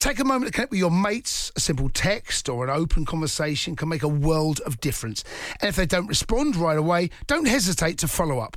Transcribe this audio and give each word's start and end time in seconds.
Take 0.00 0.18
a 0.18 0.24
moment 0.24 0.46
to 0.46 0.52
connect 0.52 0.70
with 0.70 0.80
your 0.80 0.90
mates. 0.90 1.52
A 1.56 1.60
simple 1.60 1.90
text 1.90 2.48
or 2.48 2.64
an 2.64 2.70
open 2.70 3.04
conversation 3.04 3.76
can 3.76 3.90
make 3.90 4.02
a 4.02 4.08
world 4.08 4.58
of 4.60 4.80
difference. 4.80 5.22
And 5.60 5.68
if 5.68 5.76
they 5.76 5.84
don't 5.84 6.06
respond 6.06 6.56
right 6.56 6.78
away, 6.78 7.10
don't 7.26 7.46
hesitate 7.46 7.98
to 7.98 8.08
follow 8.08 8.38
up. 8.38 8.56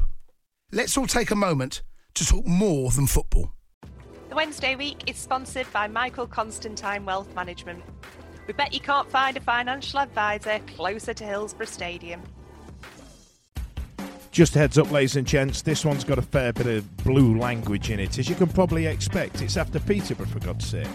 Let's 0.71 0.97
all 0.97 1.05
take 1.05 1.31
a 1.31 1.35
moment 1.35 1.81
to 2.13 2.25
talk 2.25 2.47
more 2.47 2.91
than 2.91 3.07
football. 3.07 3.51
The 4.29 4.35
Wednesday 4.35 4.75
week 4.75 5.03
is 5.05 5.17
sponsored 5.17 5.71
by 5.73 5.89
Michael 5.89 6.27
Constantine 6.27 7.05
Wealth 7.05 7.35
Management. 7.35 7.83
We 8.47 8.53
bet 8.53 8.73
you 8.73 8.79
can't 8.79 9.11
find 9.11 9.35
a 9.35 9.41
financial 9.41 9.99
advisor 9.99 10.59
closer 10.75 11.13
to 11.13 11.25
Hillsborough 11.25 11.65
Stadium. 11.65 12.21
Just 14.31 14.53
heads 14.53 14.77
up, 14.77 14.89
ladies 14.91 15.17
and 15.17 15.27
gents, 15.27 15.61
this 15.61 15.85
one's 15.85 16.05
got 16.05 16.17
a 16.17 16.23
fair 16.23 16.53
bit 16.53 16.67
of 16.67 16.97
blue 17.03 17.37
language 17.37 17.91
in 17.91 17.99
it, 17.99 18.17
as 18.17 18.29
you 18.29 18.35
can 18.35 18.47
probably 18.47 18.87
expect. 18.87 19.41
It's 19.41 19.57
after 19.57 19.79
Peterborough, 19.79 20.25
for 20.25 20.39
God's 20.39 20.65
sake. 20.65 20.87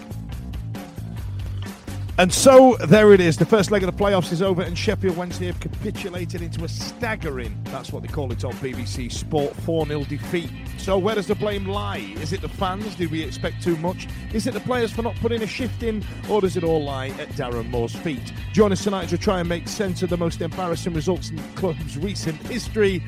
And 2.19 2.35
so 2.35 2.77
there 2.85 3.13
it 3.13 3.21
is. 3.21 3.37
The 3.37 3.47
first 3.47 3.71
leg 3.71 3.85
of 3.85 3.97
the 3.97 4.05
playoffs 4.05 4.33
is 4.33 4.43
over, 4.43 4.61
and 4.61 4.77
Sheffield 4.77 5.17
Wednesday 5.17 5.47
have 5.47 5.61
capitulated 5.61 6.43
into 6.43 6.65
a 6.65 6.69
staggering, 6.69 7.57
that's 7.67 7.93
what 7.93 8.03
they 8.03 8.09
call 8.09 8.33
it 8.33 8.45
on 8.45 8.55
BBC 8.55 9.13
Sport, 9.13 9.55
4 9.55 9.87
0 9.87 10.03
defeat. 10.03 10.51
So 10.79 10.99
where 10.99 11.15
does 11.15 11.29
the 11.29 11.37
blame 11.37 11.67
lie? 11.67 11.99
Is 12.17 12.33
it 12.33 12.41
the 12.41 12.49
fans? 12.49 12.97
Did 12.97 13.13
we 13.13 13.23
expect 13.23 13.63
too 13.63 13.77
much? 13.77 14.09
Is 14.33 14.49
it 14.49 14.55
the 14.55 14.61
players 14.61 14.91
for 14.91 15.03
not 15.03 15.15
putting 15.17 15.43
a 15.43 15.47
shift 15.47 15.85
in? 15.85 16.05
Or 16.29 16.41
does 16.41 16.57
it 16.57 16.65
all 16.65 16.83
lie 16.83 17.11
at 17.21 17.29
Darren 17.31 17.71
Moore's 17.71 17.95
feet? 17.95 18.33
Join 18.53 18.73
us 18.73 18.83
tonight 18.83 19.09
to 19.11 19.19
try 19.19 19.39
and 19.39 19.49
make 19.49 19.69
sense 19.69 20.03
of 20.03 20.11
the 20.11 20.17
most 20.17 20.41
embarrassing 20.41 20.95
results 20.95 21.31
in 21.31 21.37
the 21.37 21.43
club's 21.55 21.97
recent 21.97 22.37
history. 22.49 23.01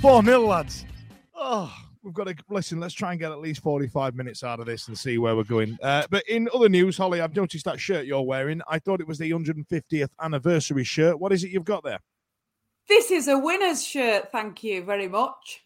4 0.00 0.24
0, 0.24 0.40
lads. 0.40 0.86
Oh 1.34 1.87
we've 2.02 2.14
got 2.14 2.26
to 2.26 2.36
listen. 2.48 2.80
Let's 2.80 2.94
try 2.94 3.12
and 3.12 3.20
get 3.20 3.32
at 3.32 3.38
least 3.40 3.62
45 3.62 4.14
minutes 4.14 4.44
out 4.44 4.60
of 4.60 4.66
this 4.66 4.88
and 4.88 4.98
see 4.98 5.18
where 5.18 5.36
we're 5.36 5.44
going. 5.44 5.78
Uh, 5.82 6.04
but 6.10 6.26
in 6.28 6.48
other 6.54 6.68
news, 6.68 6.96
Holly, 6.96 7.20
I've 7.20 7.34
noticed 7.34 7.64
that 7.64 7.80
shirt 7.80 8.06
you're 8.06 8.22
wearing. 8.22 8.60
I 8.68 8.78
thought 8.78 9.00
it 9.00 9.06
was 9.06 9.18
the 9.18 9.30
150th 9.30 10.08
anniversary 10.20 10.84
shirt. 10.84 11.18
What 11.18 11.32
is 11.32 11.44
it 11.44 11.50
you've 11.50 11.64
got 11.64 11.84
there? 11.84 12.00
This 12.88 13.10
is 13.10 13.28
a 13.28 13.38
winner's 13.38 13.84
shirt. 13.84 14.32
Thank 14.32 14.64
you 14.64 14.82
very 14.82 15.08
much. 15.08 15.64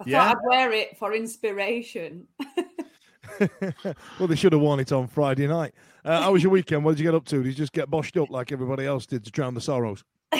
I 0.00 0.04
yeah. 0.06 0.28
thought 0.28 0.36
I'd 0.36 0.48
wear 0.48 0.72
it 0.72 0.96
for 0.98 1.14
inspiration. 1.14 2.26
well, 3.38 4.28
they 4.28 4.36
should 4.36 4.52
have 4.52 4.62
worn 4.62 4.80
it 4.80 4.90
on 4.92 5.06
Friday 5.06 5.46
night. 5.46 5.74
Uh, 6.04 6.22
how 6.22 6.32
was 6.32 6.42
your 6.42 6.50
weekend? 6.50 6.84
What 6.84 6.92
did 6.92 7.00
you 7.00 7.04
get 7.04 7.14
up 7.14 7.24
to? 7.26 7.42
Did 7.42 7.46
you 7.46 7.54
just 7.54 7.72
get 7.72 7.90
boshed 7.90 8.20
up 8.20 8.30
like 8.30 8.52
everybody 8.52 8.86
else 8.86 9.06
did 9.06 9.24
to 9.24 9.30
drown 9.30 9.54
the 9.54 9.60
sorrows? 9.60 10.02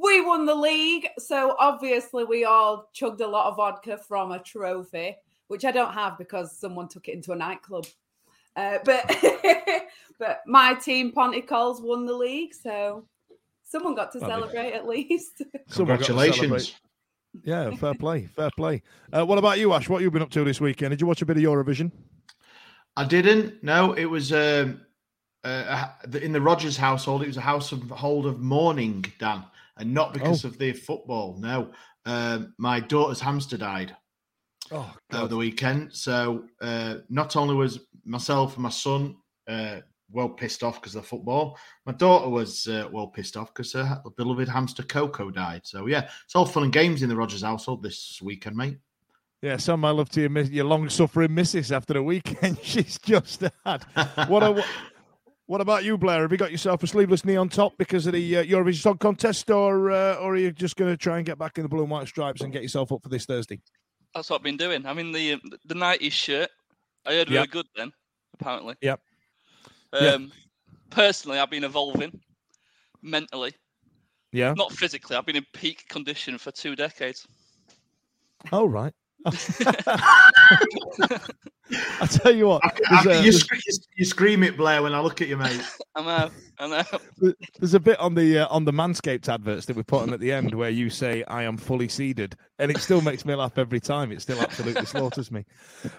we 0.00 0.20
won 0.22 0.46
the 0.46 0.54
league, 0.54 1.08
so 1.18 1.54
obviously 1.58 2.24
we 2.24 2.44
all 2.44 2.88
chugged 2.92 3.20
a 3.20 3.26
lot 3.26 3.48
of 3.48 3.56
vodka 3.56 3.98
from 3.98 4.32
a 4.32 4.38
trophy, 4.38 5.16
which 5.48 5.64
I 5.64 5.72
don't 5.72 5.92
have 5.92 6.16
because 6.16 6.56
someone 6.56 6.88
took 6.88 7.08
it 7.08 7.14
into 7.14 7.32
a 7.32 7.36
nightclub. 7.36 7.86
Uh, 8.56 8.78
but 8.84 9.04
but 10.18 10.40
my 10.46 10.74
team 10.74 11.12
Ponticles 11.12 11.82
won 11.82 12.06
the 12.06 12.14
league, 12.14 12.54
so 12.54 13.06
someone 13.64 13.94
got 13.94 14.12
to 14.12 14.20
celebrate 14.20 14.72
at 14.72 14.88
least. 14.88 15.42
Congratulations! 15.72 16.74
Yeah, 17.44 17.70
fair 17.76 17.94
play, 17.94 18.26
fair 18.26 18.50
play. 18.56 18.82
Uh, 19.12 19.24
what 19.24 19.38
about 19.38 19.58
you, 19.58 19.72
Ash? 19.72 19.88
What 19.88 20.02
you 20.02 20.10
been 20.10 20.22
up 20.22 20.30
to 20.30 20.44
this 20.44 20.60
weekend? 20.60 20.90
Did 20.90 21.00
you 21.00 21.06
watch 21.06 21.22
a 21.22 21.26
bit 21.26 21.36
of 21.36 21.42
Eurovision? 21.42 21.92
I 22.96 23.04
didn't. 23.04 23.62
No, 23.62 23.92
it 23.92 24.06
was 24.06 24.32
um, 24.32 24.80
uh, 25.44 25.88
in 26.20 26.32
the 26.32 26.40
Rogers 26.40 26.76
household. 26.76 27.22
It 27.22 27.28
was 27.28 27.36
a 27.36 27.42
household 27.42 28.26
of 28.26 28.40
mourning, 28.40 29.04
Dan 29.18 29.44
and 29.80 29.92
not 29.92 30.12
because 30.12 30.44
oh. 30.44 30.48
of 30.48 30.58
the 30.58 30.72
football. 30.72 31.36
No, 31.40 31.72
um, 32.04 32.54
my 32.58 32.78
daughter's 32.78 33.20
hamster 33.20 33.56
died 33.56 33.96
oh, 34.70 34.94
over 35.12 35.28
the 35.28 35.36
weekend. 35.36 35.94
So 35.94 36.44
uh, 36.60 36.96
not 37.08 37.34
only 37.34 37.54
was 37.54 37.80
myself 38.04 38.54
and 38.54 38.62
my 38.62 38.68
son 38.70 39.16
uh, 39.48 39.78
well 40.12 40.28
pissed 40.28 40.62
off 40.62 40.80
because 40.80 40.94
of 40.94 41.02
the 41.02 41.08
football, 41.08 41.58
my 41.86 41.92
daughter 41.92 42.28
was 42.28 42.68
uh, 42.68 42.88
well 42.92 43.08
pissed 43.08 43.36
off 43.36 43.52
because 43.54 43.72
her 43.72 44.02
beloved 44.16 44.48
hamster 44.48 44.82
Coco 44.82 45.30
died. 45.30 45.62
So 45.64 45.86
yeah, 45.86 46.08
it's 46.24 46.36
all 46.36 46.46
fun 46.46 46.64
and 46.64 46.72
games 46.72 47.02
in 47.02 47.08
the 47.08 47.16
Rogers 47.16 47.42
household 47.42 47.82
this 47.82 48.20
weekend, 48.22 48.56
mate. 48.56 48.78
Yeah, 49.42 49.56
some 49.56 49.80
my 49.80 49.90
love 49.90 50.10
to 50.10 50.20
your, 50.20 50.40
your 50.42 50.66
long 50.66 50.90
suffering 50.90 51.34
missus 51.34 51.72
after 51.72 51.94
the 51.94 52.02
weekend 52.02 52.58
she's 52.62 52.98
just 52.98 53.42
had. 53.64 53.84
What 54.28 54.42
a 54.42 54.62
what 55.50 55.60
about 55.60 55.82
you, 55.82 55.98
Blair? 55.98 56.22
Have 56.22 56.30
you 56.30 56.38
got 56.38 56.52
yourself 56.52 56.80
a 56.84 56.86
sleeveless 56.86 57.24
knee 57.24 57.34
on 57.34 57.48
top 57.48 57.76
because 57.76 58.06
of 58.06 58.12
the 58.12 58.36
uh, 58.36 58.44
Eurovision 58.44 58.82
Song 58.82 58.98
Contest, 58.98 59.50
or 59.50 59.90
uh, 59.90 60.14
or 60.14 60.34
are 60.34 60.36
you 60.36 60.52
just 60.52 60.76
going 60.76 60.92
to 60.92 60.96
try 60.96 61.16
and 61.16 61.26
get 61.26 61.40
back 61.40 61.58
in 61.58 61.64
the 61.64 61.68
blue 61.68 61.80
and 61.80 61.90
white 61.90 62.06
stripes 62.06 62.42
and 62.42 62.52
get 62.52 62.62
yourself 62.62 62.92
up 62.92 63.02
for 63.02 63.08
this 63.08 63.24
Thursday? 63.24 63.58
That's 64.14 64.30
what 64.30 64.36
I've 64.36 64.44
been 64.44 64.56
doing. 64.56 64.86
I 64.86 64.92
mean, 64.92 65.10
the 65.10 65.40
the 65.64 65.74
'90s 65.74 66.12
shirt. 66.12 66.50
I 67.04 67.14
heard 67.14 67.30
really 67.30 67.40
yep. 67.40 67.50
good 67.50 67.66
then, 67.74 67.90
apparently. 68.34 68.76
Yep. 68.80 69.00
Um, 69.92 70.02
yep. 70.02 70.20
Personally, 70.90 71.40
I've 71.40 71.50
been 71.50 71.64
evolving 71.64 72.20
mentally. 73.02 73.52
Yeah. 74.30 74.54
Not 74.56 74.70
physically. 74.70 75.16
I've 75.16 75.26
been 75.26 75.34
in 75.34 75.46
peak 75.52 75.88
condition 75.88 76.38
for 76.38 76.52
two 76.52 76.76
decades. 76.76 77.26
Oh 78.52 78.66
right. 78.66 78.94
I 82.00 82.06
tell 82.06 82.34
you 82.34 82.48
what, 82.48 82.62
you, 83.22 83.32
sc- 83.32 83.54
you, 83.96 84.04
scream 84.04 84.42
it, 84.42 84.56
Blair, 84.56 84.82
when 84.82 84.92
I 84.92 85.00
look 85.00 85.20
at 85.22 85.28
you, 85.28 85.36
mate. 85.36 85.60
I 85.94 86.02
know, 86.02 86.30
I 86.58 86.66
know. 86.66 87.32
There's 87.58 87.74
a 87.74 87.80
bit 87.80 87.98
on 88.00 88.14
the 88.14 88.40
uh, 88.40 88.48
on 88.48 88.64
the 88.64 88.72
Manscaped 88.72 89.28
adverts 89.28 89.66
that 89.66 89.76
we 89.76 89.84
put 89.84 90.02
on 90.02 90.12
at 90.12 90.18
the 90.18 90.32
end 90.32 90.52
where 90.54 90.70
you 90.70 90.90
say, 90.90 91.22
"I 91.24 91.44
am 91.44 91.56
fully 91.56 91.88
seeded," 91.88 92.36
and 92.58 92.70
it 92.70 92.78
still 92.78 93.00
makes 93.00 93.24
me 93.24 93.34
laugh 93.34 93.56
every 93.56 93.78
time. 93.78 94.10
It 94.10 94.20
still 94.20 94.40
absolutely 94.40 94.84
slaughters 94.86 95.30
me. 95.30 95.44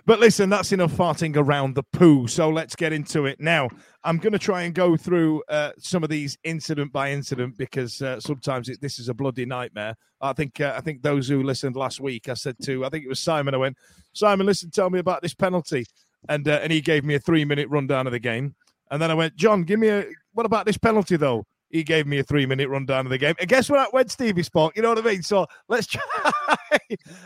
But 0.06 0.19
listen, 0.19 0.50
that's 0.50 0.74
enough 0.74 0.92
farting 0.92 1.38
around 1.38 1.75
the 1.75 1.83
poo. 1.83 2.27
So 2.27 2.50
let's 2.50 2.75
get 2.75 2.92
into 2.92 3.25
it 3.25 3.39
now. 3.39 3.69
I'm 4.03 4.18
going 4.18 4.33
to 4.33 4.39
try 4.39 4.63
and 4.63 4.74
go 4.74 4.98
through 4.98 5.44
uh, 5.48 5.71
some 5.77 6.03
of 6.03 6.09
these 6.09 6.38
incident 6.44 6.92
by 6.92 7.12
incident 7.12 7.57
because 7.57 8.01
uh, 8.01 8.19
sometimes 8.19 8.68
it, 8.68 8.81
this 8.81 9.00
is 9.00 9.09
a 9.09 9.13
bloody 9.13 9.45
nightmare. 9.45 9.95
I 10.19 10.33
think 10.33 10.59
uh, 10.59 10.74
I 10.75 10.81
think 10.81 11.01
those 11.01 11.27
who 11.27 11.44
listened 11.44 11.75
last 11.75 12.00
week, 12.00 12.27
I 12.27 12.33
said 12.33 12.56
to 12.63 12.86
I 12.86 12.89
think 12.89 13.06
it 13.06 13.09
was 13.09 13.19
Simon. 13.19 13.53
I 13.53 13.57
went, 13.57 13.77
Simon, 14.13 14.46
listen, 14.46 14.72
tell 14.72 14.90
me 14.90 15.00
about 15.00 15.22
this 15.22 15.34
penalty, 15.34 15.86
and 16.30 16.48
uh, 16.48 16.60
and 16.62 16.72
he 16.72 16.81
gave 16.81 17.04
me 17.04 17.16
a 17.16 17.19
three 17.19 17.46
minute 17.46 17.69
rundown 17.69 18.08
of 18.08 18.13
the 18.13 18.19
game, 18.19 18.56
and 18.92 19.02
then 19.02 19.12
I 19.12 19.13
went, 19.13 19.36
John, 19.36 19.63
give 19.63 19.80
me 19.80 19.88
a 19.88 20.06
what 20.34 20.46
about 20.46 20.66
this 20.66 20.78
penalty 20.78 21.18
though? 21.18 21.46
He 21.69 21.84
gave 21.84 22.06
me 22.06 22.19
a 22.19 22.24
three 22.24 22.46
minute 22.46 22.69
rundown 22.69 23.06
of 23.06 23.10
the 23.10 23.18
game. 23.18 23.36
And 23.40 23.48
guess 23.48 23.69
what? 23.69 23.94
When 23.94 24.08
Stevie 24.10 24.44
spoke, 24.44 24.75
you 24.75 24.81
know 24.81 24.90
what 24.90 24.98
I 24.98 25.02
mean. 25.02 25.24
So 25.24 25.48
let's 25.69 25.88
try, 25.88 26.02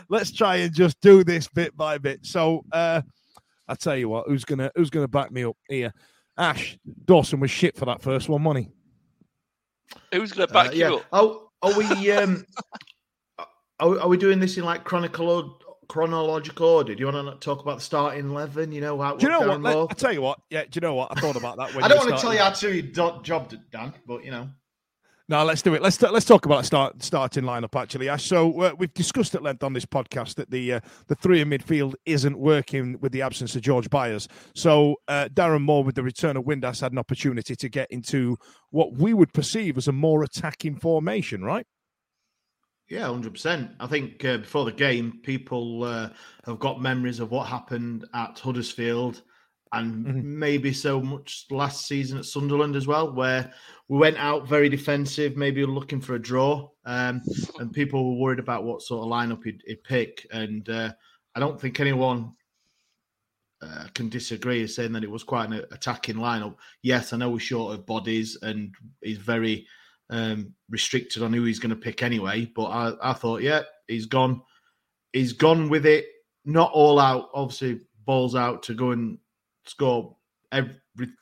let's 0.08 0.30
try 0.30 0.56
and 0.56 0.72
just 0.72 1.00
do 1.00 1.24
this 1.24 1.48
bit 1.48 1.76
by 1.76 1.98
bit. 1.98 2.24
So 2.24 2.64
uh, 2.72 3.02
I 3.68 3.74
tell 3.74 3.96
you 3.96 4.08
what, 4.08 4.28
who's 4.28 4.44
gonna 4.44 4.70
who's 4.76 4.90
gonna 4.90 5.08
back 5.08 5.32
me 5.32 5.44
up 5.44 5.56
here? 5.68 5.92
Ash 6.38 6.78
Dawson 7.04 7.40
was 7.40 7.50
shit 7.50 7.76
for 7.76 7.86
that 7.86 8.02
first 8.02 8.28
one, 8.28 8.42
money. 8.42 8.70
Who's 10.12 10.32
gonna 10.32 10.46
back 10.46 10.68
uh, 10.68 10.72
yeah. 10.72 10.88
you 10.90 10.96
up? 10.96 11.06
Oh, 11.12 11.48
are 11.62 11.76
we 11.76 12.12
um, 12.12 12.44
are, 13.80 14.00
are 14.00 14.08
we 14.08 14.16
doing 14.16 14.38
this 14.38 14.56
in 14.56 14.64
like 14.64 14.84
chronological 14.84 15.65
chronological 15.88 16.66
order? 16.66 16.94
Do 16.94 17.00
you 17.00 17.06
want 17.10 17.40
to 17.40 17.44
talk 17.44 17.62
about 17.62 17.78
the 17.78 17.84
starting 17.84 18.30
eleven? 18.30 18.72
You 18.72 18.80
know, 18.80 19.00
how, 19.00 19.16
Do 19.16 19.26
you 19.26 19.32
know 19.32 19.46
what? 19.46 19.60
Moore- 19.60 19.88
I 19.90 19.94
tell 19.94 20.12
you 20.12 20.22
what. 20.22 20.40
Yeah. 20.50 20.62
Do 20.62 20.70
you 20.74 20.80
know 20.80 20.94
what? 20.94 21.16
I 21.16 21.20
thought 21.20 21.36
about 21.36 21.56
that. 21.58 21.74
When 21.74 21.84
I 21.84 21.88
don't 21.88 21.98
want 21.98 22.16
to 22.16 22.22
tell 22.22 22.32
you 22.32 22.40
how 22.40 22.50
to 22.50 22.60
do 22.60 22.72
your 22.72 22.82
do- 22.82 23.22
job, 23.22 23.52
Dan, 23.70 23.92
but 24.06 24.24
you 24.24 24.30
know. 24.30 24.48
No, 25.28 25.44
let's 25.44 25.60
do 25.60 25.74
it. 25.74 25.82
Let's 25.82 26.00
let's 26.00 26.24
talk 26.24 26.46
about 26.46 26.64
start 26.64 27.02
starting 27.02 27.42
lineup. 27.42 27.74
Actually, 27.74 28.08
Ash. 28.08 28.24
So 28.24 28.60
uh, 28.60 28.74
we've 28.78 28.94
discussed 28.94 29.34
at 29.34 29.42
length 29.42 29.64
on 29.64 29.72
this 29.72 29.84
podcast 29.84 30.36
that 30.36 30.52
the 30.52 30.74
uh, 30.74 30.80
the 31.08 31.16
three 31.16 31.40
in 31.40 31.50
midfield 31.50 31.94
isn't 32.04 32.38
working 32.38 32.96
with 33.00 33.10
the 33.10 33.22
absence 33.22 33.56
of 33.56 33.62
George 33.62 33.90
Byers. 33.90 34.28
So 34.54 34.94
uh, 35.08 35.28
Darren 35.34 35.62
Moore, 35.62 35.82
with 35.82 35.96
the 35.96 36.04
return 36.04 36.36
of 36.36 36.44
Windass, 36.44 36.80
had 36.80 36.92
an 36.92 36.98
opportunity 36.98 37.56
to 37.56 37.68
get 37.68 37.90
into 37.90 38.36
what 38.70 38.92
we 38.92 39.14
would 39.14 39.32
perceive 39.32 39.76
as 39.76 39.88
a 39.88 39.92
more 39.92 40.22
attacking 40.22 40.76
formation, 40.76 41.42
right? 41.42 41.66
Yeah, 42.88 43.06
hundred 43.08 43.32
percent. 43.32 43.72
I 43.80 43.86
think 43.86 44.24
uh, 44.24 44.38
before 44.38 44.64
the 44.64 44.72
game, 44.72 45.20
people 45.22 45.82
uh, 45.84 46.10
have 46.44 46.60
got 46.60 46.80
memories 46.80 47.18
of 47.18 47.30
what 47.30 47.48
happened 47.48 48.04
at 48.14 48.38
Huddersfield, 48.38 49.22
and 49.72 50.06
Mhm. 50.06 50.22
maybe 50.22 50.72
so 50.72 51.00
much 51.00 51.46
last 51.50 51.86
season 51.88 52.18
at 52.18 52.24
Sunderland 52.24 52.76
as 52.76 52.86
well, 52.86 53.12
where 53.12 53.52
we 53.88 53.98
went 53.98 54.16
out 54.18 54.48
very 54.48 54.68
defensive, 54.68 55.36
maybe 55.36 55.66
looking 55.66 56.00
for 56.00 56.14
a 56.14 56.22
draw, 56.22 56.70
um, 56.84 57.20
and 57.58 57.72
people 57.72 58.04
were 58.14 58.20
worried 58.22 58.38
about 58.38 58.62
what 58.64 58.82
sort 58.82 59.04
of 59.04 59.10
lineup 59.10 59.42
he'd, 59.42 59.62
he'd 59.66 59.82
pick. 59.82 60.24
And 60.30 60.68
uh, 60.68 60.92
I 61.34 61.40
don't 61.40 61.60
think 61.60 61.80
anyone 61.80 62.34
uh, 63.62 63.88
can 63.94 64.08
disagree 64.08 64.62
in 64.62 64.68
saying 64.68 64.92
that 64.92 65.02
it 65.02 65.10
was 65.10 65.24
quite 65.24 65.50
an 65.50 65.64
attacking 65.72 66.16
lineup. 66.16 66.56
Yes, 66.82 67.12
I 67.12 67.16
know 67.16 67.30
we're 67.30 67.40
short 67.40 67.74
of 67.74 67.86
bodies, 67.86 68.38
and 68.42 68.72
he's 69.02 69.18
very 69.18 69.66
um, 70.10 70.52
restricted 70.70 71.22
on 71.22 71.32
who 71.32 71.44
he's 71.44 71.58
going 71.58 71.70
to 71.70 71.76
pick 71.76 72.02
anyway. 72.02 72.50
But 72.54 72.66
I, 72.66 72.92
I 73.02 73.12
thought, 73.12 73.42
yeah, 73.42 73.62
he's 73.88 74.06
gone. 74.06 74.42
He's 75.12 75.32
gone 75.32 75.68
with 75.68 75.86
it, 75.86 76.06
not 76.44 76.72
all 76.72 76.98
out. 76.98 77.30
Obviously, 77.32 77.80
balls 78.04 78.34
out 78.34 78.62
to 78.64 78.74
go 78.74 78.90
and 78.90 79.18
score 79.64 80.16
every 80.52 80.70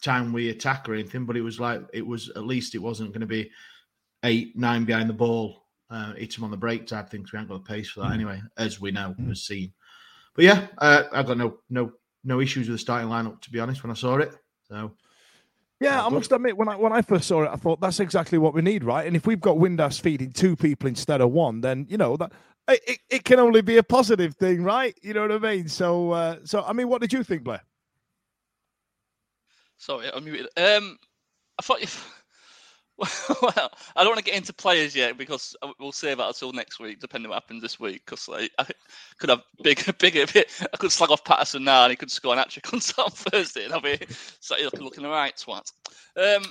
time 0.02 0.32
we 0.32 0.50
attack 0.50 0.88
or 0.88 0.94
anything. 0.94 1.26
But 1.26 1.36
it 1.36 1.42
was 1.42 1.60
like 1.60 1.82
it 1.92 2.06
was 2.06 2.30
at 2.30 2.44
least 2.44 2.74
it 2.74 2.78
wasn't 2.78 3.12
going 3.12 3.20
to 3.20 3.26
be 3.26 3.50
eight, 4.24 4.56
nine 4.56 4.84
behind 4.84 5.08
the 5.08 5.14
ball, 5.14 5.64
uh, 5.90 6.14
hit 6.14 6.36
him 6.36 6.44
on 6.44 6.50
the 6.50 6.56
break 6.56 6.86
type 6.86 7.10
things. 7.10 7.32
We 7.32 7.38
haven't 7.38 7.54
got 7.54 7.64
the 7.64 7.72
pace 7.72 7.90
for 7.90 8.00
that 8.00 8.12
anyway, 8.12 8.42
as 8.56 8.80
we 8.80 8.90
know, 8.90 9.14
as 9.30 9.42
seen. 9.42 9.72
But 10.34 10.44
yeah, 10.44 10.66
uh, 10.78 11.04
I've 11.12 11.26
got 11.26 11.38
no 11.38 11.58
no 11.70 11.92
no 12.24 12.40
issues 12.40 12.68
with 12.68 12.74
the 12.74 12.80
starting 12.80 13.08
lineup 13.08 13.40
to 13.42 13.50
be 13.50 13.60
honest. 13.60 13.82
When 13.82 13.92
I 13.92 13.94
saw 13.94 14.16
it, 14.16 14.34
so 14.64 14.92
Yeah, 15.80 16.06
I 16.06 16.08
must 16.08 16.32
admit, 16.32 16.56
when 16.56 16.68
I 16.68 16.76
when 16.76 16.92
I 16.92 17.02
first 17.02 17.28
saw 17.28 17.42
it, 17.42 17.50
I 17.52 17.56
thought 17.56 17.80
that's 17.80 18.00
exactly 18.00 18.38
what 18.38 18.54
we 18.54 18.62
need, 18.62 18.84
right? 18.84 19.06
And 19.06 19.16
if 19.16 19.26
we've 19.26 19.40
got 19.40 19.56
Windass 19.56 20.00
feeding 20.00 20.32
two 20.32 20.56
people 20.56 20.88
instead 20.88 21.20
of 21.20 21.30
one, 21.30 21.60
then 21.60 21.86
you 21.88 21.98
know 21.98 22.16
that 22.16 22.32
it, 22.68 22.80
it, 22.86 22.98
it 23.10 23.24
can 23.24 23.40
only 23.40 23.60
be 23.60 23.76
a 23.76 23.82
positive 23.82 24.34
thing, 24.36 24.62
right? 24.62 24.96
You 25.02 25.14
know 25.14 25.22
what 25.22 25.32
I 25.32 25.38
mean? 25.38 25.68
So, 25.68 26.12
uh, 26.12 26.36
so 26.44 26.62
I 26.62 26.72
mean, 26.72 26.88
what 26.88 27.00
did 27.00 27.12
you 27.12 27.22
think, 27.22 27.42
Blair? 27.42 27.60
Sorry, 29.76 30.08
I'm 30.14 30.24
muted. 30.24 30.46
Um, 30.56 30.98
I 31.58 31.62
thought 31.62 31.80
you. 31.80 31.88
Well, 33.42 33.70
I 33.96 34.02
don't 34.02 34.12
want 34.12 34.18
to 34.18 34.24
get 34.24 34.36
into 34.36 34.52
players 34.52 34.94
yet 34.94 35.18
because 35.18 35.56
we'll 35.78 35.92
save 35.92 36.18
that 36.18 36.28
until 36.28 36.52
next 36.52 36.78
week, 36.78 37.00
depending 37.00 37.30
what 37.30 37.36
happens 37.42 37.62
this 37.62 37.80
week. 37.80 38.02
Because 38.04 38.28
like, 38.28 38.52
I 38.58 38.66
could 39.18 39.30
have 39.30 39.42
big, 39.62 39.82
bigger. 39.98 40.26
Bit 40.26 40.50
I 40.72 40.76
could 40.76 40.92
slag 40.92 41.10
off 41.10 41.24
Paterson 41.24 41.64
now, 41.64 41.84
and 41.84 41.90
he 41.90 41.96
could 41.96 42.10
score 42.10 42.32
an 42.32 42.38
hat 42.38 42.50
trick 42.50 42.72
on 42.72 42.80
Thursday, 43.10 43.64
and 43.64 43.74
I'll 43.74 43.80
be 43.80 43.98
looking 44.50 44.84
looking 44.84 45.04
right 45.04 45.34
twat. 45.36 45.70
Um, 46.16 46.44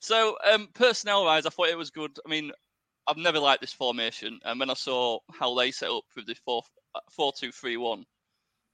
so 0.00 0.36
um, 0.50 0.68
personnel-wise, 0.74 1.44
I 1.46 1.50
thought 1.50 1.68
it 1.68 1.78
was 1.78 1.90
good. 1.90 2.18
I 2.26 2.30
mean, 2.30 2.50
I've 3.06 3.18
never 3.18 3.38
liked 3.38 3.60
this 3.60 3.72
formation, 3.72 4.40
and 4.44 4.58
when 4.58 4.70
I 4.70 4.74
saw 4.74 5.18
how 5.32 5.54
they 5.54 5.70
set 5.70 5.90
up 5.90 6.04
with 6.16 6.26
the 6.26 6.34
four 6.44 6.62
four 7.10 7.32
two 7.36 7.52
three 7.52 7.76
one, 7.76 8.04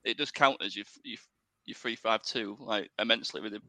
it 0.04 0.16
just 0.16 0.34
counters 0.34 0.76
your 0.76 0.86
your 1.04 1.18
your 1.66 1.74
three 1.74 1.96
five 1.96 2.22
two 2.22 2.56
like 2.60 2.90
immensely 2.98 3.40
with 3.40 3.54
it 3.54 3.62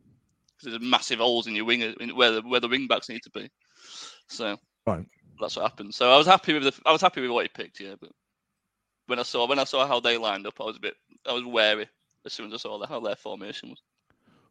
because 0.58 0.72
there's 0.78 0.82
massive 0.92 1.20
holes 1.20 1.48
in 1.48 1.56
your 1.56 1.66
wing 1.66 1.82
in 1.82 2.16
where 2.16 2.32
the 2.32 2.42
where 2.42 2.60
the 2.60 2.68
wing 2.68 2.88
backs 2.88 3.10
need 3.10 3.24
to 3.24 3.30
be. 3.30 3.50
So 4.28 4.58
Right. 4.86 5.06
that's 5.40 5.56
what 5.56 5.64
happened. 5.64 5.94
So 5.94 6.12
I 6.12 6.18
was 6.18 6.28
happy 6.28 6.54
with 6.54 6.64
the 6.64 6.74
I 6.86 6.92
was 6.92 7.02
happy 7.02 7.22
with 7.22 7.32
what 7.32 7.44
he 7.46 7.50
picked, 7.50 7.80
yeah. 7.80 7.96
But 8.00 8.12
when 9.08 9.20
I 9.20 9.24
saw 9.24 9.48
when 9.48 9.60
I 9.60 9.64
saw 9.66 9.88
how 9.88 10.00
they 10.00 10.18
lined 10.18 10.48
up, 10.48 10.56
I 10.60 10.64
was 10.64 10.78
a 10.78 10.82
bit 10.82 10.96
I 11.28 11.34
was 11.34 11.46
wary 11.46 11.88
as 12.26 12.34
soon 12.34 12.48
as 12.48 12.54
I 12.54 12.58
saw 12.58 12.78
the, 12.78 12.88
how 12.88 13.00
their 13.00 13.16
formation 13.16 13.70
was. 13.70 13.82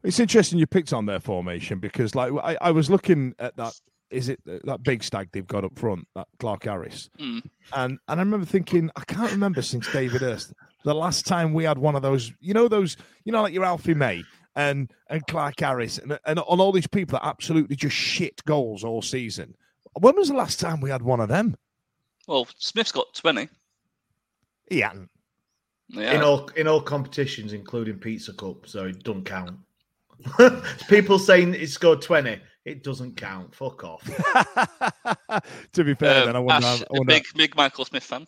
It's 0.02 0.20
interesting 0.20 0.58
you 0.58 0.66
picked 0.66 0.92
on 0.92 1.06
their 1.06 1.18
formation 1.20 1.78
because, 1.80 2.14
like, 2.14 2.32
I, 2.42 2.56
I 2.60 2.70
was 2.70 2.88
looking 2.90 3.34
at 3.38 3.56
that. 3.56 3.74
Is 4.08 4.28
it 4.28 4.40
that 4.46 4.84
big 4.84 5.02
stag 5.02 5.30
they've 5.32 5.44
got 5.46 5.64
up 5.64 5.76
front, 5.76 6.06
that 6.14 6.28
Clarke-Harris, 6.38 7.10
Mm. 7.18 7.42
and 7.74 7.98
and 8.06 8.20
I 8.20 8.22
remember 8.22 8.46
thinking, 8.46 8.88
I 8.94 9.00
can't 9.00 9.32
remember 9.32 9.62
since 9.62 9.90
David 9.90 10.20
Hirst 10.20 10.52
the 10.84 10.94
last 10.94 11.26
time 11.26 11.52
we 11.52 11.64
had 11.64 11.76
one 11.76 11.96
of 11.96 12.02
those. 12.02 12.32
You 12.38 12.54
know 12.54 12.68
those, 12.68 12.96
you 13.24 13.32
know, 13.32 13.42
like 13.42 13.52
your 13.52 13.64
Alfie 13.64 13.94
May 13.94 14.22
and 14.56 14.90
and 15.08 15.24
Clarke-Harris 15.26 15.98
and 15.98 16.18
and 16.24 16.38
on 16.40 16.60
all 16.60 16.72
these 16.72 16.86
people 16.86 17.18
that 17.18 17.26
absolutely 17.26 17.76
just 17.76 17.94
shit 17.94 18.44
goals 18.44 18.82
all 18.82 19.02
season. 19.02 19.54
When 20.00 20.16
was 20.16 20.28
the 20.28 20.34
last 20.34 20.58
time 20.58 20.80
we 20.80 20.90
had 20.90 21.02
one 21.02 21.20
of 21.20 21.28
them? 21.28 21.56
Well, 22.26 22.48
Smith's 22.58 22.92
got 22.92 23.14
twenty. 23.14 23.48
He 24.68 24.80
hadn't. 24.80 25.10
Yeah. 25.88 26.14
in 26.16 26.22
all 26.22 26.48
in 26.56 26.66
all 26.66 26.80
competitions, 26.80 27.52
including 27.52 27.98
Pizza 27.98 28.32
Cup, 28.32 28.66
so 28.66 28.86
it 28.86 29.04
doesn't 29.04 29.24
count. 29.24 29.56
People 30.88 31.18
saying 31.18 31.52
he 31.52 31.66
scored 31.66 32.02
twenty, 32.02 32.40
it 32.64 32.82
doesn't 32.82 33.16
count. 33.16 33.54
Fuck 33.54 33.84
off. 33.84 34.02
to 35.72 35.84
be 35.84 35.94
fair, 35.94 36.20
Um, 36.22 36.26
then 36.26 36.36
I 36.36 36.38
wonder. 36.40 36.66
Ash, 36.66 36.80
I 36.80 36.84
a 36.84 36.86
wonder 36.90 37.14
big 37.14 37.24
big 37.36 37.54
Michael 37.56 37.84
Smith 37.84 38.02
fan. 38.02 38.26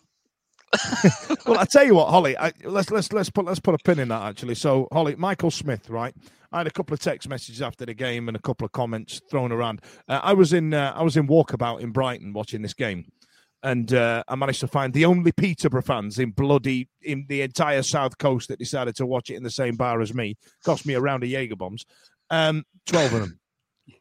well, 1.45 1.59
I 1.59 1.65
tell 1.65 1.83
you 1.83 1.95
what, 1.95 2.09
Holly. 2.09 2.37
I, 2.37 2.51
let's 2.63 2.91
let's 2.91 3.11
let's 3.11 3.29
put 3.29 3.45
let's 3.45 3.59
put 3.59 3.75
a 3.75 3.77
pin 3.79 3.99
in 3.99 4.09
that 4.09 4.21
actually. 4.21 4.55
So, 4.55 4.87
Holly, 4.91 5.15
Michael 5.15 5.51
Smith, 5.51 5.89
right? 5.89 6.13
I 6.51 6.59
had 6.59 6.67
a 6.67 6.71
couple 6.71 6.93
of 6.93 6.99
text 6.99 7.29
messages 7.29 7.61
after 7.61 7.85
the 7.85 7.93
game 7.93 8.27
and 8.27 8.35
a 8.35 8.39
couple 8.39 8.65
of 8.65 8.71
comments 8.71 9.21
thrown 9.29 9.51
around. 9.51 9.81
Uh, 10.07 10.19
I 10.23 10.33
was 10.33 10.53
in 10.53 10.73
uh, 10.73 10.93
I 10.95 11.03
was 11.03 11.17
in 11.17 11.27
walkabout 11.27 11.81
in 11.81 11.91
Brighton 11.91 12.33
watching 12.33 12.61
this 12.61 12.73
game, 12.73 13.05
and 13.63 13.93
uh, 13.93 14.23
I 14.27 14.35
managed 14.35 14.59
to 14.61 14.67
find 14.67 14.93
the 14.93 15.05
only 15.05 15.31
Peterborough 15.31 15.81
fans 15.81 16.19
in 16.19 16.31
bloody 16.31 16.87
in 17.01 17.25
the 17.29 17.41
entire 17.41 17.83
south 17.83 18.17
coast 18.17 18.49
that 18.49 18.59
decided 18.59 18.95
to 18.97 19.05
watch 19.05 19.29
it 19.29 19.35
in 19.35 19.43
the 19.43 19.51
same 19.51 19.75
bar 19.75 20.01
as 20.01 20.13
me. 20.13 20.37
Cost 20.63 20.85
me 20.85 20.93
a 20.93 21.01
round 21.01 21.23
of 21.23 21.29
Jaeger 21.29 21.55
bombs. 21.55 21.85
Um, 22.29 22.63
twelve 22.85 23.13
of 23.13 23.21
them. 23.21 23.39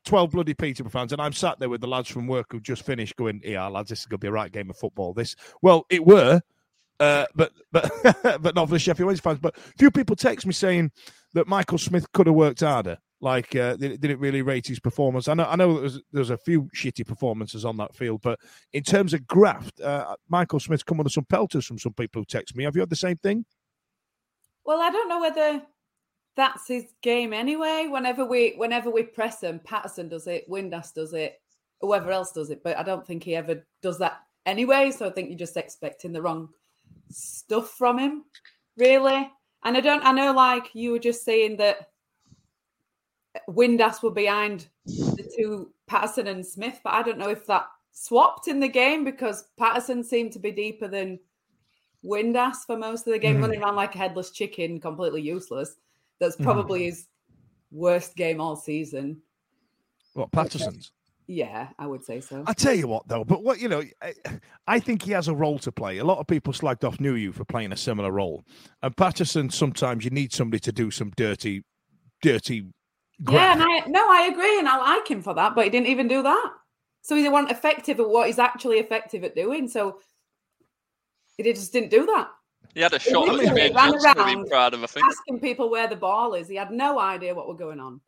12 0.04 0.32
bloody 0.32 0.54
Peterborough 0.54 0.90
fans, 0.90 1.12
and 1.12 1.20
I'm 1.20 1.32
sat 1.32 1.58
there 1.58 1.68
with 1.68 1.80
the 1.80 1.88
lads 1.88 2.08
from 2.08 2.26
work 2.26 2.48
who 2.50 2.60
just 2.60 2.84
finished 2.84 3.16
going, 3.16 3.40
Yeah, 3.42 3.66
lads, 3.68 3.88
this 3.88 4.00
is 4.00 4.06
going 4.06 4.18
to 4.18 4.24
be 4.24 4.28
a 4.28 4.32
right 4.32 4.52
game 4.52 4.68
of 4.68 4.76
football. 4.76 5.14
This, 5.14 5.34
well, 5.62 5.86
it 5.88 6.04
were, 6.04 6.40
uh, 7.00 7.26
but 7.34 7.52
but 7.72 7.90
but 8.42 8.54
not 8.54 8.66
for 8.66 8.74
the 8.74 8.78
Sheffield 8.78 9.06
Wednesday 9.06 9.22
fans. 9.22 9.38
But 9.38 9.56
a 9.56 9.78
few 9.78 9.90
people 9.90 10.16
text 10.16 10.46
me 10.46 10.52
saying 10.52 10.90
that 11.34 11.46
Michael 11.46 11.78
Smith 11.78 12.10
could 12.12 12.26
have 12.26 12.36
worked 12.36 12.60
harder. 12.60 12.98
Like, 13.20 13.56
uh, 13.56 13.76
they 13.76 13.96
didn't 13.96 14.20
really 14.20 14.42
rate 14.42 14.68
his 14.68 14.78
performance. 14.78 15.26
I 15.26 15.34
know, 15.34 15.44
I 15.44 15.56
know, 15.56 15.80
there's 15.80 16.00
there's 16.12 16.30
a 16.30 16.38
few 16.38 16.68
shitty 16.74 17.06
performances 17.06 17.64
on 17.64 17.76
that 17.78 17.94
field, 17.94 18.20
but 18.22 18.38
in 18.72 18.84
terms 18.84 19.12
of 19.12 19.26
graft, 19.26 19.80
uh, 19.80 20.14
Michael 20.28 20.60
Smith's 20.60 20.84
come 20.84 21.00
under 21.00 21.10
some 21.10 21.24
pelters 21.24 21.66
from 21.66 21.78
some 21.78 21.94
people 21.94 22.22
who 22.22 22.26
text 22.26 22.54
me. 22.54 22.64
Have 22.64 22.76
you 22.76 22.80
had 22.80 22.90
the 22.90 22.96
same 22.96 23.16
thing? 23.16 23.44
Well, 24.64 24.80
I 24.80 24.90
don't 24.90 25.08
know 25.08 25.20
whether 25.20 25.62
that's 26.36 26.68
his 26.68 26.84
game 27.02 27.32
anyway. 27.32 27.88
Whenever 27.90 28.24
we 28.24 28.54
whenever 28.56 28.90
we 28.90 29.02
press 29.02 29.42
him, 29.42 29.60
Paterson 29.64 30.08
does 30.08 30.28
it, 30.28 30.48
Windass 30.48 30.94
does 30.94 31.12
it, 31.12 31.40
whoever 31.80 32.12
else 32.12 32.30
does 32.30 32.50
it, 32.50 32.62
but 32.62 32.76
I 32.78 32.84
don't 32.84 33.04
think 33.04 33.24
he 33.24 33.34
ever 33.34 33.66
does 33.82 33.98
that 33.98 34.20
anyway. 34.46 34.92
So 34.92 35.06
I 35.06 35.10
think 35.10 35.28
you're 35.28 35.38
just 35.38 35.56
expecting 35.56 36.12
the 36.12 36.22
wrong 36.22 36.50
stuff 37.10 37.70
from 37.70 37.98
him, 37.98 38.24
really. 38.76 39.30
And 39.64 39.76
I 39.76 39.80
don't 39.80 40.04
I 40.04 40.12
know 40.12 40.32
like 40.32 40.74
you 40.74 40.92
were 40.92 40.98
just 40.98 41.24
saying 41.24 41.56
that 41.58 41.90
Windass 43.48 44.02
were 44.02 44.10
behind 44.10 44.68
the 44.84 45.30
two 45.36 45.72
Paterson 45.86 46.26
and 46.26 46.46
Smith, 46.46 46.80
but 46.84 46.94
I 46.94 47.02
don't 47.02 47.18
know 47.18 47.30
if 47.30 47.46
that 47.46 47.66
swapped 47.92 48.48
in 48.48 48.60
the 48.60 48.68
game 48.68 49.04
because 49.04 49.48
Paterson 49.58 50.04
seemed 50.04 50.32
to 50.32 50.38
be 50.38 50.50
deeper 50.52 50.88
than 50.88 51.18
Windass 52.04 52.58
for 52.66 52.76
most 52.76 53.06
of 53.06 53.12
the 53.12 53.18
game, 53.18 53.38
Mhm. 53.38 53.42
running 53.42 53.62
around 53.62 53.76
like 53.76 53.94
a 53.94 53.98
headless 53.98 54.30
chicken, 54.30 54.80
completely 54.80 55.22
useless. 55.22 55.76
That's 56.20 56.36
Mhm. 56.36 56.44
probably 56.44 56.84
his 56.84 57.08
worst 57.70 58.16
game 58.16 58.40
all 58.40 58.56
season. 58.56 59.22
What 60.14 60.30
Paterson's? 60.30 60.92
Yeah, 61.30 61.68
I 61.78 61.86
would 61.86 62.02
say 62.02 62.22
so. 62.22 62.42
I 62.46 62.54
tell 62.54 62.72
you 62.72 62.88
what, 62.88 63.06
though, 63.06 63.22
but 63.22 63.44
what 63.44 63.60
you 63.60 63.68
know, 63.68 63.82
I, 64.00 64.14
I 64.66 64.80
think 64.80 65.02
he 65.02 65.12
has 65.12 65.28
a 65.28 65.34
role 65.34 65.58
to 65.58 65.70
play. 65.70 65.98
A 65.98 66.04
lot 66.04 66.18
of 66.18 66.26
people 66.26 66.54
slagged 66.54 66.84
off 66.84 66.96
Nuhiu 66.96 67.34
for 67.34 67.44
playing 67.44 67.70
a 67.70 67.76
similar 67.76 68.10
role, 68.10 68.46
and 68.82 68.96
Paterson. 68.96 69.50
Sometimes 69.50 70.04
you 70.04 70.10
need 70.10 70.32
somebody 70.32 70.60
to 70.60 70.72
do 70.72 70.90
some 70.90 71.12
dirty, 71.16 71.64
dirty. 72.22 72.64
Yeah, 73.30 73.52
and 73.52 73.62
I 73.62 73.80
no, 73.86 74.08
I 74.08 74.30
agree, 74.32 74.58
and 74.58 74.66
I 74.66 74.78
like 74.78 75.06
him 75.06 75.20
for 75.20 75.34
that, 75.34 75.54
but 75.54 75.64
he 75.64 75.70
didn't 75.70 75.88
even 75.88 76.08
do 76.08 76.22
that. 76.22 76.52
So 77.02 77.14
he 77.14 77.28
wasn't 77.28 77.52
effective 77.52 78.00
at 78.00 78.08
what 78.08 78.26
he's 78.28 78.38
actually 78.38 78.78
effective 78.78 79.22
at 79.22 79.34
doing. 79.34 79.68
So 79.68 80.00
he 81.36 81.42
just 81.52 81.74
didn't 81.74 81.90
do 81.90 82.06
that. 82.06 82.28
He 82.74 82.80
had 82.80 82.94
a 82.94 82.98
shot 82.98 83.26
that 83.26 83.44
he 83.44 83.50
made 83.52 83.74
ran 83.74 83.92
Johnson 83.92 84.14
to 84.14 84.14
be 84.14 84.20
around 84.20 84.48
proud 84.48 84.72
of. 84.72 84.82
I 84.82 84.86
think. 84.86 85.06
Asking 85.06 85.40
people 85.40 85.70
where 85.70 85.88
the 85.88 85.96
ball 85.96 86.32
is, 86.34 86.48
he 86.48 86.56
had 86.56 86.70
no 86.70 86.98
idea 86.98 87.34
what 87.34 87.48
were 87.48 87.54
going 87.54 87.80
on. 87.80 88.00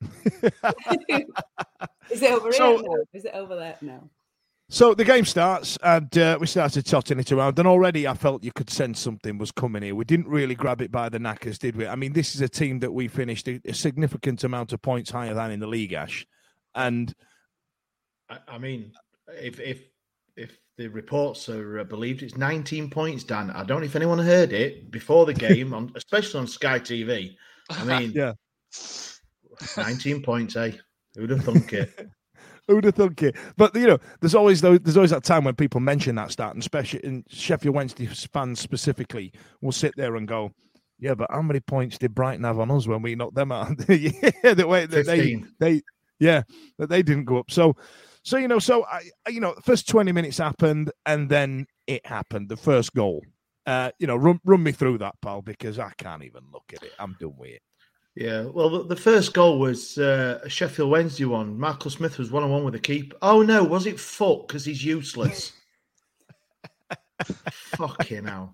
is 2.10 2.22
it 2.22 2.32
over 2.32 2.52
So- 2.52 2.78
here? 2.78 2.82
No. 2.88 3.04
Is 3.12 3.24
it 3.24 3.34
over 3.34 3.56
there? 3.56 3.76
No. 3.80 4.10
So 4.70 4.92
the 4.92 5.04
game 5.04 5.24
starts, 5.24 5.78
and 5.82 6.16
uh, 6.18 6.36
we 6.38 6.46
started 6.46 6.84
totting 6.84 7.18
it 7.18 7.32
around. 7.32 7.58
And 7.58 7.66
already, 7.66 8.06
I 8.06 8.12
felt 8.12 8.44
you 8.44 8.52
could 8.52 8.68
sense 8.68 9.00
something 9.00 9.38
was 9.38 9.50
coming 9.50 9.82
here. 9.82 9.94
We 9.94 10.04
didn't 10.04 10.28
really 10.28 10.54
grab 10.54 10.82
it 10.82 10.92
by 10.92 11.08
the 11.08 11.18
knackers, 11.18 11.58
did 11.58 11.74
we? 11.74 11.86
I 11.86 11.94
mean, 11.94 12.12
this 12.12 12.34
is 12.34 12.42
a 12.42 12.50
team 12.50 12.78
that 12.80 12.92
we 12.92 13.08
finished 13.08 13.48
a, 13.48 13.58
a 13.64 13.72
significant 13.72 14.44
amount 14.44 14.74
of 14.74 14.82
points 14.82 15.10
higher 15.10 15.32
than 15.32 15.52
in 15.52 15.60
the 15.60 15.66
league, 15.66 15.94
Ash. 15.94 16.26
And 16.74 17.14
I, 18.28 18.38
I 18.46 18.58
mean, 18.58 18.92
if 19.40 19.58
if 19.58 19.80
if 20.36 20.58
the 20.76 20.88
reports 20.88 21.48
are 21.48 21.78
uh, 21.78 21.84
believed, 21.84 22.22
it's 22.22 22.36
19 22.36 22.90
points, 22.90 23.24
Dan. 23.24 23.50
I 23.50 23.64
don't 23.64 23.80
know 23.80 23.86
if 23.86 23.96
anyone 23.96 24.18
heard 24.18 24.52
it 24.52 24.90
before 24.90 25.24
the 25.24 25.34
game, 25.48 25.72
on 25.72 25.92
especially 25.94 26.40
on 26.40 26.46
Sky 26.46 26.78
TV. 26.78 27.34
I 27.70 27.84
mean, 27.84 28.12
yeah, 28.14 28.34
19 29.76 30.22
points, 30.22 30.56
eh? 30.56 30.72
Who'd 31.14 31.30
have 31.30 31.44
thunk 31.44 31.72
it? 31.72 32.08
Who'd 32.68 32.84
have 32.84 32.94
thunk 32.94 33.22
it? 33.22 33.36
But 33.56 33.74
you 33.74 33.86
know, 33.86 33.98
there's 34.20 34.34
always 34.34 34.60
there's 34.60 34.96
always 34.96 35.10
that 35.10 35.24
time 35.24 35.44
when 35.44 35.54
people 35.54 35.80
mention 35.80 36.16
that 36.16 36.32
stat, 36.32 36.52
and 36.52 36.62
especially 36.62 37.00
in 37.00 37.24
Sheffield 37.28 37.74
Wednesday 37.74 38.06
fans 38.06 38.60
specifically 38.60 39.32
will 39.62 39.72
sit 39.72 39.94
there 39.96 40.16
and 40.16 40.28
go, 40.28 40.52
"Yeah, 40.98 41.14
but 41.14 41.30
how 41.30 41.42
many 41.42 41.60
points 41.60 41.98
did 41.98 42.14
Brighton 42.14 42.44
have 42.44 42.58
on 42.58 42.70
us 42.70 42.86
when 42.86 43.02
we 43.02 43.14
knocked 43.14 43.36
them 43.36 43.52
out?" 43.52 43.76
yeah, 43.88 44.54
the 44.54 44.66
way 44.66 44.86
that 44.86 45.06
they 45.06 45.18
15. 45.18 45.52
they 45.58 45.82
yeah 46.20 46.42
that 46.78 46.90
they 46.90 47.02
didn't 47.02 47.24
go 47.24 47.38
up. 47.38 47.50
So 47.50 47.74
so 48.28 48.36
you 48.36 48.48
know, 48.48 48.58
so 48.58 48.84
I 48.84 49.08
you 49.28 49.40
know, 49.40 49.54
the 49.54 49.62
first 49.62 49.88
20 49.88 50.12
minutes 50.12 50.36
happened, 50.36 50.92
and 51.06 51.30
then 51.30 51.66
it 51.86 52.04
happened, 52.04 52.50
the 52.50 52.58
first 52.58 52.92
goal. 52.92 53.22
Uh, 53.64 53.90
you 53.98 54.06
know, 54.06 54.16
run 54.16 54.38
run 54.44 54.62
me 54.62 54.72
through 54.72 54.98
that, 54.98 55.14
pal, 55.22 55.40
because 55.40 55.78
I 55.78 55.92
can't 55.96 56.22
even 56.22 56.42
look 56.52 56.64
at 56.74 56.82
it. 56.82 56.92
I'm 56.98 57.16
done 57.18 57.36
with 57.38 57.52
it. 57.52 57.62
Yeah, 58.18 58.46
well, 58.46 58.68
the, 58.68 58.82
the 58.82 58.96
first 58.96 59.32
goal 59.32 59.60
was 59.60 59.96
uh, 59.96 60.40
a 60.42 60.48
Sheffield 60.48 60.90
Wednesday 60.90 61.24
one. 61.24 61.56
Michael 61.56 61.88
Smith 61.88 62.18
was 62.18 62.32
one 62.32 62.42
on 62.42 62.50
one 62.50 62.64
with 62.64 62.74
the 62.74 62.80
keeper. 62.80 63.16
Oh 63.22 63.42
no, 63.42 63.62
was 63.62 63.86
it 63.86 64.00
foot 64.00 64.48
because 64.48 64.64
he's 64.64 64.84
useless? 64.84 65.52
Fucking 67.76 68.24
hell. 68.24 68.50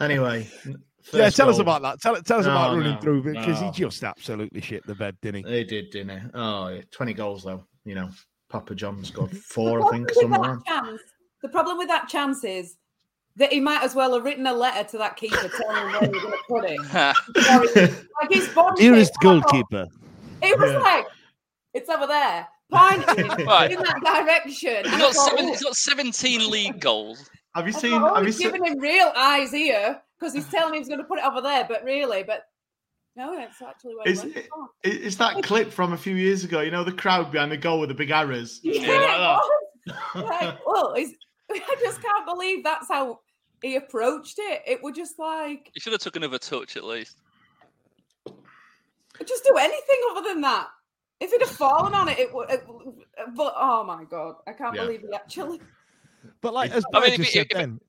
Anyway, 0.00 0.48
yeah, 0.66 0.74
first 1.02 1.36
tell 1.36 1.48
us 1.48 1.58
about 1.58 1.82
that. 1.82 2.00
Tell, 2.00 2.14
tell 2.22 2.38
us 2.38 2.46
No, 2.46 2.52
about 2.52 2.76
running 2.76 2.94
no, 2.94 3.00
through 3.00 3.24
because 3.24 3.58
he 3.58 3.72
just 3.72 4.04
absolutely 4.04 4.60
shit 4.60 4.86
the 4.86 4.94
bed, 4.94 5.16
didn't 5.20 5.44
he? 5.44 5.50
They 5.50 5.64
did, 5.64 5.90
didn't 5.90 6.20
he? 6.20 6.26
Oh, 6.32 6.68
yeah. 6.68 6.82
20 6.92 7.14
goals 7.14 7.42
though. 7.42 7.64
You 7.84 7.96
know, 7.96 8.08
Papa 8.50 8.76
John's 8.76 9.10
got 9.10 9.30
four, 9.34 9.84
I 9.84 9.90
think, 9.90 10.12
somewhere. 10.12 10.60
chance- 10.64 11.00
the 11.42 11.48
problem 11.48 11.76
with 11.76 11.88
that 11.88 12.06
chance 12.08 12.44
is 12.44 12.76
that 13.38 13.52
he 13.52 13.60
might 13.60 13.82
as 13.82 13.94
well 13.94 14.14
have 14.14 14.24
written 14.24 14.46
a 14.46 14.52
letter 14.52 14.88
to 14.90 14.98
that 14.98 15.16
keeper 15.16 15.48
telling 15.48 15.76
him 15.76 15.92
where 15.92 16.02
he 16.02 16.08
was 16.08 16.22
going 16.22 16.32
to 16.32 16.38
put 16.48 16.64
it. 17.80 17.94
Like 18.22 18.32
his 18.32 18.48
body 18.48 18.82
Dearest 18.82 19.12
shape, 19.12 19.16
I 19.30 19.40
thought- 19.40 19.50
goalkeeper. 19.50 19.86
It 20.42 20.58
was 20.58 20.72
Yeah. 20.72 20.78
like 20.78 21.06
it's 21.74 21.88
over 21.88 22.06
there, 22.06 22.46
pointing 22.72 23.28
Right. 23.46 23.70
in 23.72 23.78
that 23.80 24.00
direction. 24.04 24.84
He's 24.84 24.92
And 24.92 24.94
I 24.94 24.98
got, 24.98 25.14
thought, 25.14 25.30
seven, 25.30 25.44
"Oh." 25.46 25.48
he's 25.48 25.62
got 25.62 25.74
17 25.76 26.50
league 26.50 26.80
goals. 26.80 27.28
Have 27.54 27.66
you 27.68 27.74
I 27.76 27.78
seen? 27.80 27.90
thought, 27.92 28.10
oh, 28.10 28.14
Have 28.16 28.22
you 28.24 28.26
he's 28.26 28.36
seen? 28.38 28.46
giving 28.52 28.64
him 28.66 28.78
real 28.78 29.12
eyes 29.16 29.50
here 29.52 30.00
because 30.18 30.34
he's 30.34 30.46
telling 30.50 30.74
him 30.74 30.80
he's 30.80 30.88
going 30.88 31.00
to 31.00 31.04
put 31.06 31.18
it 31.18 31.24
over 31.24 31.40
there, 31.40 31.64
but 31.68 31.82
really, 31.84 32.22
but 32.22 32.42
no, 33.16 33.36
it's 33.40 33.60
actually 33.62 33.94
where 33.96 34.08
Is, 34.08 34.22
it 34.24 34.34
went. 34.34 34.46
Oh. 34.54 34.68
is 34.84 35.16
that 35.18 35.42
clip 35.42 35.72
from 35.72 35.92
a 35.92 35.96
few 35.96 36.14
years 36.14 36.44
ago? 36.44 36.60
You 36.60 36.70
know, 36.70 36.84
the 36.84 36.92
crowd 36.92 37.32
behind 37.32 37.50
the 37.52 37.56
goal 37.56 37.80
with 37.80 37.88
the 37.88 37.94
big 37.94 38.10
arrows. 38.10 38.60
Yeah, 38.62 38.82
Yeah, 38.82 38.96
like 38.96 39.40
that. 40.14 40.24
Like, 40.24 40.58
oh, 40.66 40.72
well, 40.72 40.94
he's, 40.94 41.14
I 41.50 41.76
just 41.80 42.00
can't 42.02 42.26
believe 42.26 42.62
that's 42.62 42.88
how 42.88 43.20
he 43.62 43.76
approached 43.76 44.38
it. 44.38 44.62
It 44.66 44.82
was 44.82 44.94
just 44.96 45.18
like 45.18 45.70
He 45.74 45.80
should 45.80 45.92
have 45.92 46.00
took 46.02 46.16
another 46.16 46.38
touch 46.38 46.76
at 46.76 46.84
least. 46.84 47.16
just 49.24 49.44
do 49.44 49.56
anything 49.56 50.00
other 50.12 50.28
than 50.28 50.40
that. 50.42 50.68
If 51.20 51.32
he'd 51.32 51.40
have 51.40 51.50
fallen 51.50 51.94
on 51.94 52.08
it, 52.08 52.18
it 52.18 52.32
would. 52.32 52.48
It, 52.50 52.64
but 53.34 53.54
oh 53.56 53.82
my 53.84 54.04
god, 54.04 54.36
I 54.46 54.52
can't 54.52 54.74
Yeah. 54.76 54.82
believe 54.84 55.00
he 55.00 55.12
actually. 55.14 55.60
But 56.40 56.54
like 56.54 56.70
as 56.70 56.84
I 56.94 56.98
Blair 57.00 57.10
mean, 57.10 57.16
just 57.18 57.32
he- 57.32 57.38
said 57.40 57.46
if- 57.50 57.56
then, 57.56 57.80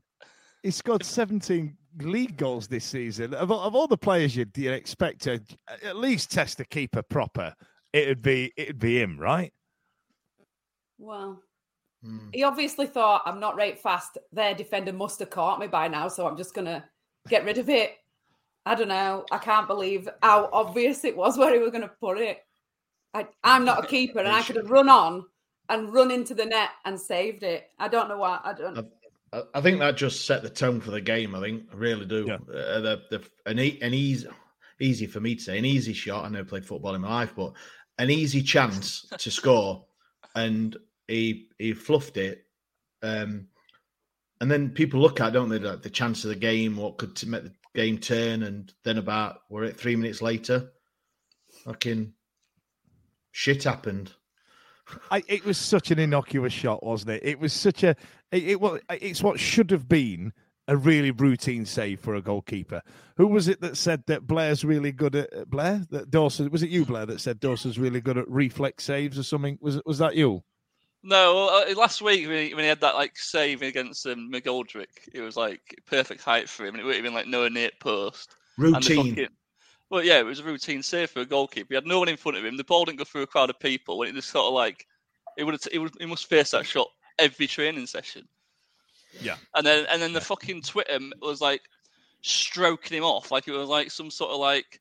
he 0.64 0.72
scored 0.72 1.04
17 1.06 1.78
league 2.02 2.36
goals 2.38 2.68
this 2.68 2.86
season. 2.86 3.34
Of, 3.34 3.52
all- 3.52 3.62
of 3.62 3.76
all 3.76 3.88
the 3.88 3.98
players 3.98 4.36
you'd, 4.36 4.58
you'd 4.58 4.74
expect 4.74 5.22
to 5.24 5.40
at 5.84 5.96
least 5.98 6.32
test 6.32 6.58
the 6.58 6.66
keeper 6.66 7.02
proper, 7.04 7.54
it'd 7.94 8.22
be 8.24 8.52
it'd 8.58 8.80
be 8.80 9.00
him, 9.00 9.20
right? 9.20 9.54
Well, 10.98 11.42
Hmm. 12.04 12.30
he 12.34 12.44
obviously 12.44 12.88
thought 12.88 13.24
I'm 13.26 13.40
not 13.40 13.58
right 13.58 13.78
fast. 13.78 14.18
Their 14.32 14.54
defender 14.56 14.94
must 14.94 15.20
have 15.20 15.30
caught 15.30 15.60
me 15.60 15.68
by 15.68 15.88
now, 15.90 16.08
so 16.08 16.28
I'm 16.28 16.38
just 16.38 16.54
gonna 16.54 16.86
get 17.28 17.44
rid 17.46 17.58
of 17.58 17.70
it. 17.70 17.98
I 18.66 18.76
don't 18.76 18.88
know. 18.88 19.26
I 19.32 19.38
can't 19.38 19.68
believe 19.68 20.08
how 20.22 20.50
obvious 20.54 21.04
it 21.04 21.18
was 21.18 21.38
where 21.38 21.54
he 21.54 21.60
was 21.60 21.72
gonna 21.72 21.92
put 22.00 22.18
it. 22.18 22.40
I, 23.14 23.28
I'm 23.44 23.66
not 23.66 23.84
a 23.84 23.88
keeper, 23.96 24.20
and 24.20 24.28
I 24.30 24.42
could 24.44 24.56
have 24.56 24.70
run 24.72 24.88
on 24.90 25.26
and 25.68 25.94
run 25.94 26.10
into 26.12 26.34
the 26.34 26.46
net 26.46 26.70
and 26.86 27.00
saved 27.00 27.44
it. 27.44 27.70
I 27.80 27.88
don't 27.90 28.08
know 28.08 28.18
why. 28.18 28.40
I 28.44 28.54
don't. 28.54 28.78
I- 28.78 28.84
I 29.54 29.62
think 29.62 29.78
that 29.78 29.96
just 29.96 30.26
set 30.26 30.42
the 30.42 30.50
tone 30.50 30.82
for 30.82 30.90
the 30.90 31.02
game. 31.02 31.36
I 31.36 31.40
think 31.40 31.66
I 31.72 31.76
really 31.76 32.06
do. 32.08 32.26
Yeah. 32.28 32.38
Uh, 32.52 32.80
the, 32.80 33.02
the, 33.12 33.24
an, 33.46 33.60
e- 33.60 33.78
an 33.80 33.94
easy, 33.94 34.28
easy 34.80 35.06
for 35.06 35.20
me 35.20 35.36
to 35.36 35.42
say, 35.44 35.60
an 35.60 35.66
easy 35.66 35.94
shot. 35.94 36.26
I 36.26 36.30
never 36.30 36.50
played 36.50 36.66
football 36.66 36.96
in 36.96 37.02
my 37.02 37.10
life, 37.14 37.34
but 37.36 37.54
an 38.00 38.10
easy 38.10 38.42
chance 38.42 39.06
to 39.20 39.30
score, 39.30 39.86
and 40.34 40.76
he 41.10 41.50
he 41.58 41.74
fluffed 41.74 42.18
it. 42.18 42.46
Um, 43.02 43.48
and 44.42 44.50
then 44.50 44.70
people 44.70 45.02
look 45.02 45.20
at, 45.20 45.34
don't 45.34 45.50
they, 45.50 45.60
like 45.60 45.82
the 45.82 45.90
chance 45.90 46.24
of 46.24 46.30
the 46.30 46.36
game, 46.36 46.78
what 46.78 46.98
could 46.98 47.16
t- 47.16 47.28
make 47.28 47.44
the 47.44 47.54
game 47.76 47.98
turn, 47.98 48.44
and 48.44 48.72
then 48.84 48.98
about 48.98 49.42
were 49.50 49.64
it 49.64 49.78
three 49.78 49.96
minutes 49.96 50.22
later, 50.22 50.72
fucking 51.66 52.14
shit 53.32 53.64
happened. 53.64 54.14
I, 55.12 55.24
it 55.28 55.46
was 55.46 55.58
such 55.58 55.92
an 55.92 56.00
innocuous 56.00 56.54
shot, 56.54 56.84
wasn't 56.84 57.12
it? 57.12 57.22
It 57.24 57.40
was 57.40 57.54
such 57.54 57.84
a 57.84 57.96
it, 58.32 58.60
was 58.60 58.80
it's 58.90 59.22
what 59.22 59.40
should 59.40 59.72
have 59.72 59.88
been 59.88 60.34
a 60.68 60.78
really 60.78 61.12
routine 61.12 61.66
save 61.66 62.00
for 62.00 62.16
a 62.16 62.22
goalkeeper. 62.22 62.82
Who 63.18 63.28
was 63.28 63.48
it 63.48 63.62
that 63.62 63.76
said 63.76 64.04
that 64.08 64.28
Blair's 64.28 64.64
really 64.64 64.92
good 64.92 65.16
at 65.16 65.34
at- 65.34 65.50
Blair? 65.50 65.86
That 65.90 66.12
Dawson 66.12 66.50
was 66.50 66.64
it 66.64 66.70
you, 66.70 66.86
Blair, 66.86 67.06
that 67.08 67.22
said 67.22 67.40
Dawson's 67.40 67.78
really 67.80 68.02
good 68.02 68.18
at 68.18 68.30
reflex 68.30 68.84
saves 68.84 69.20
or 69.20 69.24
something? 69.24 69.58
Was 69.62 69.82
was 69.86 69.98
that 70.00 70.16
you? 70.16 70.44
No, 71.02 71.48
uh, 71.48 71.74
last 71.76 72.02
week 72.02 72.28
when 72.28 72.48
he, 72.48 72.54
when 72.54 72.64
he 72.64 72.70
had 72.70 72.82
that 72.82 72.96
like 72.96 73.18
save 73.18 73.62
against 73.62 74.06
um, 74.06 74.30
McGoldrick, 74.32 74.88
it 75.14 75.22
was 75.22 75.38
like 75.38 75.82
perfect 75.86 76.22
height 76.22 76.50
for 76.50 76.66
him, 76.66 76.76
and 76.76 76.82
it 76.82 76.86
would 76.86 76.96
have 76.96 77.04
been 77.04 77.14
like 77.14 77.28
nowhere 77.28 77.50
near 77.50 77.72
post. 77.80 78.36
And 78.58 78.74
Routine. 78.76 79.16
fucking- 79.16 79.28
well, 79.90 80.04
yeah, 80.04 80.20
it 80.20 80.26
was 80.26 80.40
a 80.40 80.44
routine 80.44 80.84
save 80.84 81.10
for 81.10 81.22
a 81.22 81.26
goalkeeper. 81.26 81.68
He 81.70 81.76
had 81.76 81.88
no 81.88 82.00
one 82.00 82.10
in 82.10 82.18
front 82.18 82.38
of 82.38 82.46
him. 82.46 82.58
The 82.58 82.64
ball 82.64 82.86
didn't 82.86 83.00
go 83.00 83.06
through 83.06 83.24
a 83.24 83.28
crowd 83.28 83.50
of 83.50 83.60
people. 83.60 83.98
When 83.98 84.08
it 84.08 84.14
just 84.14 84.30
sort 84.30 84.46
of 84.46 84.54
like, 84.54 84.86
it 85.36 85.44
would 85.44 85.56
it 85.72 85.80
would, 85.80 85.94
he 86.00 86.06
must 86.06 86.30
face 86.30 86.52
that 86.52 86.66
shot 86.66 86.88
every 87.18 87.48
training 87.48 87.88
session. 87.88 88.28
Yeah. 89.20 89.38
And 89.56 89.66
then, 89.66 89.88
and 89.90 90.00
then 90.00 90.14
the 90.14 90.22
fucking 90.22 90.62
Twitter 90.62 91.00
was 91.22 91.42
like 91.42 91.62
stroking 92.22 92.98
him 92.98 93.04
off, 93.04 93.32
like 93.32 93.48
it 93.48 93.52
was 93.52 93.68
like 93.68 93.90
some 93.90 94.12
sort 94.12 94.32
of 94.32 94.40
like 94.40 94.80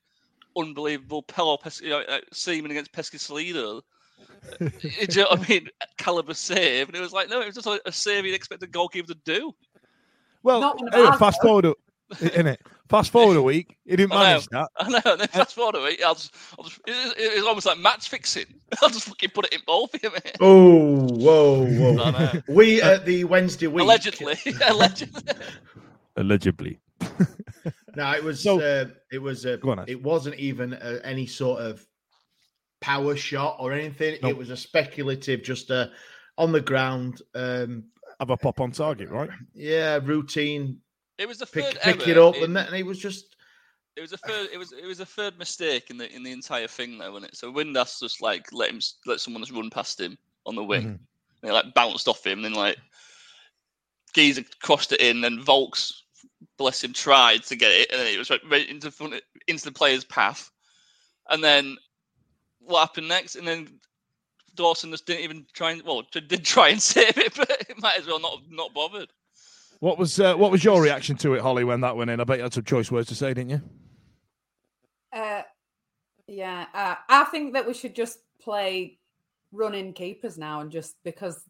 unbelievable 0.55 1.23
Pelo 1.23 1.57
you 1.81 1.89
know, 1.89 2.03
like, 2.07 2.25
seaman 2.31 2.71
against 2.71 2.91
Peschisolido. 2.91 3.81
Do 4.59 4.69
you 4.81 5.07
know 5.23 5.27
what 5.29 5.39
I 5.41 5.47
mean? 5.49 5.67
Caliber 5.97 6.33
save, 6.33 6.87
and 6.87 6.95
it 6.97 7.01
was 7.01 7.13
like, 7.13 7.29
no, 7.29 7.41
it 7.41 7.45
was 7.45 7.55
just 7.55 7.67
like 7.67 7.81
a 7.85 7.91
save 7.91 8.25
you'd 8.25 8.33
expect 8.35 8.63
a 8.63 8.67
goalkeeper 8.67 9.07
to 9.13 9.19
do. 9.25 9.53
Well, 10.43 10.61
Not 10.61 10.93
anyway, 10.93 11.15
fast 11.17 11.39
though. 11.41 11.47
forward, 11.61 11.65
a- 11.65 12.39
in 12.39 12.47
it. 12.47 12.61
Fast 12.89 13.11
forward 13.11 13.37
a 13.37 13.41
week, 13.43 13.77
he 13.85 13.95
didn't 13.95 14.11
I 14.13 14.15
know. 14.15 14.23
manage 14.23 14.47
that. 14.47 14.69
I 14.77 14.89
know. 14.89 14.99
And 15.05 15.21
then 15.21 15.27
fast 15.27 15.53
forward 15.53 15.75
a 15.75 15.83
week, 15.83 16.01
I'll 16.03 16.15
just, 16.15 16.33
I'll 16.57 16.63
just, 16.65 16.79
it, 16.87 16.91
it, 16.91 17.13
it's 17.37 17.45
almost 17.45 17.67
like 17.67 17.77
match 17.77 18.09
fixing. 18.09 18.45
I'll 18.81 18.89
just 18.89 19.05
fucking 19.07 19.29
put 19.29 19.45
it 19.45 19.53
in 19.53 19.59
ball 19.67 19.85
for 19.87 19.99
you, 20.01 20.09
mate. 20.09 20.37
Oh, 20.41 21.07
whoa, 21.13 21.65
whoa. 21.67 22.31
We 22.47 22.81
at 22.81 23.05
the 23.05 23.25
Wednesday 23.25 23.67
week. 23.67 23.83
Allegedly, 23.83 24.35
allegedly. 24.67 25.21
Allegedly. 26.17 26.79
No, 27.95 28.11
it 28.13 28.23
was. 28.23 28.41
So- 28.41 28.59
uh, 28.59 28.85
it 29.11 29.19
was 29.19 29.45
uh, 29.45 29.57
on, 29.63 29.83
it 29.87 30.01
wasn't 30.01 30.35
even 30.35 30.73
uh, 30.73 30.99
any 31.03 31.25
sort 31.27 31.61
of 31.61 31.85
power 32.81 33.15
shot 33.15 33.57
or 33.59 33.73
anything. 33.73 34.17
Nope. 34.21 34.31
It 34.31 34.37
was 34.37 34.49
a 34.49 34.57
speculative, 34.57 35.43
just 35.43 35.69
a 35.69 35.91
on 36.37 36.51
the 36.51 36.61
ground. 36.61 37.21
Um, 37.35 37.85
Have 38.19 38.29
a 38.29 38.37
pop 38.37 38.59
on 38.61 38.71
target, 38.71 39.09
right? 39.09 39.29
yeah, 39.53 39.99
routine. 40.03 40.79
It 41.17 41.27
was 41.27 41.37
the 41.39 41.45
Pick, 41.45 41.65
third 41.65 41.77
pick 41.81 42.07
error. 42.07 42.11
it 42.11 42.17
up, 42.17 42.35
It, 42.37 42.43
and, 42.43 42.55
then, 42.55 42.67
and 42.67 42.75
it 42.75 42.85
was 42.85 42.97
just. 42.99 43.35
it 43.97 44.01
was 44.01 44.13
a 44.13 44.17
third. 44.17 44.49
It 44.53 44.57
was 44.57 44.71
it 44.71 44.85
was 44.85 45.01
a 45.01 45.05
third 45.05 45.37
mistake 45.37 45.89
in 45.89 45.97
the 45.97 46.09
in 46.15 46.23
the 46.23 46.31
entire 46.31 46.67
thing, 46.67 46.97
though, 46.97 47.11
wasn't 47.11 47.31
it? 47.33 47.37
So 47.37 47.51
Windass 47.51 47.99
just 47.99 48.21
like 48.21 48.47
let 48.53 48.69
him 48.71 48.79
let 49.05 49.19
someone 49.19 49.43
just 49.43 49.51
run 49.53 49.69
past 49.69 49.99
him 49.99 50.17
on 50.45 50.55
the 50.55 50.63
wing. 50.63 50.83
Mhm. 50.83 50.99
And 51.41 51.51
it 51.51 51.53
like 51.53 51.73
bounced 51.73 52.07
off 52.07 52.25
him, 52.25 52.39
and 52.39 52.45
then 52.45 52.53
like 52.53 52.77
Geezer 54.13 54.43
crossed 54.61 54.91
it 54.93 55.01
in, 55.01 55.23
and 55.25 55.41
Volks, 55.43 56.03
bless 56.57 56.83
him, 56.83 56.93
tried 56.93 57.43
to 57.43 57.55
get 57.55 57.71
it, 57.71 57.91
and 57.91 57.99
then 57.99 58.07
it 58.13 58.17
was 58.17 58.29
right, 58.29 58.41
right 58.49 58.67
into 58.69 58.89
front 58.91 59.15
into 59.47 59.65
the 59.65 59.71
player's 59.71 60.05
path. 60.05 60.49
And 61.29 61.43
then 61.43 61.77
what 62.69 62.81
happened 62.81 63.07
next? 63.07 63.35
And 63.35 63.47
then 63.47 63.67
Dawson 64.55 64.91
just 64.91 65.05
didn't 65.05 65.23
even 65.23 65.45
try 65.53 65.71
and 65.71 65.81
well 65.83 66.03
did 66.11 66.45
try 66.45 66.69
and 66.69 66.81
save 66.81 67.17
it, 67.17 67.33
but 67.35 67.49
it 67.69 67.81
might 67.81 67.99
as 67.99 68.07
well 68.07 68.19
not 68.19 68.41
not 68.49 68.73
bothered. 68.73 69.09
What 69.79 69.97
was 69.97 70.19
uh, 70.19 70.35
what 70.35 70.51
was 70.51 70.63
your 70.63 70.81
reaction 70.81 71.15
to 71.17 71.33
it, 71.33 71.41
Holly, 71.41 71.63
when 71.63 71.81
that 71.81 71.95
went 71.95 72.09
in? 72.09 72.19
I 72.19 72.23
bet 72.23 72.37
you 72.37 72.43
had 72.43 72.53
some 72.53 72.63
choice 72.63 72.91
words 72.91 73.07
to 73.09 73.15
say, 73.15 73.33
didn't 73.33 73.49
you? 73.49 73.61
Uh, 75.11 75.41
yeah, 76.27 76.65
uh, 76.73 76.95
I 77.07 77.23
think 77.25 77.53
that 77.53 77.65
we 77.65 77.73
should 77.73 77.95
just 77.95 78.19
play 78.41 78.99
running 79.51 79.93
keepers 79.93 80.37
now, 80.37 80.59
and 80.59 80.71
just 80.71 80.95
because 81.03 81.41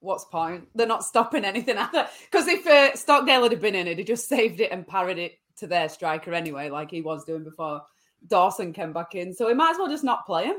what's 0.00 0.24
point? 0.24 0.68
They're 0.74 0.86
not 0.86 1.04
stopping 1.04 1.44
anything 1.44 1.78
either. 1.78 2.08
because 2.30 2.48
if 2.48 2.66
uh, 2.66 2.94
Stockdale 2.94 3.48
had 3.48 3.60
been 3.60 3.74
in 3.74 3.86
it, 3.86 3.98
he 3.98 4.04
just 4.04 4.28
saved 4.28 4.60
it 4.60 4.72
and 4.72 4.86
parried 4.86 5.18
it 5.18 5.38
to 5.58 5.66
their 5.66 5.88
striker 5.88 6.34
anyway, 6.34 6.70
like 6.70 6.90
he 6.90 7.00
was 7.00 7.24
doing 7.24 7.44
before 7.44 7.82
Dawson 8.26 8.72
came 8.72 8.92
back 8.92 9.14
in. 9.14 9.32
So 9.32 9.46
we 9.46 9.54
might 9.54 9.70
as 9.70 9.78
well 9.78 9.88
just 9.88 10.04
not 10.04 10.26
play 10.26 10.44
him. 10.44 10.56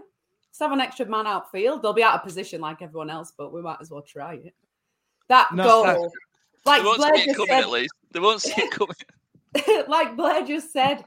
Let's 0.49 0.59
have 0.59 0.71
an 0.71 0.79
extra 0.81 1.05
man 1.05 1.27
outfield. 1.27 1.81
They'll 1.81 1.93
be 1.93 2.03
out 2.03 2.15
of 2.15 2.23
position 2.23 2.61
like 2.61 2.81
everyone 2.81 3.09
else, 3.09 3.33
but 3.37 3.53
we 3.53 3.61
might 3.61 3.77
as 3.81 3.91
well 3.91 4.01
try 4.01 4.35
it. 4.35 4.55
That 5.27 5.53
No, 5.53 5.63
goal, 5.63 5.83
that- 5.83 6.11
like 6.65 6.81
they 6.81 6.85
won't 6.85 6.97
Blair 6.97 7.15
see 7.15 7.21
it 7.21 7.25
just 7.25 7.37
coming 7.37 7.47
said, 7.49 7.63
at 7.63 7.69
least. 7.69 7.93
They 8.11 8.19
won't 8.19 8.41
see 8.41 8.53
it 8.61 8.71
coming. 8.71 9.85
like 9.87 10.15
Blair 10.15 10.45
just 10.45 10.71
said, 10.71 11.05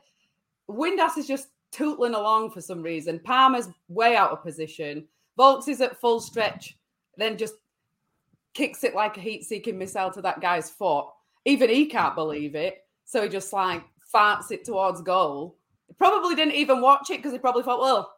Windass 0.70 1.16
is 1.18 1.26
just 1.26 1.48
tootling 1.72 2.14
along 2.14 2.50
for 2.50 2.60
some 2.60 2.82
reason. 2.82 3.20
Palmer's 3.20 3.68
way 3.88 4.16
out 4.16 4.30
of 4.30 4.42
position. 4.42 5.06
Volks 5.36 5.68
is 5.68 5.80
at 5.80 6.00
full 6.00 6.20
stretch, 6.20 6.76
then 7.16 7.36
just 7.38 7.54
kicks 8.54 8.84
it 8.84 8.94
like 8.94 9.16
a 9.16 9.20
heat-seeking 9.20 9.78
missile 9.78 10.10
to 10.12 10.20
that 10.22 10.40
guy's 10.40 10.70
foot. 10.70 11.06
Even 11.44 11.70
he 11.70 11.86
can't 11.86 12.14
believe 12.14 12.54
it, 12.54 12.84
so 13.04 13.22
he 13.22 13.28
just 13.28 13.52
like 13.52 13.82
farts 14.14 14.50
it 14.50 14.64
towards 14.64 15.00
goal. 15.02 15.56
He 15.92 15.96
probably 15.98 16.34
didn't 16.34 16.54
even 16.54 16.80
watch 16.80 17.10
it 17.10 17.18
because 17.18 17.32
he 17.32 17.38
probably 17.38 17.62
thought, 17.62 17.80
well, 17.80 18.14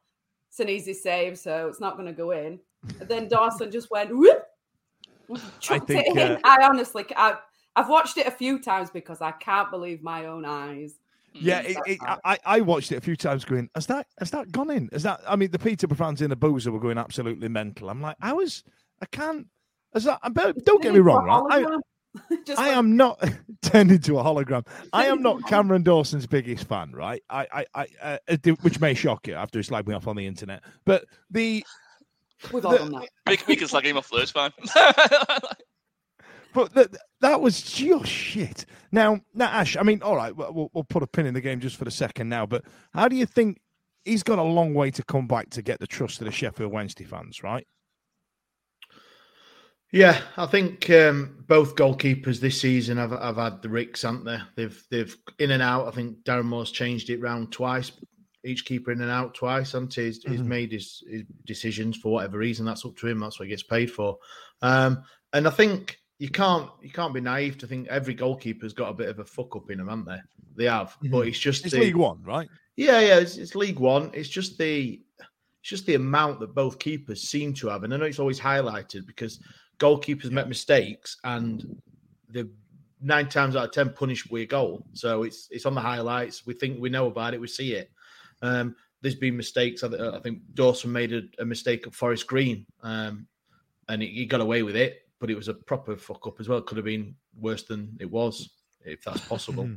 it's 0.49 0.61
an 0.61 0.69
easy 0.69 0.95
save, 0.95 1.37
so 1.37 1.67
it's 1.67 1.81
not 1.81 1.97
going 1.97 2.07
to 2.07 2.13
go 2.13 2.31
in. 2.31 2.61
And 3.01 3.09
then 3.09 3.29
Dawson 3.29 3.71
just 3.73 3.91
went 3.91 4.17
whoop, 4.17 4.45
chucked 5.59 5.89
think, 5.89 6.07
it 6.07 6.17
in. 6.17 6.33
uh, 6.33 6.39
I 6.45 6.65
honestly, 6.65 7.05
I, 7.17 7.37
I've 7.75 7.89
watched 7.89 8.17
it 8.19 8.29
a 8.29 8.31
few 8.31 8.61
times 8.61 8.91
because 8.91 9.21
I 9.21 9.33
can't 9.33 9.71
believe 9.71 10.03
my 10.03 10.27
own 10.27 10.45
eyes. 10.45 10.95
Yeah, 11.33 11.63
it, 11.63 11.77
it, 11.85 11.99
I, 12.25 12.39
I 12.45 12.61
watched 12.61 12.93
it 12.93 12.97
a 12.97 13.01
few 13.01 13.17
times 13.17 13.45
going, 13.45 13.69
has 13.75 13.89
that 13.89 14.07
has 14.21 14.31
that 14.31 14.53
gone 14.53 14.71
in? 14.71 14.89
Has 14.93 15.03
that 15.03 15.21
I 15.27 15.35
mean 15.35 15.51
the 15.51 15.59
Peterborough 15.59 15.97
fans 15.97 16.23
in 16.23 16.31
the 16.31 16.37
boozer 16.37 16.71
were 16.71 16.79
going 16.79 16.97
absolutely 16.97 17.49
mental. 17.49 17.91
I'm 17.91 18.01
like, 18.01 18.17
I 18.21 18.33
was 18.33 18.63
I 19.03 19.07
can't 19.07 19.49
has 19.93 20.05
that 20.05 20.21
but 20.33 20.65
don't 20.65 20.81
get 20.81 20.95
me 20.95 21.01
wrong, 21.01 21.25
right? 21.25 21.67
I, 21.67 21.77
Just 22.47 22.61
I 22.61 22.69
like- 22.69 22.77
am 22.77 22.97
not 22.97 23.23
turned 23.63 23.91
into 23.91 24.19
a 24.19 24.23
hologram. 24.25 24.67
I 24.93 25.07
am 25.07 25.23
not 25.23 25.45
Cameron 25.49 25.83
Dawson's 25.83 26.27
biggest 26.27 26.67
fan, 26.69 26.93
right? 26.93 27.23
I, 27.29 27.47
I, 27.53 27.67
I 27.75 27.87
uh, 28.03 28.19
uh, 28.29 28.51
which 28.63 28.81
may 28.81 28.95
shock 28.95 29.27
you 29.27 29.35
after 29.35 29.59
he 29.59 29.65
slagged 29.65 29.87
me 29.89 29.95
off 29.95 30.07
on 30.07 30.17
the 30.17 30.27
internet. 30.27 30.63
But 30.85 31.05
the, 31.31 31.65
We've 32.53 32.65
all 32.65 32.73
the- 32.73 32.79
done 32.79 32.93
that. 32.93 33.09
We, 33.29 33.39
we 33.49 33.57
can 33.57 33.69
slag 33.69 33.87
him 33.87 33.97
off 33.97 34.09
though, 34.11 34.19
it's 34.19 34.31
fine. 34.31 34.53
but 36.53 36.73
the, 36.75 36.97
that 37.21 37.41
was 37.41 37.63
just 37.63 38.07
shit. 38.07 38.65
Now, 38.93 39.21
now, 39.35 39.47
Ash. 39.47 39.77
I 39.77 39.83
mean, 39.83 40.03
all 40.03 40.17
right, 40.17 40.35
we'll, 40.35 40.53
we'll- 40.53 40.71
we'll 40.73 40.85
put 40.85 41.03
a 41.03 41.07
pin 41.07 41.27
in 41.27 41.35
the 41.35 41.41
game 41.41 41.61
just 41.61 41.77
for 41.77 41.85
the 41.85 41.91
second 41.91 42.29
now. 42.29 42.47
But 42.47 42.65
how 42.93 43.09
do 43.09 43.17
you 43.17 43.27
think 43.27 43.61
he's 44.05 44.23
got 44.23 44.39
a 44.39 44.43
long 44.43 44.75
way 44.75 44.91
to 44.93 45.03
come 45.05 45.27
back 45.27 45.51
to 45.51 45.63
get 45.63 45.81
the 45.81 45.87
trust 45.87 46.21
of 46.21 46.27
the 46.27 46.33
Sheffield 46.33 46.71
Wednesday 46.73 47.05
fans, 47.05 47.43
right? 47.43 47.67
Yeah, 49.95 50.21
I 50.37 50.47
think 50.47 50.91
um, 50.91 51.45
both 51.47 51.77
goalkeepers 51.77 52.41
this 52.41 52.61
season 52.61 52.97
have, 52.99 53.13
have 53.13 53.37
had 53.37 53.63
the 53.63 53.69
ricks, 53.69 54.03
haven't 54.03 54.25
they? 54.25 54.39
They've 54.57 54.85
they've 54.91 55.17
in 55.39 55.53
and 55.53 55.63
out. 55.63 55.87
I 55.87 55.93
think 55.93 56.25
Darren 56.25 56.47
Moore's 56.47 56.73
changed 56.73 57.11
it 57.11 57.21
round 57.21 57.53
twice. 57.53 57.93
Each 58.45 58.65
keeper 58.65 58.91
in 58.91 59.01
and 59.03 59.11
out 59.11 59.35
twice, 59.35 59.71
hasn't 59.71 59.95
he? 59.95 60.07
He's, 60.07 60.21
he's 60.25 60.41
Mhm. 60.41 60.47
made 60.47 60.73
his, 60.73 61.05
his 61.09 61.23
decisions 61.47 61.97
for 61.97 62.13
whatever 62.13 62.39
reason. 62.39 62.67
That's 62.67 62.85
up 62.85 62.97
to 62.97 63.07
him. 63.07 63.21
That's 63.21 63.39
what 63.39 63.45
he 63.47 63.51
gets 63.51 63.63
paid 63.63 63.89
for. 63.89 64.19
Um, 64.63 65.05
and 65.33 65.47
I 65.47 65.51
think 65.51 66.01
you 66.19 66.29
can't 66.29 66.69
you 66.83 66.91
can't 66.91 67.15
be 67.15 67.21
naive 67.21 67.59
to 67.59 67.69
think 67.69 67.87
every 67.87 68.17
goalkeeper's 68.17 68.73
got 68.73 68.91
a 68.91 68.95
bit 68.95 69.09
of 69.09 69.21
a 69.21 69.25
fuck 69.25 69.55
up 69.55 69.71
in 69.71 69.79
them, 69.79 69.87
haven't 69.89 70.07
they? 70.07 70.19
They 70.57 70.65
have, 70.65 70.97
but 71.05 71.29
it's 71.29 71.39
just 71.39 71.65
It's 71.67 71.73
the, 71.75 71.81
League 71.81 71.95
One, 71.97 72.21
right? 72.25 72.49
yeah, 72.77 72.99
yeah, 72.99 73.19
it's, 73.21 73.37
it's 73.37 73.55
League 73.55 73.79
One. 73.79 74.11
It's 74.13 74.29
just 74.29 74.59
the 74.59 75.01
it's 75.21 75.71
just 75.71 75.87
the 75.87 75.95
amount 75.95 76.41
that 76.41 76.53
both 76.53 76.81
keepers 76.81 77.29
seem 77.29 77.55
to 77.55 77.69
have, 77.69 77.85
and 77.85 77.95
I 77.95 77.97
know 77.97 78.05
it's 78.07 78.19
always 78.19 78.41
highlighted 78.41 79.07
because 79.07 79.39
goalkeepers 79.79 80.31
make 80.31 80.49
mistakes 80.49 81.17
and 81.25 81.81
the 82.29 82.49
nine 83.01 83.29
times 83.29 83.57
out 83.57 83.67
of 83.67 83.73
ten 83.73 83.91
punished 83.91 84.31
with 84.31 84.43
a 84.43 84.47
goal. 84.47 84.87
So 84.93 85.23
it's 85.25 85.49
it's 85.51 85.67
on 85.67 85.75
the 85.75 85.81
highlights. 85.81 86.47
We 86.47 86.55
think 86.55 86.81
we 86.81 86.89
know 86.91 87.07
about 87.07 87.35
it. 87.35 87.41
We 87.41 87.49
see 87.49 87.75
it. 87.75 87.91
Um, 88.43 88.75
there's 89.03 89.15
been 89.15 89.37
mistakes. 89.37 89.85
I, 89.85 89.89
th- 89.89 90.01
I 90.01 90.19
think 90.21 90.41
Dawson 90.55 90.91
made 90.91 91.13
a, 91.13 91.23
a 91.39 91.45
mistake 91.45 91.87
at 91.87 91.95
Forest 91.95 92.27
Green, 92.27 92.65
um, 92.83 93.27
and 93.89 94.01
he, 94.01 94.09
he 94.09 94.27
got 94.27 94.41
away 94.41 94.63
with 94.63 94.77
it, 94.77 95.03
but 95.21 95.31
it 95.31 95.37
was 95.37 95.49
a 95.49 95.55
proper 95.55 95.97
fuck 95.97 96.27
up 96.27 96.41
as 96.41 96.49
well. 96.49 96.59
It 96.59 96.67
could 96.67 96.79
have 96.79 96.87
been 96.87 97.15
worse 97.39 97.65
than 97.65 97.97
it 98.01 98.11
was, 98.11 98.51
if 98.85 99.05
that's 99.05 99.21
possible. 99.21 99.69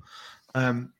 um, 0.55 0.93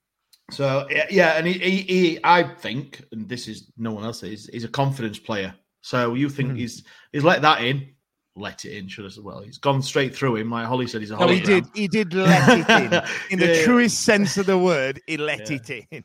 so 0.51 0.87
yeah, 0.89 1.05
yeah, 1.09 1.37
and 1.37 1.47
he, 1.47 1.53
he, 1.53 1.81
he, 1.81 2.19
I 2.23 2.43
think, 2.43 3.03
and 3.11 3.27
this 3.27 3.47
is 3.47 3.71
no 3.77 3.91
one 3.91 4.03
else 4.03 4.23
is, 4.23 4.49
he's 4.51 4.63
a 4.63 4.69
confidence 4.69 5.19
player. 5.19 5.53
So 5.81 6.13
you 6.13 6.29
think 6.29 6.51
Mhm. 6.51 6.57
he's 6.57 6.83
he's 7.13 7.23
let 7.23 7.41
that 7.43 7.63
in, 7.63 7.93
let 8.37 8.65
it 8.65 8.77
in, 8.77 8.87
should 8.87 9.05
I 9.05 9.09
say? 9.09 9.21
Well, 9.21 9.41
he's 9.41 9.57
gone 9.57 9.81
straight 9.81 10.15
through 10.15 10.37
him. 10.37 10.49
Like 10.49 10.65
Holly 10.65 10.87
said, 10.87 11.01
he's 11.01 11.11
a 11.11 11.17
No, 11.17 11.27
he 11.27 11.39
did. 11.39 11.65
He 11.73 11.87
did 11.87 12.13
let 12.13 12.47
it 12.49 12.69
in. 12.69 13.01
In 13.31 13.39
the 13.39 13.47
Yeah, 13.47 13.63
truest 13.63 14.01
sense 14.03 14.37
of 14.37 14.45
the 14.45 14.57
word, 14.57 15.01
he 15.07 15.17
let 15.17 15.49
Yeah. 15.49 15.57
it 15.57 15.87
in. 15.91 16.03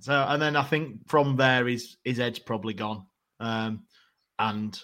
So, 0.00 0.24
and 0.28 0.40
then 0.40 0.56
I 0.56 0.62
think 0.62 1.08
from 1.08 1.36
there, 1.36 1.66
his 1.66 1.96
his 2.04 2.18
head's 2.18 2.38
probably 2.38 2.74
gone, 2.74 3.06
um, 3.38 3.84
and 4.38 4.78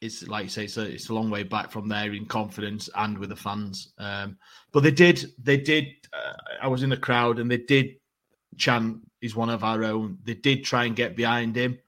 it's 0.00 0.26
like 0.28 0.44
you 0.44 0.50
say, 0.50 0.64
it's 0.64 0.76
a, 0.76 0.82
it's 0.82 1.08
a 1.08 1.14
long 1.14 1.30
way 1.30 1.42
back 1.42 1.70
from 1.70 1.88
there 1.88 2.12
in 2.12 2.26
confidence 2.26 2.90
and 2.94 3.16
with 3.16 3.30
the 3.30 3.36
fans. 3.36 3.92
Um, 3.98 4.36
but 4.72 4.82
they 4.82 4.90
did, 4.90 5.24
they 5.38 5.56
did. 5.56 5.86
Uh, 6.12 6.34
I 6.60 6.68
was 6.68 6.82
in 6.82 6.90
the 6.90 6.96
crowd, 6.98 7.38
and 7.38 7.50
they 7.50 7.56
did 7.58 7.96
chant, 8.58 8.98
"He's 9.20 9.34
one 9.36 9.48
of 9.50 9.64
our 9.64 9.82
own." 9.84 10.18
They 10.24 10.34
did 10.34 10.64
try 10.64 10.84
and 10.84 10.94
get 10.96 11.16
behind 11.16 11.56
him. 11.56 11.78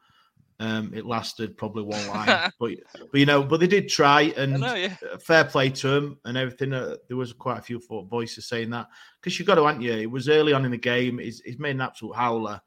Um, 0.58 0.92
it 0.94 1.04
lasted 1.04 1.56
probably 1.58 1.82
one 1.82 2.06
line, 2.08 2.50
but 2.58 2.70
but 3.10 3.20
you 3.20 3.26
know, 3.26 3.42
but 3.42 3.60
they 3.60 3.66
did 3.66 3.88
try, 3.88 4.32
and 4.36 4.60
know, 4.60 4.74
yeah. 4.74 4.96
uh, 5.12 5.18
fair 5.18 5.44
play 5.44 5.68
to 5.70 5.88
him 5.94 6.18
and 6.24 6.36
everything. 6.36 6.72
Uh, 6.72 6.96
there 7.08 7.16
was 7.16 7.32
quite 7.34 7.58
a 7.58 7.62
few 7.62 7.80
voices 8.08 8.48
saying 8.48 8.70
that 8.70 8.88
because 9.20 9.38
you 9.38 9.44
got 9.44 9.56
to, 9.56 9.64
aren't 9.64 9.82
you? 9.82 9.92
It 9.92 10.10
was 10.10 10.28
early 10.28 10.54
on 10.54 10.64
in 10.64 10.70
the 10.70 10.78
game. 10.78 11.18
He's, 11.18 11.40
he's 11.40 11.58
made 11.58 11.72
an 11.72 11.82
absolute 11.82 12.16
howler, 12.16 12.60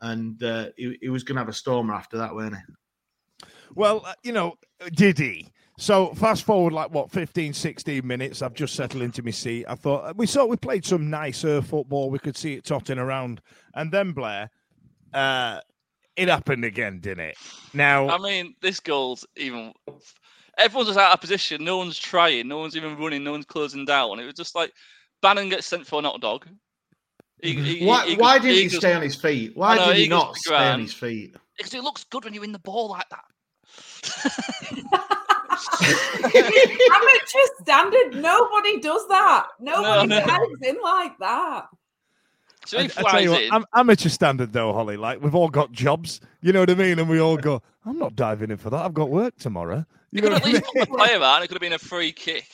and 0.00 0.42
uh, 0.42 0.66
he, 0.76 0.98
he 1.00 1.08
was 1.08 1.22
going 1.22 1.36
to 1.36 1.40
have 1.40 1.48
a 1.48 1.52
stormer 1.52 1.94
after 1.94 2.18
that, 2.18 2.34
weren't 2.34 2.56
he? 2.56 3.44
Well, 3.74 4.02
uh, 4.04 4.14
you 4.24 4.32
know, 4.32 4.54
did 4.92 5.18
he? 5.18 5.52
So 5.78 6.14
fast 6.14 6.44
forward 6.44 6.72
like 6.72 6.90
what 6.90 7.10
15, 7.10 7.52
16 7.52 8.06
minutes. 8.06 8.40
I've 8.40 8.54
just 8.54 8.74
settled 8.74 9.02
into 9.02 9.22
my 9.22 9.30
seat. 9.30 9.66
I 9.68 9.74
thought 9.74 10.04
uh, 10.04 10.14
we 10.16 10.26
saw 10.26 10.46
we 10.46 10.56
played 10.56 10.86
some 10.86 11.10
nicer 11.10 11.60
football. 11.60 12.10
We 12.10 12.18
could 12.18 12.36
see 12.36 12.54
it 12.54 12.64
totting 12.64 12.98
around, 12.98 13.42
and 13.74 13.92
then 13.92 14.12
Blair, 14.12 14.50
uh, 15.12 15.60
it 16.16 16.28
happened 16.28 16.64
again, 16.64 17.00
didn't 17.00 17.24
it? 17.24 17.36
Now, 17.74 18.08
I 18.08 18.18
mean, 18.18 18.54
this 18.62 18.80
goal's 18.80 19.26
even. 19.36 19.72
Everyone's 20.58 20.88
just 20.88 20.98
out 20.98 21.12
of 21.12 21.20
position. 21.20 21.62
No 21.64 21.76
one's 21.76 21.98
trying. 21.98 22.48
No 22.48 22.58
one's 22.58 22.76
even 22.76 22.96
running. 22.96 23.22
No 23.22 23.32
one's 23.32 23.44
closing 23.44 23.84
down. 23.84 24.18
It 24.18 24.24
was 24.24 24.34
just 24.34 24.54
like 24.54 24.72
Bannan 25.22 25.50
gets 25.50 25.66
sent 25.66 25.86
for 25.86 26.00
a 26.00 26.02
hot 26.02 26.20
dog. 26.20 26.46
Mhm. 26.46 26.56
He- 27.42 27.78
he- 27.80 27.86
Why, 27.86 28.06
he 28.06 28.16
why 28.16 28.38
goes- 28.38 28.46
didn't 28.46 28.56
he 28.56 28.68
goes- 28.68 28.78
stay 28.78 28.94
on 28.94 29.02
his 29.02 29.14
feet? 29.16 29.54
Why 29.54 29.76
know, 29.76 29.86
did 29.88 29.96
he, 29.96 30.02
he 30.04 30.08
not 30.08 30.32
to 30.34 30.40
stay 30.40 30.54
on 30.54 30.80
his 30.80 30.94
feet? 30.94 31.36
Because 31.58 31.74
it 31.74 31.82
looks 31.82 32.04
good 32.04 32.24
when 32.24 32.32
you 32.32 32.40
win 32.40 32.52
the 32.52 32.58
ball 32.58 32.88
like 32.88 33.06
that. 33.10 33.24
Amateur 36.24 37.46
standard. 37.62 38.14
Nobody 38.22 38.80
does 38.80 39.06
that. 39.08 39.46
Nobody 39.60 40.08
no. 40.08 40.24
dives 40.26 40.62
in 40.62 40.76
like 40.82 41.18
that. 41.18 41.66
So 42.66 42.80
he 42.80 42.88
flies 42.88 43.28
what, 43.28 43.42
in. 43.42 43.52
am- 43.54 43.64
amateur 43.74 44.08
standard 44.08 44.52
though, 44.52 44.72
Holly. 44.72 44.96
Like 44.96 45.22
we've 45.22 45.34
all 45.34 45.48
got 45.48 45.72
jobs, 45.72 46.20
you 46.42 46.52
know 46.52 46.60
what 46.60 46.70
I 46.70 46.74
mean, 46.74 46.98
and 46.98 47.08
we 47.08 47.20
all 47.20 47.36
go. 47.36 47.62
I'm 47.84 47.98
not 47.98 48.16
diving 48.16 48.50
in 48.50 48.56
for 48.56 48.70
that. 48.70 48.84
I've 48.84 48.94
got 48.94 49.10
work 49.10 49.36
tomorrow. 49.38 49.86
You 50.10 50.22
could 50.22 50.32
at 50.32 50.42
I 50.44 50.46
least 50.48 50.62
mean? 50.74 50.84
put 50.86 50.90
the 50.90 50.96
player 50.96 51.16
out. 51.22 51.36
and 51.36 51.44
It 51.44 51.48
could 51.48 51.54
have 51.56 51.60
been 51.60 51.72
a 51.72 51.78
free 51.78 52.12
kick. 52.12 52.48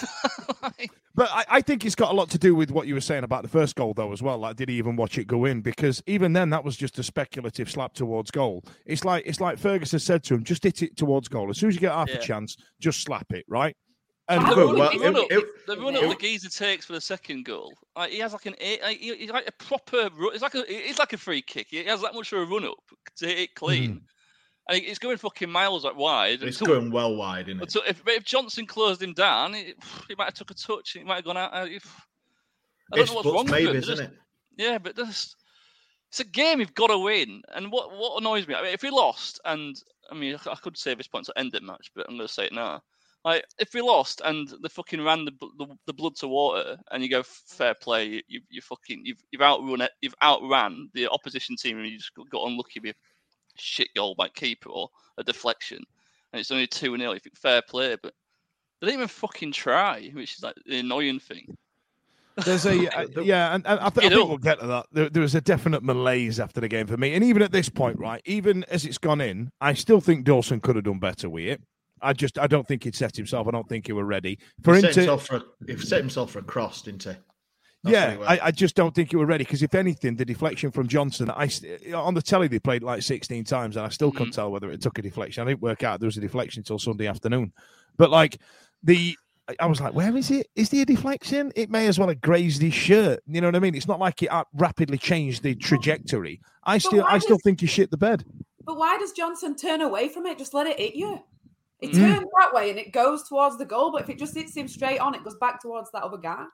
But 1.12 1.28
I, 1.32 1.44
I 1.50 1.60
think 1.60 1.84
it's 1.84 1.96
got 1.96 2.12
a 2.12 2.14
lot 2.14 2.30
to 2.30 2.38
do 2.38 2.54
with 2.54 2.70
what 2.70 2.86
you 2.86 2.94
were 2.94 3.00
saying 3.00 3.24
about 3.24 3.42
the 3.42 3.48
first 3.48 3.74
goal, 3.74 3.92
though, 3.94 4.12
as 4.12 4.22
well. 4.22 4.38
Like, 4.38 4.54
did 4.56 4.68
he 4.68 4.76
even 4.76 4.94
watch 4.94 5.18
it 5.18 5.26
go 5.26 5.44
in? 5.44 5.60
Because 5.60 6.02
even 6.06 6.32
then, 6.32 6.50
that 6.50 6.62
was 6.64 6.76
just 6.76 6.98
a 7.00 7.02
speculative 7.02 7.68
slap 7.68 7.94
towards 7.94 8.30
goal. 8.30 8.64
It's 8.86 9.04
like 9.04 9.24
it's 9.26 9.40
like 9.40 9.58
Ferguson 9.58 9.98
said 9.98 10.22
to 10.24 10.34
him, 10.34 10.44
just 10.44 10.62
hit 10.62 10.82
it 10.82 10.96
towards 10.96 11.26
goal. 11.28 11.50
As 11.50 11.58
soon 11.58 11.68
as 11.68 11.74
you 11.74 11.80
get 11.80 11.92
half 11.92 12.08
Yeah. 12.08 12.14
a 12.14 12.20
chance, 12.20 12.56
just 12.80 13.02
slap 13.02 13.32
it, 13.32 13.44
right? 13.48 13.76
And 14.30 14.46
The 14.46 14.54
Well, 14.56 14.66
run, 14.68 14.78
well, 14.78 14.90
the 14.92 14.98
run 15.00 15.16
it- 15.16 15.22
up, 15.24 15.30
it- 15.32 15.66
the 15.66 15.76
run 15.76 15.96
up 15.96 16.02
it- 16.04 16.08
the 16.08 16.14
geezer 16.14 16.48
takes 16.48 16.86
for 16.86 16.92
the 16.92 17.00
second 17.00 17.44
goal. 17.44 17.76
Like 17.96 18.12
he 18.12 18.18
has 18.20 18.32
like 18.32 18.46
an 18.46 18.54
eight, 18.60 18.80
like, 18.80 18.98
he- 18.98 19.16
he's 19.16 19.30
like 19.30 19.48
a 19.48 19.52
proper. 19.52 20.08
It's 20.32 20.40
like 20.42 20.54
a 20.54 20.64
it's 20.88 20.98
like 21.00 21.12
a 21.12 21.18
free 21.18 21.42
kick. 21.42 21.66
He 21.70 21.84
has 21.84 22.00
that 22.02 22.14
much 22.14 22.32
of 22.32 22.38
a 22.38 22.44
run 22.44 22.64
up 22.64 22.78
to 23.16 23.26
hit 23.26 23.38
it 23.38 23.54
clean, 23.56 24.00
and 24.68 24.78
he- 24.78 24.86
he's 24.86 25.00
going 25.00 25.16
fucking 25.16 25.50
miles 25.50 25.84
like 25.84 25.96
wide. 25.96 26.42
It's 26.44 26.60
until- 26.60 26.76
going 26.76 26.90
well 26.92 27.14
wide, 27.16 27.48
isn't 27.48 27.60
it? 27.62 27.76
if, 27.88 28.02
if 28.06 28.24
Johnson 28.24 28.66
closed 28.66 29.02
him 29.02 29.14
down, 29.14 29.52
he, 29.54 29.74
he 30.08 30.14
might 30.16 30.26
have 30.26 30.34
took 30.34 30.52
a 30.52 30.54
touch. 30.54 30.92
He 30.92 31.02
might 31.02 31.16
have 31.16 31.24
gone 31.24 31.36
out. 31.36 31.52
uh, 31.52 31.66
if- 31.68 32.00
I 32.92 32.96
don't 32.96 33.02
It's 33.02 33.10
know 33.10 33.16
what's 33.16 33.26
wrong 33.26 33.46
with 33.46 33.54
him. 33.54 33.76
Isn't 33.76 33.82
just- 33.96 34.02
it? 34.02 34.18
yeah, 34.56 34.78
but 34.78 34.94
this 34.96 35.34
it's 36.08 36.20
a 36.20 36.24
game 36.24 36.58
you've 36.60 36.74
got 36.74 36.88
to 36.88 36.98
win. 36.98 37.42
And 37.54 37.70
what 37.72 37.90
what 37.96 38.20
annoys 38.20 38.46
me, 38.46 38.54
I 38.54 38.62
mean, 38.62 38.74
if 38.74 38.82
we 38.82 38.90
lost, 38.90 39.40
and 39.44 39.76
I 40.10 40.14
mean, 40.14 40.36
I 40.46 40.54
could 40.56 40.76
say 40.78 40.94
this 40.94 41.08
point 41.08 41.26
to 41.26 41.36
end 41.38 41.50
the 41.52 41.60
match, 41.60 41.90
but 41.96 42.06
I'm 42.08 42.16
going 42.16 42.26
to 42.28 42.32
say 42.32 42.46
it 42.46 42.52
now. 42.52 42.80
Like, 43.24 43.44
if 43.58 43.74
we 43.74 43.82
lost 43.82 44.22
and 44.24 44.48
they 44.48 44.68
fucking 44.68 45.02
ran 45.02 45.26
the, 45.26 45.32
the, 45.58 45.66
the 45.86 45.92
blood 45.92 46.16
to 46.16 46.28
water, 46.28 46.78
and 46.90 47.02
you 47.02 47.10
go 47.10 47.22
fair 47.22 47.74
play, 47.74 48.06
you, 48.06 48.22
you, 48.28 48.40
you 48.48 48.60
fucking 48.62 49.02
you've 49.04 49.22
you've 49.30 49.42
outrun 49.42 49.82
it, 49.82 49.90
you've 50.00 50.14
outran 50.22 50.88
the 50.94 51.06
opposition 51.08 51.56
team, 51.56 51.78
and 51.78 51.86
you 51.86 51.98
just 51.98 52.14
got, 52.14 52.30
got 52.30 52.46
unlucky 52.46 52.80
with 52.80 52.96
a 52.96 53.60
shit 53.60 53.88
goal 53.94 54.14
by 54.14 54.28
keeper 54.28 54.70
or 54.70 54.88
a 55.18 55.24
deflection, 55.24 55.82
and 56.32 56.40
it's 56.40 56.50
only 56.50 56.66
two 56.66 56.96
0 56.96 57.12
You 57.12 57.18
think 57.18 57.36
fair 57.36 57.60
play, 57.60 57.96
but 58.02 58.14
They 58.80 58.86
didn't 58.86 59.00
even 59.00 59.08
fucking 59.08 59.52
try, 59.52 60.10
which 60.14 60.36
is 60.36 60.42
like 60.42 60.54
the 60.64 60.78
annoying 60.78 61.20
thing. 61.20 61.58
There's 62.44 62.64
a 62.64 62.88
uh, 62.98 63.06
yeah, 63.22 63.54
and, 63.54 63.66
and 63.66 63.80
I, 63.80 63.90
th- 63.90 64.06
I, 64.06 64.14
think 64.14 64.28
we'll 64.28 64.38
get 64.38 64.60
to 64.60 64.66
that. 64.66 64.86
There, 64.92 65.10
there 65.10 65.22
was 65.22 65.34
a 65.34 65.42
definite 65.42 65.82
malaise 65.82 66.40
after 66.40 66.62
the 66.62 66.68
game 66.68 66.86
for 66.86 66.96
me, 66.96 67.12
and 67.12 67.22
even 67.22 67.42
at 67.42 67.52
this 67.52 67.68
point, 67.68 67.98
right, 67.98 68.22
even 68.24 68.64
as 68.70 68.86
it's 68.86 68.96
gone 68.96 69.20
in, 69.20 69.50
I 69.60 69.74
still 69.74 70.00
think 70.00 70.24
Dawson 70.24 70.60
could 70.60 70.76
have 70.76 70.86
done 70.86 71.00
better 71.00 71.28
with 71.28 71.44
it. 71.44 71.60
I 72.02 72.12
just 72.12 72.38
I 72.38 72.46
don't 72.46 72.66
think 72.66 72.84
he'd 72.84 72.94
set 72.94 73.16
himself. 73.16 73.46
I 73.48 73.50
don't 73.50 73.68
think 73.68 73.86
he 73.86 73.92
were 73.92 74.04
ready 74.04 74.38
for 74.62 74.74
he 74.74 74.78
him 74.78 74.82
set 74.82 74.94
to. 74.94 75.00
himself 75.00 75.26
for 75.26 75.36
a, 75.36 75.42
he 75.66 75.76
set 75.78 76.00
himself 76.00 76.30
for 76.32 76.38
a 76.40 76.42
cross, 76.42 76.82
didn't 76.82 77.02
he? 77.04 77.10
That's 77.82 77.92
yeah, 77.94 78.16
he. 78.16 78.22
I, 78.24 78.46
I 78.46 78.50
just 78.50 78.74
don't 78.76 78.94
think 78.94 79.12
you 79.12 79.18
were 79.18 79.26
ready 79.26 79.44
because 79.44 79.62
if 79.62 79.74
anything, 79.74 80.16
the 80.16 80.24
deflection 80.24 80.70
from 80.70 80.86
Johnson, 80.86 81.30
I 81.30 81.48
on 81.94 82.14
the 82.14 82.22
telly 82.22 82.46
they 82.48 82.58
played 82.58 82.82
like 82.82 83.02
16 83.02 83.44
times, 83.44 83.76
and 83.76 83.86
I 83.86 83.88
still 83.88 84.12
couldn't 84.12 84.32
tell 84.32 84.50
whether 84.50 84.70
it 84.70 84.82
took 84.82 84.98
a 84.98 85.02
deflection. 85.02 85.42
I 85.42 85.50
didn't 85.50 85.62
work 85.62 85.82
out 85.82 85.98
there 86.00 86.06
was 86.06 86.16
a 86.18 86.20
deflection 86.20 86.60
until 86.60 86.78
Sunday 86.78 87.06
afternoon, 87.06 87.52
but 87.96 88.10
like 88.10 88.38
the. 88.82 89.16
I- 89.48 89.56
I 89.58 89.66
was 89.66 89.80
like, 89.80 89.94
where 89.94 90.16
is 90.16 90.30
it? 90.30 90.46
Is 90.54 90.68
there 90.68 90.82
a 90.82 90.84
deflection? 90.84 91.50
It 91.56 91.70
may 91.70 91.88
as 91.88 91.98
well 91.98 92.06
have 92.06 92.20
grazed 92.20 92.62
his 92.62 92.72
shirt. 92.72 93.18
You 93.26 93.40
know 93.40 93.48
what 93.48 93.56
I 93.56 93.58
mean? 93.58 93.74
It's 93.74 93.88
not 93.88 93.98
like 93.98 94.22
it 94.22 94.30
uh, 94.30 94.44
rapidly 94.54 94.96
changed 94.96 95.42
the 95.42 95.56
trajectory. 95.56 96.40
I 96.62 96.78
still, 96.78 97.02
why 97.02 97.14
I 97.14 97.18
still 97.18 97.36
does- 97.36 97.42
think 97.42 97.60
he 97.60 97.66
shit 97.66 97.90
the 97.90 97.96
bed. 97.96 98.24
But 98.64 98.76
why 98.76 98.96
does 98.98 99.10
Johnson 99.10 99.56
turn 99.56 99.80
away 99.80 100.08
from 100.08 100.26
it? 100.26 100.38
Just 100.38 100.54
let 100.54 100.68
it 100.68 100.78
hit 100.78 100.94
you. 100.94 101.20
It 101.80 101.92
Mm. 101.92 101.98
turns 101.98 102.28
that 102.38 102.52
way 102.52 102.70
and 102.70 102.78
it 102.78 102.92
goes 102.92 103.28
towards 103.28 103.56
the 103.56 103.64
goal, 103.64 103.90
but 103.90 104.02
if 104.02 104.10
it 104.10 104.18
just 104.18 104.34
hits 104.34 104.56
him 104.56 104.68
straight 104.68 104.98
on, 104.98 105.14
it 105.14 105.24
goes 105.24 105.36
back 105.36 105.60
towards 105.60 105.90
that 105.92 106.02
other 106.02 106.18
guy. 106.18 106.44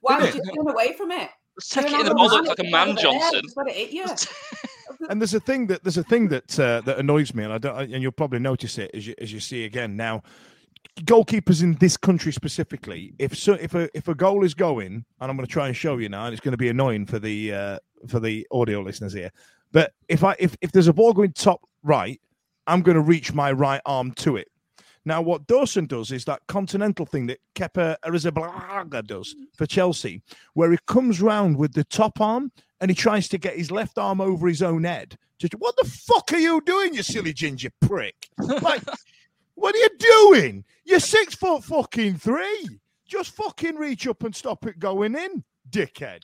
Why 0.00 0.18
would 0.18 0.34
you 0.34 0.42
turn 0.42 0.68
away 0.68 0.94
from 0.94 1.12
it? 1.12 1.30
Let's 1.56 1.68
take 1.68 1.86
it 1.86 1.92
in 1.92 2.06
the 2.06 2.14
man, 2.14 2.28
bollocks 2.28 2.46
like 2.46 2.58
a 2.58 2.70
man, 2.70 2.96
Johnson. 2.96 3.42
It 3.68 3.90
you. 3.90 4.06
And 5.10 5.20
there's 5.20 5.34
a 5.34 5.40
thing 5.40 5.66
that 5.66 5.82
there's 5.82 5.98
a 5.98 6.04
thing 6.04 6.28
that 6.28 6.58
uh, 6.58 6.80
that 6.82 6.98
annoys 6.98 7.34
me, 7.34 7.44
and 7.44 7.52
I 7.52 7.58
don't, 7.58 7.92
and 7.92 8.02
you'll 8.02 8.12
probably 8.12 8.38
notice 8.38 8.78
it 8.78 8.90
as 8.94 9.06
you 9.06 9.14
as 9.20 9.30
you 9.32 9.40
see 9.40 9.64
again 9.64 9.94
now. 9.94 10.22
Goalkeepers 11.00 11.62
in 11.62 11.74
this 11.74 11.96
country 11.98 12.32
specifically, 12.32 13.12
if 13.18 13.36
so, 13.36 13.54
if 13.54 13.74
a 13.74 13.90
if 13.94 14.08
a 14.08 14.14
goal 14.14 14.42
is 14.42 14.54
going, 14.54 15.04
and 15.20 15.30
I'm 15.30 15.36
going 15.36 15.46
to 15.46 15.52
try 15.52 15.66
and 15.66 15.76
show 15.76 15.98
you 15.98 16.08
now, 16.08 16.24
and 16.24 16.32
it's 16.32 16.40
going 16.40 16.52
to 16.52 16.58
be 16.58 16.70
annoying 16.70 17.04
for 17.04 17.18
the 17.18 17.52
uh, 17.52 17.78
for 18.08 18.20
the 18.20 18.46
audio 18.52 18.80
listeners 18.80 19.12
here, 19.12 19.30
but 19.72 19.92
if 20.08 20.24
I 20.24 20.34
if 20.38 20.56
if 20.62 20.72
there's 20.72 20.88
a 20.88 20.94
ball 20.94 21.12
going 21.12 21.32
top 21.32 21.60
right, 21.82 22.18
I'm 22.66 22.80
going 22.80 22.94
to 22.94 23.02
reach 23.02 23.34
my 23.34 23.52
right 23.52 23.82
arm 23.84 24.12
to 24.12 24.36
it. 24.36 24.48
Now, 25.06 25.22
what 25.22 25.46
Dawson 25.46 25.86
does 25.86 26.10
is 26.10 26.24
that 26.24 26.42
continental 26.48 27.06
thing 27.06 27.26
that 27.28 27.38
Kepa 27.54 27.96
Arrizabalaga 28.04 29.06
does 29.06 29.36
for 29.56 29.64
Chelsea, 29.64 30.20
where 30.54 30.72
he 30.72 30.78
comes 30.86 31.22
round 31.22 31.56
with 31.56 31.72
the 31.74 31.84
top 31.84 32.20
arm 32.20 32.50
and 32.80 32.90
he 32.90 32.94
tries 32.94 33.28
to 33.28 33.38
get 33.38 33.56
his 33.56 33.70
left 33.70 33.98
arm 33.98 34.20
over 34.20 34.48
his 34.48 34.62
own 34.62 34.82
head. 34.84 35.16
Just, 35.38 35.54
what 35.54 35.76
the 35.76 35.88
fuck 35.88 36.32
are 36.32 36.38
you 36.38 36.60
doing, 36.66 36.92
you 36.92 37.04
silly 37.04 37.32
ginger 37.32 37.70
prick? 37.80 38.28
Like, 38.38 38.82
what 39.54 39.74
are 39.74 39.78
you 39.78 39.90
doing? 39.98 40.64
You're 40.84 40.98
six 41.00 41.36
foot 41.36 41.62
fucking 41.62 42.16
three. 42.16 42.68
Just 43.06 43.30
fucking 43.30 43.76
reach 43.76 44.08
up 44.08 44.24
and 44.24 44.34
stop 44.34 44.66
it 44.66 44.80
going 44.80 45.14
in, 45.14 45.44
dickhead. 45.70 46.22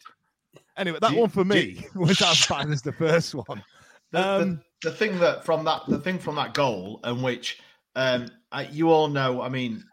Anyway, 0.77 0.99
that 1.01 1.13
you- 1.13 1.21
one 1.21 1.29
for 1.31 1.45
do 1.45 1.51
me 1.51 1.87
was 1.95 2.21
as 2.21 2.39
fine 2.47 2.73
as 2.73 2.83
the 2.83 2.93
first 2.93 3.35
one. 3.35 3.63
The, 4.11 4.19
the- 4.19 4.29
Um, 4.43 4.61
the, 4.83 4.91
thing 4.91 5.21
that 5.21 5.45
from 5.45 5.65
that 5.67 5.83
the 5.87 6.01
thing 6.01 6.19
from 6.19 6.35
that 6.35 6.53
goal 6.55 6.99
and 7.05 7.23
which 7.23 7.61
um 7.97 8.29
I, 8.51 8.63
you 8.65 8.91
all 8.91 9.09
know 9.09 9.41
i 9.43 9.49
mean 9.49 9.85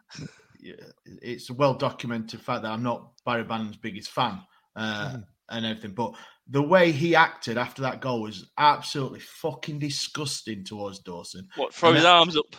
it's 1.22 1.50
a 1.50 1.54
well 1.54 1.74
documented 1.74 2.42
fact 2.42 2.64
that 2.64 2.72
i'm 2.72 2.84
not 2.84 3.12
barry 3.26 3.44
bannan's 3.44 3.78
biggest 3.78 4.12
fan 4.12 4.42
uh, 4.76 5.08
Mm-hmm. 5.10 5.22
and 5.50 5.66
everything 5.66 5.92
but 5.96 6.14
the 6.52 6.62
way 6.62 6.92
he 6.92 7.16
acted 7.16 7.58
after 7.58 7.82
that 7.84 8.02
goal 8.02 8.22
was 8.22 8.50
absolutely 8.58 9.20
fucking 9.20 9.80
disgusting 9.80 10.64
towards 10.64 11.00
dawson 11.00 11.48
What? 11.56 11.74
Throw 11.74 11.90
And 11.90 11.98
his 11.98 12.04
that- 12.04 12.10
arms 12.14 12.38
up. 12.38 12.56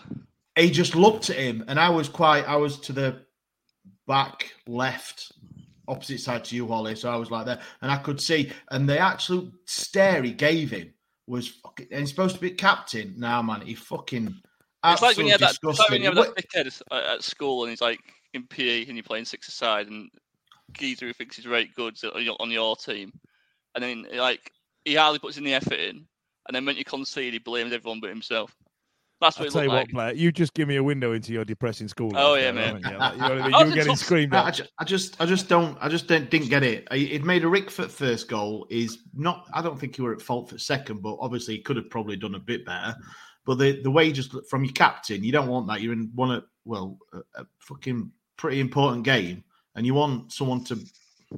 he 0.57 0.71
just 0.71 0.95
looked 0.97 1.31
at 1.31 1.37
him 1.37 1.65
and 1.69 1.79
i 1.79 1.89
was 1.89 2.09
quite 2.09 2.47
i 2.49 2.57
was 2.57 2.79
to 2.81 2.93
the 2.93 3.23
back 4.07 4.53
left 4.67 5.33
opposite 5.89 6.21
side 6.21 6.45
to 6.45 6.57
you 6.57 6.67
holly 6.67 6.95
so 6.97 7.11
i 7.11 7.17
was 7.17 7.31
like 7.31 7.47
that 7.47 7.63
and 7.83 7.91
i 7.91 7.97
could 7.97 8.21
see 8.21 8.51
and 8.71 8.89
the 8.89 8.99
absolute 8.99 9.53
stare 9.67 10.23
he 10.23 10.33
gave 10.33 10.71
him 10.71 10.93
was 11.27 11.49
fucking 11.49 11.87
and 11.91 12.01
he's 12.01 12.11
supposed 12.11 12.35
to 12.35 12.41
be 12.41 12.51
captain 12.51 13.15
now 13.17 13.41
man 13.43 13.61
he 13.61 13.75
fucking 13.75 14.35
It's 14.85 15.03
like 15.03 15.17
when 15.17 15.27
you 15.27 15.33
have 15.33 15.41
that. 15.41 15.51
absolutely 15.51 15.79
like 15.79 15.91
when 15.91 16.03
you 16.03 16.07
have 16.09 16.17
that 16.17 16.37
dickhead 16.37 16.67
at- 16.67 16.83
uh, 16.91 17.15
at 17.15 17.23
school 17.23 17.65
and 17.65 17.71
he's 17.71 17.81
like 17.81 18.01
in 18.35 18.47
PE 18.47 18.87
and 18.87 18.97
you're 18.97 19.03
playing 19.05 19.25
six 19.25 19.49
aside 19.49 19.89
and 19.89 20.09
geezer 20.73 21.07
who 21.07 21.13
thinks 21.13 21.37
he's 21.37 21.47
right 21.47 21.69
good 21.75 21.97
on 22.39 22.51
your, 22.51 22.77
team, 22.77 23.13
and 23.75 23.83
then 23.85 24.07
like 24.15 24.53
he 24.85 24.95
hardly 24.95 25.19
puts 25.19 25.37
in 25.37 25.45
the 25.45 25.55
effort 25.55 25.79
in, 25.79 26.07
and 26.49 26.55
then 26.55 26.65
when 26.65 26.77
you 26.77 26.85
concede, 26.85 27.33
he 27.33 27.39
blames 27.39 27.73
everyone 27.73 28.01
but 28.01 28.11
himself. 28.11 28.55
That's 29.21 29.39
what 29.39 29.47
I'll 29.47 29.53
tell 29.53 29.63
you 29.65 29.69
like. 29.69 29.89
what, 29.89 29.93
Blair, 29.93 30.15
you 30.15 30.33
just 30.33 30.55
give 30.55 30.67
me 30.67 30.77
a 30.77 30.83
window 30.83 31.13
into 31.13 31.31
your 31.35 31.45
depressing 31.45 31.89
school. 31.89 32.11
Oh, 32.15 32.37
yeah, 32.37 32.53
there, 32.53 32.73
mate. 32.73 32.83
You? 32.91 32.97
Like, 32.97 33.13
you 33.13 33.19
know 33.19 33.29
what 33.29 33.39
I 33.39 33.43
mean? 33.49 33.51
You're 33.51 33.71
getting 33.75 33.87
top- 33.89 33.99
screamed 33.99 34.35
at. 34.35 34.47
I, 34.47 34.51
just, 34.51 34.71
I 34.79 34.85
just, 34.85 35.21
I 35.21 35.27
just 35.27 35.47
don't, 35.47 35.77
I 35.79 35.91
just 35.91 36.07
don't, 36.07 36.31
didn't 36.31 36.49
get 36.49 36.63
it. 36.63 36.89
Uh, 36.91 36.95
it 36.95 37.23
made 37.23 37.45
a 37.45 37.47
Rickford 37.47 37.91
first 37.91 38.29
goal. 38.29 38.67
Is 38.71 39.01
not, 39.13 39.47
I 39.53 39.61
don't 39.61 39.79
think 39.79 39.97
he 39.97 40.01
were 40.01 40.15
at 40.15 40.23
fault 40.23 40.49
for 40.49 40.57
second, 40.57 41.03
but 41.03 41.19
obviously 41.21 41.57
he 41.57 41.61
could 41.61 41.77
have 41.77 41.91
probably 41.91 42.17
done 42.17 42.35
a 42.35 42.39
bit 42.39 42.65
better. 42.65 42.97
But 43.47 43.59
the 43.59 43.81
the 43.83 43.91
way 43.91 44.13
just 44.13 44.35
from 44.49 44.65
your 44.65 44.73
captain, 44.75 45.25
you 45.25 45.33
don't 45.33 45.49
want 45.49 45.67
that. 45.69 45.81
You're 45.81 45.93
in 45.95 46.11
one 46.15 46.31
of 46.31 46.45
well, 46.65 46.99
a, 47.13 47.41
a 47.41 47.47
fucking 47.59 48.11
pretty 48.37 48.61
important 48.61 49.05
game, 49.05 49.43
and 49.75 49.87
you 49.87 49.95
want 49.95 50.33
someone 50.33 50.63
to 50.65 50.79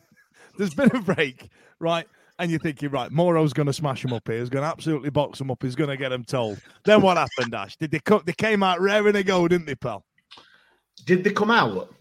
there's 0.58 0.74
been 0.74 0.94
a 0.94 1.00
break, 1.00 1.48
right? 1.80 2.06
And 2.38 2.50
you're 2.50 2.60
thinking, 2.60 2.90
right, 2.90 3.10
Moro's 3.10 3.54
going 3.54 3.66
to 3.66 3.72
smash 3.72 4.04
him 4.04 4.12
up 4.12 4.28
here. 4.28 4.40
He's 4.40 4.50
going 4.50 4.62
to 4.62 4.68
absolutely 4.68 5.08
box 5.08 5.40
him 5.40 5.50
up. 5.50 5.62
He's 5.62 5.74
going 5.74 5.88
to 5.88 5.96
get 5.96 6.12
him 6.12 6.22
told. 6.22 6.60
Then 6.84 7.00
what 7.00 7.16
happened, 7.16 7.54
Ash? 7.54 7.76
Did 7.76 7.90
they 7.90 7.98
co- 8.00 8.22
they 8.24 8.34
came 8.34 8.62
out 8.62 8.80
raring 8.80 9.14
to 9.14 9.24
go, 9.24 9.48
didn't 9.48 9.66
they, 9.66 9.74
pal? 9.74 10.04
Did 11.06 11.24
they 11.24 11.30
come 11.30 11.50
out? 11.50 11.94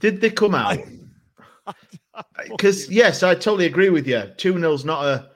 Did 0.00 0.20
they 0.20 0.30
come 0.30 0.54
out? 0.54 0.78
Because 2.48 2.90
yes, 2.90 3.22
I 3.22 3.34
totally 3.34 3.66
agree 3.66 3.90
with 3.90 4.06
you. 4.06 4.22
Two 4.36 4.54
0's 4.54 4.84
not 4.84 5.04
a 5.04 5.30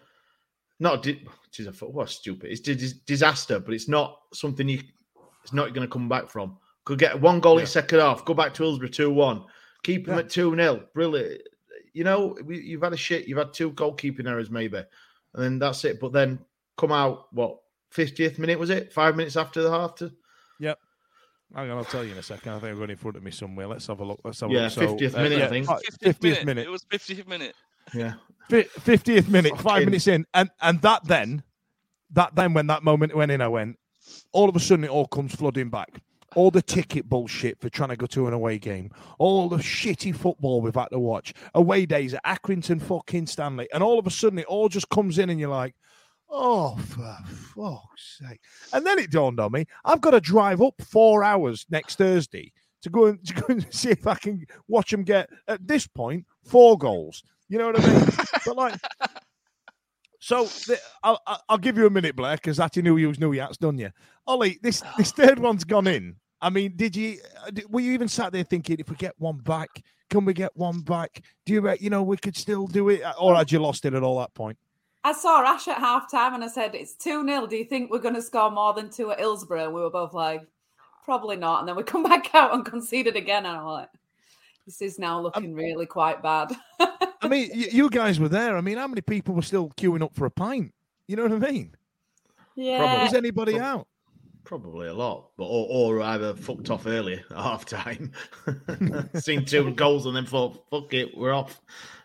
not 0.78 1.06
a, 1.06 1.10
it 1.10 1.18
is 1.58 1.66
a 1.66 1.72
what 1.86 2.08
stupid. 2.08 2.50
It's 2.50 2.66
a 2.68 2.94
disaster, 3.06 3.58
but 3.60 3.74
it's 3.74 3.88
not 3.88 4.18
something 4.32 4.68
you. 4.68 4.80
It's 5.42 5.52
not 5.52 5.74
going 5.74 5.86
to 5.86 5.92
come 5.92 6.08
back 6.08 6.28
from. 6.30 6.56
Could 6.84 6.98
get 6.98 7.20
one 7.20 7.40
goal 7.40 7.58
in 7.58 7.66
second 7.66 8.00
half. 8.00 8.24
Go 8.24 8.34
back 8.34 8.54
to 8.54 8.62
Hillsborough 8.62 8.88
two 8.88 9.10
one. 9.10 9.44
Keep 9.82 10.06
them 10.06 10.14
Yeah. 10.16 10.20
at 10.20 10.30
two 10.30 10.54
0 10.54 10.84
Brilliant. 10.94 11.42
You 11.92 12.04
know, 12.04 12.36
you've 12.48 12.82
had 12.82 12.92
a 12.92 12.96
shit. 12.96 13.26
You've 13.26 13.38
had 13.38 13.52
two 13.52 13.72
goalkeeping 13.72 14.28
errors, 14.28 14.50
maybe, 14.50 14.78
and 14.78 14.86
then 15.44 15.58
that's 15.58 15.84
it. 15.84 16.00
But 16.00 16.12
then 16.12 16.38
come 16.76 16.92
out 16.92 17.26
what 17.32 17.58
fiftieth 17.90 18.38
minute 18.38 18.58
was 18.58 18.70
it? 18.70 18.92
Five 18.92 19.16
minutes 19.16 19.36
after 19.36 19.62
the 19.62 19.70
half 19.70 19.94
to 19.96 20.12
Yep. 20.60 20.78
Hang 21.54 21.70
on, 21.70 21.78
I'll 21.78 21.84
tell 21.84 22.04
you 22.04 22.12
in 22.12 22.18
a 22.18 22.22
second. 22.22 22.52
I 22.52 22.58
think 22.60 22.72
I've 22.72 22.78
got 22.78 22.90
in 22.90 22.96
front 22.96 23.16
of 23.16 23.24
me 23.24 23.32
somewhere. 23.32 23.66
Let's 23.66 23.86
have 23.88 23.98
a 23.98 24.04
look. 24.04 24.20
Let's 24.22 24.38
have 24.40 24.50
a 24.50 24.52
Yeah, 24.52 24.62
look. 24.62 24.72
So, 24.72 24.96
50th 24.96 25.18
uh, 25.18 25.22
minute, 25.22 25.42
I 25.42 25.48
think. 25.48 25.66
50th 25.66 26.18
50th 26.18 26.44
minute. 26.44 26.66
It 26.66 26.70
was 26.70 26.84
50th 26.84 27.26
minute. 27.26 27.54
yeah. 27.92 28.12
Fiftieth 28.48 29.28
minute, 29.28 29.56
five 29.60 29.84
minutes 29.84 30.08
in, 30.08 30.26
and 30.34 30.50
and 30.60 30.82
that 30.82 31.04
then, 31.04 31.44
that 32.10 32.34
then 32.34 32.52
when 32.52 32.66
that 32.66 32.82
moment 32.82 33.14
went 33.14 33.30
in, 33.30 33.40
I 33.40 33.48
went. 33.48 33.78
All 34.32 34.48
of 34.48 34.56
a 34.56 34.60
sudden, 34.60 34.84
it 34.84 34.90
all 34.90 35.06
comes 35.06 35.34
flooding 35.34 35.70
back. 35.70 36.02
All 36.36 36.50
the 36.50 36.62
ticket 36.62 37.08
bullshit 37.08 37.60
for 37.60 37.68
trying 37.68 37.88
to 37.88 37.96
go 37.96 38.06
to 38.06 38.28
an 38.28 38.34
away 38.34 38.58
game, 38.58 38.90
all 39.18 39.48
the 39.48 39.56
shitty 39.56 40.14
football 40.14 40.60
we've 40.60 40.74
had 40.74 40.88
to 40.92 40.98
watch, 40.98 41.34
away 41.54 41.86
days 41.86 42.14
at 42.14 42.24
Accrington, 42.24 42.80
fucking 42.80 43.26
Stanley, 43.26 43.68
and 43.74 43.82
all 43.82 43.98
of 43.98 44.06
a 44.06 44.10
sudden, 44.10 44.38
it 44.38 44.46
all 44.46 44.68
just 44.68 44.88
comes 44.90 45.18
in, 45.18 45.28
and 45.30 45.40
you're 45.40 45.48
like, 45.50 45.74
"Oh, 46.28 46.76
for 46.76 47.16
fuck's 47.26 48.18
sake!" 48.24 48.40
And 48.72 48.86
then 48.86 48.98
it 49.00 49.10
dawned 49.10 49.40
on 49.40 49.50
me, 49.52 49.64
I've 49.84 50.00
got 50.00 50.12
to 50.12 50.20
drive 50.20 50.62
up 50.62 50.74
four 50.82 51.24
hours 51.24 51.66
next 51.68 51.96
Thursday 51.96 52.52
to 52.82 52.90
go 52.90 53.06
and 53.06 53.24
to 53.26 53.34
go 53.34 53.46
and 53.48 53.66
see 53.74 53.90
if 53.90 54.06
I 54.06 54.14
can 54.14 54.46
watch 54.68 54.90
them 54.92 55.02
get 55.02 55.28
at 55.48 55.66
this 55.66 55.86
point 55.88 56.24
four 56.44 56.78
goals. 56.78 57.22
You 57.48 57.58
know 57.58 57.72
what 57.72 57.80
I 57.80 57.86
mean? 57.92 58.08
but 58.46 58.56
like, 58.56 58.74
so 60.20 60.44
the, 60.44 60.78
I'll, 61.02 61.20
I'll- 61.48 61.58
give 61.58 61.76
you 61.76 61.86
a 61.86 61.90
minute, 61.90 62.14
Blair, 62.14 62.36
because 62.36 62.58
that's 62.58 62.76
new 62.76 62.96
use 62.98 63.18
new 63.18 63.32
yat's 63.32 63.56
done 63.56 63.78
you. 63.78 63.90
Ollie, 64.26 64.58
this 64.62 64.82
this 64.96 65.10
third 65.10 65.40
one's 65.40 65.64
gone 65.64 65.88
in. 65.88 66.14
I 66.42 66.50
mean, 66.50 66.72
did 66.76 66.96
you 66.96 67.18
uh, 67.46 67.50
were 67.68 67.80
you 67.80 67.92
even 67.92 68.08
sat 68.08 68.32
there 68.32 68.44
thinking 68.44 68.78
if 68.78 68.88
we 68.88 68.96
get 68.96 69.14
one 69.18 69.36
back, 69.38 69.82
can 70.08 70.24
we 70.24 70.32
get 70.32 70.56
one 70.56 70.80
back? 70.80 71.22
Do 71.46 71.52
you 71.52 71.60
re- 71.60 71.78
you 71.80 71.90
know 71.90 72.02
we 72.02 72.16
could 72.16 72.36
still 72.36 72.66
do 72.66 72.88
it, 72.88 73.02
or 73.18 73.34
had 73.36 73.52
you 73.52 73.58
lost 73.58 73.84
it 73.84 73.94
at 73.94 74.02
all 74.02 74.18
that 74.20 74.32
point? 74.34 74.56
I 75.02 75.12
saw 75.12 75.42
Ash 75.42 75.66
at 75.68 75.78
half 75.78 76.10
time 76.10 76.34
and 76.34 76.44
I 76.44 76.48
said, 76.48 76.74
It's 76.74 76.92
2 76.94 77.26
0. 77.26 77.46
Do 77.46 77.56
you 77.56 77.64
think 77.64 77.90
we're 77.90 78.00
going 78.00 78.14
to 78.14 78.20
score 78.20 78.50
more 78.50 78.74
than 78.74 78.90
two 78.90 79.10
at 79.10 79.18
Hillsborough? 79.18 79.64
And 79.64 79.74
we 79.74 79.80
were 79.80 79.88
both 79.90 80.12
like, 80.12 80.42
Probably 81.06 81.36
not. 81.36 81.60
And 81.60 81.68
then 81.68 81.74
we 81.76 81.82
come 81.84 82.02
back 82.02 82.34
out 82.34 82.52
and 82.52 82.64
conceded 82.66 83.16
again. 83.16 83.46
And 83.46 83.56
I'm 83.56 83.64
like, 83.64 83.88
This 84.66 84.82
is 84.82 84.98
now 84.98 85.18
looking 85.18 85.54
really 85.54 85.86
quite 85.86 86.22
bad. 86.22 86.52
I 86.78 87.28
mean, 87.28 87.48
y- 87.54 87.68
you 87.72 87.88
guys 87.88 88.20
were 88.20 88.28
there. 88.28 88.58
I 88.58 88.60
mean, 88.60 88.76
how 88.76 88.88
many 88.88 89.00
people 89.00 89.34
were 89.34 89.40
still 89.42 89.70
queuing 89.70 90.02
up 90.02 90.14
for 90.14 90.26
a 90.26 90.30
pint? 90.30 90.74
You 91.06 91.16
know 91.16 91.22
what 91.22 91.32
I 91.32 91.50
mean? 91.50 91.74
yeah. 92.54 93.02
Was 93.04 93.14
anybody 93.14 93.58
out? 93.58 93.86
Probably 94.44 94.88
a 94.88 94.94
lot, 94.94 95.30
but 95.36 95.44
or, 95.44 95.66
or 95.68 96.02
either 96.02 96.34
fucked 96.34 96.70
off 96.70 96.86
early 96.86 97.22
at 97.30 97.36
half 97.36 97.64
time, 97.64 98.12
seen 99.14 99.44
two 99.44 99.70
goals 99.74 100.06
and 100.06 100.16
then 100.16 100.26
thought, 100.26 100.64
"Fuck 100.70 100.92
it, 100.94 101.16
we're 101.16 101.32
off." 101.32 101.60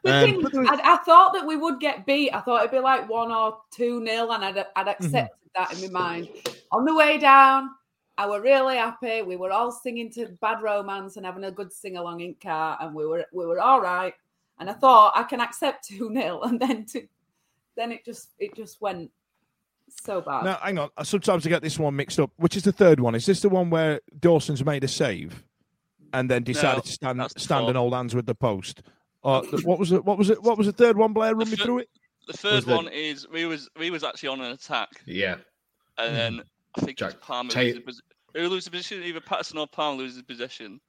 Um, 0.05 0.45
thing, 0.51 0.67
I, 0.67 0.79
I 0.83 0.97
thought 1.05 1.33
that 1.33 1.45
we 1.47 1.55
would 1.55 1.79
get 1.79 2.05
beat. 2.05 2.31
I 2.31 2.41
thought 2.41 2.59
it'd 2.59 2.71
be 2.71 2.79
like 2.79 3.09
one 3.09 3.31
or 3.31 3.57
two 3.71 4.01
nil, 4.01 4.33
and 4.33 4.43
I'd, 4.43 4.65
I'd 4.75 4.87
accepted 4.87 5.49
that 5.55 5.73
in 5.73 5.91
my 5.91 5.99
mind. 5.99 6.29
On 6.71 6.85
the 6.85 6.93
way 6.93 7.17
down, 7.17 7.69
I 8.17 8.27
were 8.27 8.41
really 8.41 8.77
happy. 8.77 9.21
We 9.21 9.35
were 9.35 9.51
all 9.51 9.71
singing 9.71 10.11
to 10.11 10.27
Bad 10.41 10.61
Romance 10.61 11.17
and 11.17 11.25
having 11.25 11.43
a 11.43 11.51
good 11.51 11.73
sing 11.73 11.97
along 11.97 12.21
in 12.21 12.35
car, 12.35 12.77
and 12.81 12.93
we 12.93 13.05
were 13.05 13.25
we 13.33 13.45
were 13.45 13.59
all 13.59 13.81
right. 13.81 14.13
And 14.59 14.69
I 14.69 14.73
thought 14.73 15.13
I 15.15 15.23
can 15.23 15.41
accept 15.41 15.87
two 15.87 16.09
nil, 16.09 16.43
and 16.43 16.59
then 16.59 16.85
to 16.87 17.07
then 17.75 17.91
it 17.91 18.05
just 18.05 18.29
it 18.39 18.55
just 18.55 18.81
went 18.81 19.11
so 19.89 20.21
bad. 20.21 20.43
Now, 20.45 20.59
hang 20.61 20.77
on. 20.77 20.89
Uh, 20.97 21.03
sometimes 21.03 21.45
I 21.45 21.49
get 21.49 21.61
this 21.61 21.77
one 21.79 21.95
mixed 21.95 22.19
up. 22.19 22.31
Which 22.37 22.55
is 22.57 22.63
the 22.63 22.71
third 22.71 22.99
one? 22.99 23.15
Is 23.15 23.25
this 23.25 23.41
the 23.41 23.49
one 23.49 23.69
where 23.69 24.01
Dawson's 24.19 24.63
made 24.63 24.83
a 24.83 24.87
save 24.87 25.43
and 26.13 26.29
then 26.29 26.43
decided 26.43 26.77
No, 26.77 26.81
to 26.81 26.91
stand 26.91 27.19
that's 27.19 27.41
stand 27.43 27.65
and 27.65 27.75
fourth. 27.75 27.75
hold 27.77 27.93
hands 27.93 28.15
with 28.15 28.25
the 28.25 28.35
post? 28.35 28.81
Or 29.21 29.41
the- 29.43 29.61
what 29.63 29.79
was 29.79 29.91
it? 29.91 30.03
What 30.05 30.17
was 30.17 30.29
it? 30.29 30.41
What 30.41 30.57
was 30.57 30.67
the 30.67 30.73
third 30.73 30.97
one? 30.97 31.13
Blair, 31.13 31.35
run 31.35 31.49
me 31.49 31.55
through 31.55 31.79
it. 31.79 31.89
The 32.27 32.33
third 32.33 32.63
the- 32.65 32.75
one 32.75 32.87
is 32.87 33.27
we 33.29 33.45
was 33.45 33.69
we 33.77 33.89
was 33.89 34.03
actually 34.03 34.29
on 34.29 34.41
an 34.41 34.51
attack, 34.51 34.89
yeah, 35.05 35.35
and 35.97 36.15
then 36.15 36.33
mm-hmm. 36.33 36.81
I 36.81 36.85
think 36.85 36.97
Jack 36.97 37.13
it's 37.13 37.25
Palmer 37.25 37.49
Tate- 37.51 37.75
loses 37.85 38.01
posi- 38.01 38.39
who 38.41 38.47
loses 38.49 38.69
position. 38.69 39.03
Either 39.03 39.21
Paterson 39.21 39.57
or 39.59 39.67
Palmer 39.67 39.97
loses 39.99 40.21
position, 40.23 40.79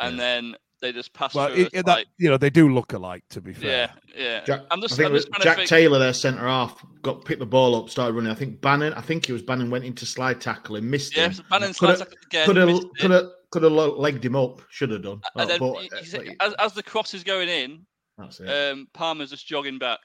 and 0.00 0.16
Yeah. 0.16 0.22
then 0.22 0.56
they 0.84 0.92
just 0.92 1.12
pass 1.14 1.34
Well, 1.34 1.48
through. 1.48 1.62
it, 1.62 1.66
us, 1.66 1.70
it- 1.72 1.86
like, 1.86 2.04
that, 2.04 2.06
you 2.18 2.28
know 2.28 2.36
they 2.36 2.50
do 2.50 2.72
look 2.72 2.92
alike. 2.92 3.24
To 3.30 3.40
be 3.40 3.52
fair. 3.54 3.90
yeah, 4.14 4.22
yeah. 4.22 4.44
Jack. 4.44 4.60
I'm 4.70 4.80
just, 4.82 4.94
I 4.94 4.96
think 4.98 5.08
I'm 5.10 5.16
just 5.16 5.28
Jack 5.42 5.56
think. 5.56 5.68
Taylor, 5.68 5.98
their 5.98 6.12
centre 6.12 6.46
half, 6.46 6.84
got 7.02 7.24
picked 7.24 7.40
the 7.40 7.46
ball 7.46 7.74
up, 7.74 7.88
started 7.90 8.12
running. 8.14 8.30
I 8.30 8.34
think 8.34 8.60
Bannan. 8.60 8.92
I 8.94 9.00
think 9.00 9.28
it 9.28 9.32
was 9.32 9.42
Bannan 9.42 9.70
went 9.70 9.84
into 9.84 10.04
slide 10.06 10.40
tackle 10.40 10.76
and 10.76 10.88
missed 10.90 11.16
Yeah, 11.16 11.26
him. 11.26 11.32
so 11.32 11.42
Bannan 11.50 11.68
Could 11.68 11.76
slides 11.76 11.98
have- 12.00 12.08
like 12.10 12.18
again. 12.26 12.46
Could 12.46 12.56
have, 12.56 12.68
missed 12.68 12.82
it. 12.84 12.90
could 13.00 13.10
have, 13.10 13.26
could 13.50 13.62
have 13.62 13.72
legged 13.72 14.24
him 14.24 14.36
up. 14.36 14.60
Should 14.70 14.90
have 14.90 15.02
done. 15.02 15.20
and 15.36 15.48
then 15.50 15.58
but, 15.58 15.74
he- 15.82 15.90
uh, 15.90 15.96
he 15.98 16.04
said- 16.04 16.24
but- 16.38 16.46
as, 16.46 16.54
as 16.58 16.72
the 16.74 16.82
cross 16.82 17.14
is 17.14 17.24
going 17.24 17.48
in, 17.48 17.86
that's 18.18 18.38
it. 18.40 18.48
um, 18.48 18.86
Palmer's 18.92 19.30
just 19.30 19.46
jogging 19.46 19.78
back, 19.78 20.00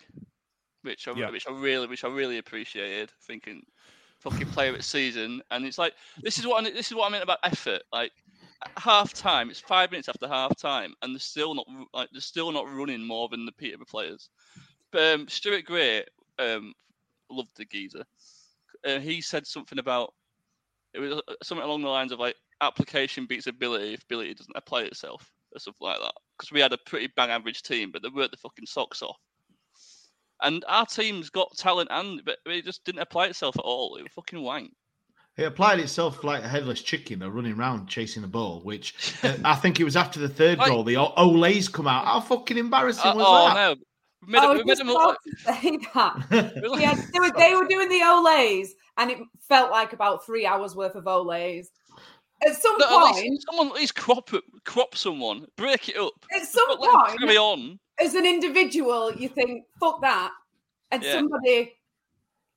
which 0.84 1.08
I, 1.08 1.12
Yeah. 1.13 1.30
which 1.30 1.46
I 1.48 1.52
really, 1.52 1.88
which 1.88 2.04
I 2.06 2.08
really 2.08 2.38
appreciated. 2.38 3.12
Thinking, 3.28 3.62
fucking 4.20 4.48
player 4.48 4.72
of 4.72 4.78
the 4.78 4.84
season, 4.84 5.42
and 5.52 5.65
it's 5.65 5.78
like 5.78 5.94
this 6.24 6.38
is 6.39 6.48
what 6.48 6.65
I, 6.65 6.70
this 6.72 6.88
is 6.88 6.96
what 6.96 7.08
I 7.08 7.10
meant 7.12 7.24
about 7.24 7.39
effort. 7.44 7.82
Like 7.92 8.12
at 8.13 8.38
half 8.78 9.13
time, 9.13 9.50
it's 9.50 9.60
five 9.60 9.91
minutes 9.91 10.10
after 10.10 10.28
half 10.28 10.58
time, 10.58 10.93
and 11.02 11.13
they're 11.13 11.19
still 11.19 11.54
not 11.54 11.67
like 11.93 12.10
they're 12.12 12.22
still 12.22 12.52
not 12.52 12.72
running 12.74 13.06
more 13.06 13.30
than 13.30 13.45
the 13.45 13.52
Peterborough 13.52 13.86
players. 13.86 14.30
But 14.91 15.13
um, 15.13 15.28
Stuart 15.28 15.65
Gray, 15.65 16.04
um, 16.39 16.74
loved 17.30 17.56
the 17.56 17.65
geezer. 17.65 18.04
Uh, 18.86 19.00
he 19.00 19.22
said 19.22 19.45
something 19.45 19.80
about 19.80 20.13
it 20.93 21.00
was 21.00 21.13
uh, 21.13 21.34
something 21.43 21.65
along 21.65 21.82
the 21.82 21.89
lines 21.89 22.12
of 22.12 22.19
like 22.19 22.36
application 22.62 23.26
beats 23.26 23.48
ability 23.48 23.93
if 23.93 24.04
ability 24.04 24.34
doesn't 24.34 24.58
apply 24.58 24.84
itself 24.84 25.32
or 25.54 25.60
something 25.60 25.88
like 25.88 26.00
that. 26.00 26.13
Because 26.38 26.52
we 26.52 26.60
had 26.60 26.74
a 26.74 26.78
pretty 26.86 27.10
bang 27.15 27.30
average 27.30 27.62
team, 27.62 27.91
but 27.91 28.02
they 28.02 28.10
worked 28.10 28.32
the 28.32 28.38
fucking 28.38 28.65
socks 28.65 29.02
off. 29.02 29.17
And 30.41 30.63
our 30.67 30.86
team's 30.86 31.30
got 31.30 31.56
talent, 31.58 31.89
and 31.91 32.22
but 32.26 32.38
it 32.45 32.63
just 32.63 32.86
didn't 32.86 33.02
apply 33.02 33.28
itself 33.28 33.58
at 33.58 33.65
all. 33.65 33.98
It 33.98 34.04
was 34.04 34.12
fucking 34.13 34.41
wank. 34.41 34.72
It 35.38 35.44
applied 35.44 35.80
itself 35.80 36.24
like 36.24 36.44
a 36.44 36.48
headless 36.48 36.82
chicken. 36.82 37.20
They're 37.20 37.30
running 37.30 37.54
around 37.54 37.88
chasing 37.88 38.22
the 38.22 38.28
ball, 38.28 38.60
which 38.62 38.94
uh, 39.24 39.38
I 39.46 39.56
think 39.56 39.80
it 39.80 39.86
was 39.86 39.96
after 39.96 40.20
the 40.20 40.28
third 40.30 40.58
Like- 40.60 40.68
goal. 40.70 40.84
The 40.84 40.98
O- 40.98 41.13
Olays 41.18 41.72
come 41.72 41.88
out. 41.88 42.06
How 42.06 42.20
fucking 42.20 42.58
embarrassing 42.58 43.12
Uh, 43.12 43.15
was 43.15 43.26
oh 43.28 43.48
that? 43.48 43.54
no, 43.56 43.76
we 44.28 44.32
made, 44.34 44.39
I 44.39 44.44
it- 44.46 44.50
was 44.50 44.63
we 44.65 44.72
just 44.72 44.82
about 44.82 45.08
like, 45.08 45.18
to 45.24 45.38
say 45.62 45.78
that. 45.94 46.62
we 46.74 46.82
Yeah, 46.82 46.96
they 47.13 47.20
were, 47.20 47.32
they 47.38 47.56
were 47.56 47.68
doing 47.68 47.88
the 47.88 48.02
Olays, 48.02 48.70
and 48.98 49.12
it 49.12 49.20
felt 49.48 49.72
like 49.72 49.94
about 49.94 50.26
three 50.26 50.46
hours 50.46 50.76
worth 50.76 50.96
of 50.96 51.06
Olays. 51.06 51.68
At 52.46 52.56
some 52.62 52.76
No, 52.78 52.86
at 52.86 53.13
point, 53.13 53.26
least, 53.30 53.46
someone 53.50 53.68
at 53.68 53.74
least 53.76 53.96
crop 53.96 54.34
it- 54.34 54.44
crop 54.65 54.96
someone, 54.98 55.46
break 55.56 55.88
it 55.88 55.98
up. 55.98 56.13
at 56.36 56.46
some 56.46 56.65
But 56.68 56.82
let 56.82 56.92
them 56.92 57.02
point, 57.02 57.20
carry 57.20 57.38
on. 57.38 57.80
as 58.02 58.13
an 58.15 58.26
individual, 58.26 59.13
you 59.13 59.30
think, 59.30 59.63
fuck 59.80 60.02
that. 60.02 60.32
And 60.92 61.02
Yeah. 61.04 61.13
somebody 61.13 61.74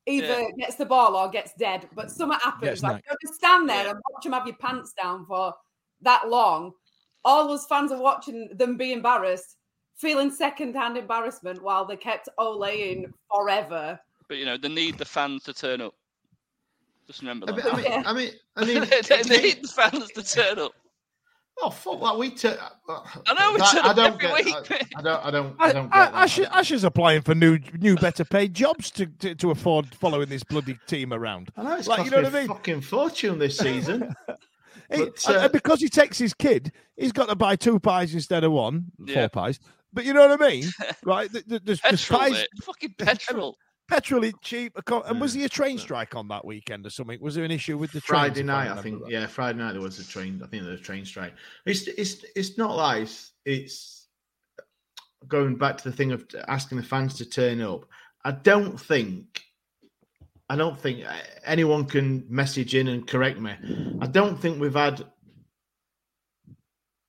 either 0.06 0.40
Yeah. 0.40 0.48
gets 0.58 0.76
the 0.76 0.86
ball 0.86 1.16
or 1.16 1.28
gets 1.28 1.52
dead. 1.54 1.88
But 1.94 2.10
something 2.10 2.38
happens. 2.40 2.80
Gets 2.80 2.82
Like, 2.82 3.04
you 3.08 3.16
just 3.22 3.34
stand 3.34 3.68
there 3.68 3.84
Yeah. 3.84 3.90
and 3.90 4.00
watch 4.10 4.24
them 4.24 4.32
have 4.32 4.46
your 4.46 4.56
pants 4.56 4.92
down 4.92 5.26
for 5.26 5.54
that 6.00 6.28
long. 6.28 6.72
All 7.24 7.46
those 7.46 7.66
fans 7.66 7.92
are 7.92 8.00
watching 8.00 8.48
them 8.56 8.76
be 8.76 8.92
embarrassed, 8.92 9.56
feeling 9.96 10.30
second-hand 10.30 10.96
embarrassment 10.96 11.62
while 11.62 11.84
they 11.84 11.96
kept 11.96 12.28
olaying 12.38 13.12
forever. 13.32 14.00
But 14.28 14.38
you 14.38 14.44
know, 14.44 14.56
they 14.56 14.68
need 14.68 14.98
the 14.98 15.04
fans 15.04 15.44
to 15.44 15.54
turn 15.54 15.80
up. 15.80 15.94
Just 17.06 17.20
remember 17.20 17.46
I 17.48 17.52
that. 17.52 17.76
mean, 17.76 17.86
I 17.86 17.86
mean, 17.86 18.04
I 18.06 18.12
mean, 18.12 18.30
I 18.56 18.64
mean, 18.64 18.80
they 19.28 19.42
need 19.42 19.62
the 19.62 19.68
fans 19.68 20.10
to 20.12 20.22
turn 20.22 20.58
up. 20.58 20.72
Oh 21.60 21.70
fuck! 21.70 22.00
Like 22.00 22.18
we 22.18 22.30
took. 22.30 22.58
I 22.88 23.34
know 23.34 23.52
we 23.52 23.58
that- 23.58 23.80
I 23.84 23.92
don't 23.92 24.22
every 24.22 24.44
get. 24.44 24.44
week. 24.70 24.88
I, 24.96 24.98
I 24.98 25.02
don't. 25.02 25.24
I 25.26 25.30
don't. 25.30 25.56
I 25.58 25.72
don't 25.72 25.84
get 25.84 25.92
that. 25.92 26.14
Ash, 26.14 26.38
Ash 26.38 26.70
is 26.70 26.84
applying 26.84 27.22
for 27.22 27.34
new, 27.34 27.58
new, 27.78 27.96
better 27.96 28.24
paid 28.24 28.54
jobs 28.54 28.90
to, 28.92 29.06
to, 29.06 29.34
to 29.34 29.50
afford 29.50 29.94
following 29.94 30.28
this 30.28 30.44
bloody 30.44 30.78
team 30.86 31.12
around. 31.12 31.50
I 31.56 31.62
know 31.62 31.76
it's 31.76 31.88
Like, 31.88 31.98
cost 31.98 32.06
you 32.06 32.10
know 32.16 32.18
me 32.18 32.24
what 32.24 32.34
I 32.34 32.38
a 32.38 32.40
mean? 32.42 32.48
fucking 32.48 32.80
fortune 32.82 33.38
this 33.38 33.58
season. 33.58 34.14
He- 34.90 34.98
But, 35.04 35.26
uh, 35.28 35.38
and 35.44 35.52
because 35.52 35.80
he 35.80 35.88
takes 35.88 36.18
his 36.18 36.34
kid, 36.34 36.70
he's 36.96 37.12
got 37.12 37.28
to 37.30 37.34
buy 37.34 37.56
two 37.56 37.80
pies 37.80 38.12
instead 38.14 38.44
of 38.44 38.52
one, 38.52 38.86
Yeah. 39.06 39.14
four 39.14 39.28
pies. 39.30 39.58
But 39.90 40.04
you 40.04 40.12
know 40.12 40.26
what 40.28 40.42
I 40.42 40.48
mean, 40.50 40.64
right? 41.04 41.32
Th- 41.32 41.46
th- 41.46 41.62
There's, 41.64 41.80
there's 41.80 42.02
Petrol, 42.06 42.20
pies, 42.20 42.32
mate. 42.32 42.48
Fucking 42.62 42.94
petrol. 42.98 43.56
Petrol 43.92 44.30
cheap. 44.42 44.78
And 45.06 45.20
was 45.20 45.34
there 45.34 45.46
a 45.46 45.48
train 45.48 45.78
strike 45.78 46.14
on 46.14 46.28
that 46.28 46.44
weekend 46.44 46.86
or 46.86 46.90
something? 46.90 47.18
Was 47.20 47.34
there 47.34 47.44
an 47.44 47.50
issue 47.50 47.76
with 47.78 47.92
the 47.92 48.00
Friday 48.00 48.42
night, 48.42 48.64
I 48.64 48.68
remember 48.68 48.82
think. 48.82 49.02
right? 49.02 49.12
Yeah, 49.12 49.26
Friday 49.26 49.58
night 49.58 49.72
there 49.72 49.82
was 49.82 49.98
a 49.98 50.06
train. 50.06 50.40
I 50.42 50.46
think 50.48 50.62
there 50.62 50.72
was 50.72 50.80
a 50.80 50.84
train 50.84 51.04
strike. 51.04 51.34
It's 51.66 51.86
it's 51.86 52.24
it's 52.34 52.58
not 52.58 52.76
like 52.76 53.02
it's, 53.02 53.32
it's 53.44 54.08
going 55.28 55.56
back 55.56 55.78
to 55.78 55.90
the 55.90 55.96
thing 55.96 56.12
of 56.12 56.26
asking 56.48 56.78
the 56.78 56.84
fans 56.84 57.14
to 57.14 57.26
turn 57.28 57.60
up. 57.60 57.86
I 58.24 58.32
don't 58.32 58.80
think. 58.80 59.42
I 60.48 60.56
don't 60.56 60.78
think 60.78 61.04
anyone 61.46 61.86
can 61.86 62.26
message 62.28 62.74
in 62.74 62.88
and 62.88 63.06
correct 63.06 63.40
me. 63.40 63.52
I 64.02 64.06
don't 64.06 64.38
think 64.38 64.60
we've 64.60 64.74
had 64.74 65.02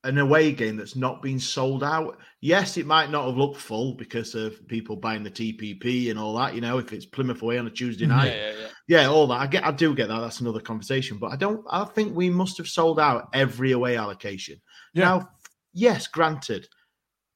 an 0.05 0.17
away 0.17 0.53
game 0.53 0.77
that's 0.77 0.95
not 0.95 1.21
been 1.21 1.39
sold 1.39 1.83
out. 1.83 2.17
Yes, 2.45 2.75
it 2.75 2.85
might 2.85 3.09
not 3.09 3.25
have 3.25 3.37
looked 3.37 3.61
full 3.61 3.93
because 3.93 4.35
of 4.35 4.67
people 4.67 4.97
buying 4.97 5.23
the 5.23 5.31
TPP 5.31 6.09
and 6.09 6.19
all 6.19 6.35
that. 6.35 6.53
You 6.53 6.59
know, 6.59 6.77
if 6.77 6.91
it's 6.91 7.05
Plymouth 7.05 7.41
away 7.41 7.57
on 7.57 7.67
a 7.67 7.69
Tuesday 7.69 8.03
Mhm. 8.05 8.09
Yeah, 8.09 8.15
night, 8.17 8.35
yeah, 8.35 8.51
yeah. 8.59 8.67
yeah, 8.89 9.05
all 9.07 9.27
that. 9.27 9.35
I 9.39 9.47
get, 9.47 9.63
I 9.65 9.71
do 9.71 9.95
get 9.95 10.09
that. 10.09 10.19
That's 10.19 10.41
another 10.41 10.59
conversation. 10.59 11.17
But 11.17 11.31
I 11.31 11.37
don't. 11.37 11.65
I 11.71 11.85
think 11.85 12.13
we 12.13 12.29
must 12.29 12.57
have 12.57 12.67
sold 12.67 12.99
out 12.99 13.29
every 13.33 13.71
away 13.71 13.95
allocation. 13.95 14.59
Yeah. 14.93 15.05
Now, 15.05 15.29
yes, 15.71 16.07
granted, 16.07 16.67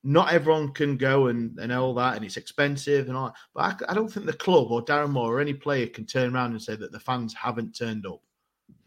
not 0.03 0.33
everyone 0.33 0.73
can 0.73 0.97
go 0.97 1.27
and, 1.27 1.57
and 1.57 1.71
all 1.71 1.93
that, 1.93 2.17
and 2.17 2.25
it's 2.25 2.35
expensive 2.35 3.07
and 3.07 3.15
all. 3.15 3.27
That. 3.27 3.35
But 3.79 3.87
I, 3.87 3.91
I 3.91 3.93
don't 3.93 4.09
think 4.09 4.25
the 4.25 4.33
club 4.33 4.67
or 4.71 4.83
Darren 4.83 5.11
Moore 5.11 5.37
or 5.37 5.39
any 5.39 5.53
player 5.53 5.87
can 5.87 6.05
turn 6.05 6.35
around 6.35 6.51
and 6.51 6.61
say 6.61 6.75
that 6.75 6.91
the 6.91 6.99
fans 6.99 7.33
haven't 7.33 7.77
turned 7.77 8.05
up. 8.05 8.19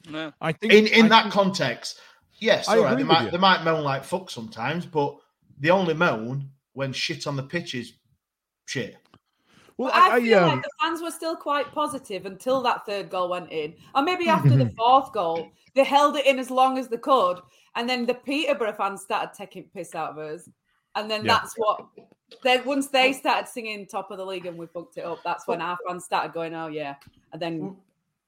No. 0.07 0.35
I 0.43 0.53
think 0.53 0.75
In 0.75 0.87
in 0.87 1.07
I 1.07 1.09
that 1.09 1.23
think- 1.23 1.33
context, 1.35 1.99
yes, 2.41 2.69
I 2.69 2.77
all 2.77 2.85
right, 2.85 2.99
they 2.99 3.05
might 3.05 3.25
you. 3.25 3.31
they 3.31 3.39
might 3.39 3.65
moan 3.65 3.83
like 3.85 4.05
fuck 4.05 4.29
sometimes, 4.29 4.85
but 4.85 5.17
they 5.61 5.71
only 5.71 5.95
moan 5.95 6.51
when 6.73 6.93
shit 6.93 7.27
on 7.27 7.37
the 7.37 7.43
pitch 7.43 7.75
is 7.75 7.93
shit. 8.67 8.97
well, 9.77 9.91
I, 9.93 10.17
I, 10.17 10.21
feel 10.21 10.39
um, 10.39 10.49
like 10.49 10.63
the 10.63 10.71
fans 10.81 11.03
were 11.03 11.11
still 11.11 11.37
quite 11.37 11.71
positive 11.73 12.27
until 12.27 12.63
that 12.63 12.87
third 12.87 13.11
goal 13.11 13.29
went 13.29 13.53
in. 13.53 13.75
Or 13.95 14.03
maybe 14.03 14.29
after 14.29 14.57
the 14.57 14.73
fourth 14.77 15.13
goal, 15.13 15.51
they 15.75 15.85
held 15.85 16.17
it 16.17 16.27
in 16.27 16.39
as 16.39 16.51
long 16.51 16.79
as 16.79 16.89
they 16.89 16.97
could. 16.97 17.41
And 17.77 17.89
then 17.89 18.07
the 18.07 18.15
Peterborough 18.15 18.73
fans 18.73 19.03
started 19.03 19.33
taking 19.37 19.65
piss 19.75 19.95
out 19.95 20.11
of 20.11 20.19
us. 20.19 20.49
And 20.97 21.11
then 21.11 21.25
Yeah. 21.25 21.35
that's 21.35 21.55
what 21.57 21.87
then 22.43 22.65
once 22.65 22.89
they 22.89 23.13
started 23.13 23.49
singing 23.49 23.87
top 23.87 24.11
of 24.11 24.19
the 24.19 24.25
league 24.25 24.47
and 24.47 24.57
we 24.57 24.67
fucked 24.67 24.97
it 24.97 25.05
up, 25.05 25.19
that's 25.25 25.47
when 25.47 25.61
our 25.61 25.77
fans 25.87 26.05
started 26.05 26.33
going, 26.33 26.55
Oh 26.55 26.69
yeah. 26.69 26.95
And 27.33 27.41
then 27.41 27.77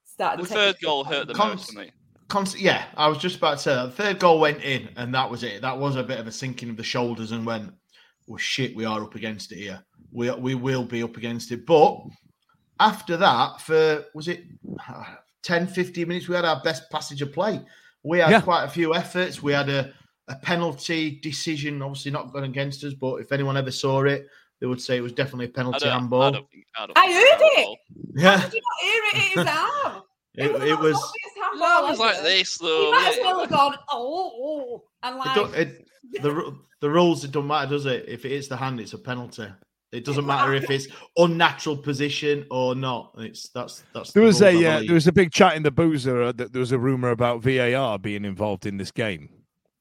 started 0.05 0.45
The 0.45 0.49
third 0.49 0.77
goal 0.83 1.05
hurt 1.05 1.27
the 1.27 1.33
us. 1.33 1.39
Cons- 1.39 1.55
most 1.55 1.73
for 1.73 1.79
me. 1.81 1.91
Const- 2.33 2.59
yeah, 2.59 2.87
I 2.97 3.09
was 3.09 3.19
just 3.19 3.37
about 3.37 3.59
to 3.59 3.63
say 3.63 3.75
that. 3.75 3.85
The 3.87 4.03
third 4.03 4.19
goal 4.19 4.41
went 4.41 4.63
in, 4.65 4.89
and 4.97 5.15
that 5.15 5.31
was 5.31 5.43
it. 5.43 5.61
That 5.61 5.77
was 5.79 5.97
a 5.97 6.03
bit 6.03 6.19
of 6.19 6.27
a 6.27 6.33
sinking 6.33 6.71
of 6.71 6.77
the 6.79 6.83
shoulders, 6.83 7.31
and 7.33 7.45
went, 7.45 7.73
"Well, 8.27 8.39
shit, 8.39 8.75
we 8.75 8.85
are 8.87 9.03
up 9.03 9.15
against 9.15 9.53
it 9.53 9.59
here. 9.59 9.85
We 10.11 10.31
we 10.31 10.55
will 10.55 10.85
be 10.85 11.03
up 11.03 11.17
against 11.19 11.53
it." 11.53 11.67
But 11.67 11.99
after 12.81 13.17
that, 13.19 13.61
for 13.61 14.07
was 14.15 14.29
it 14.29 14.45
10, 15.43 15.67
15 15.67 16.09
minutes, 16.09 16.29
we 16.29 16.35
had 16.37 16.45
our 16.45 16.63
best 16.63 16.91
passage 16.91 17.21
of 17.21 17.33
play. 17.33 17.61
We 18.03 18.21
had 18.21 18.31
Yeah. 18.31 18.41
quite 18.41 18.65
a 18.65 18.69
few 18.69 18.95
efforts. 18.95 19.43
We 19.43 19.53
had 19.53 19.69
a, 19.69 19.93
a 20.29 20.37
penalty 20.37 21.21
decision, 21.23 21.83
obviously 21.83 22.13
not 22.13 22.33
gone 22.33 22.45
against 22.45 22.83
us, 22.85 22.95
but 22.95 23.17
if 23.17 23.31
anyone 23.33 23.57
ever 23.57 23.71
saw 23.71 24.03
it, 24.05 24.27
they 24.61 24.67
would 24.67 24.81
say 24.81 24.97
it 24.97 25.01
was 25.03 25.13
definitely 25.13 25.47
a 25.47 25.49
penalty 25.51 25.81
don't, 25.81 25.89
I 25.91 25.99
handball. 25.99 26.23
I, 26.23 26.87
I 26.97 27.13
heard 27.13 27.41
it. 27.41 27.53
handball. 27.53 27.79
Yeah, 28.15 28.41
Did 28.43 28.53
you 28.55 28.61
not 28.63 28.81
hear 28.83 29.03
it? 29.05 29.37
It 29.37 29.41
is 29.41 29.47
arm. 29.47 30.03
It, 30.37 30.53
was 30.53 30.63
it 30.63 30.79
was. 30.79 30.93
most 30.95 31.05
obvious 31.05 31.35
handball 31.43 31.69
No, 31.69 31.87
it 31.87 31.91
was 31.91 31.99
like 31.99 32.15
ever. 32.17 32.23
this 32.25 32.59
He 32.59 32.67
though. 32.67 32.91
might 32.93 33.09
as 33.13 33.19
well 33.23 33.41
have 33.41 33.51
gone, 33.51 33.75
oh, 33.91 34.33
oh, 34.37 34.85
and 35.03 35.17
It 35.17 35.19
like 35.19 35.35
don't, 35.35 35.55
it, 35.55 35.87
the 36.23 36.57
the 36.81 36.91
rules 36.91 37.25
it 37.25 37.31
don't 37.33 37.47
matter, 37.47 37.71
does 37.71 37.87
it? 37.87 38.05
If 38.09 38.25
it 38.25 38.31
hits 38.31 38.49
the 38.49 38.57
hand, 38.57 38.81
it's 38.81 38.93
a 38.93 38.99
penalty. 38.99 39.47
It 39.93 40.07
doesn't 40.07 40.25
matter 40.27 40.55
if 40.55 40.71
it's 40.71 40.87
unnatural 41.19 41.77
position 41.77 42.47
or 42.51 42.75
not. 42.75 43.13
It's 43.19 43.51
that's 43.51 43.85
that's. 43.93 44.13
There 44.13 44.23
the 44.23 44.27
was 44.29 44.41
rules, 44.41 44.43
I 44.43 44.47
a 44.47 44.71
uh, 44.71 44.75
believe. 44.77 44.89
there 44.89 44.95
was 44.95 45.07
a 45.07 45.13
big 45.13 45.33
chat 45.33 45.55
in 45.55 45.63
the 45.63 45.71
boozer 45.71 46.23
uh, 46.23 46.33
that 46.33 46.53
there 46.55 46.61
was 46.61 46.73
a 46.73 46.79
rumor 46.79 47.11
about 47.11 47.43
VAR 47.43 47.99
being 47.99 48.25
involved 48.25 48.65
in 48.65 48.79
this 48.79 48.91
game. 48.91 49.29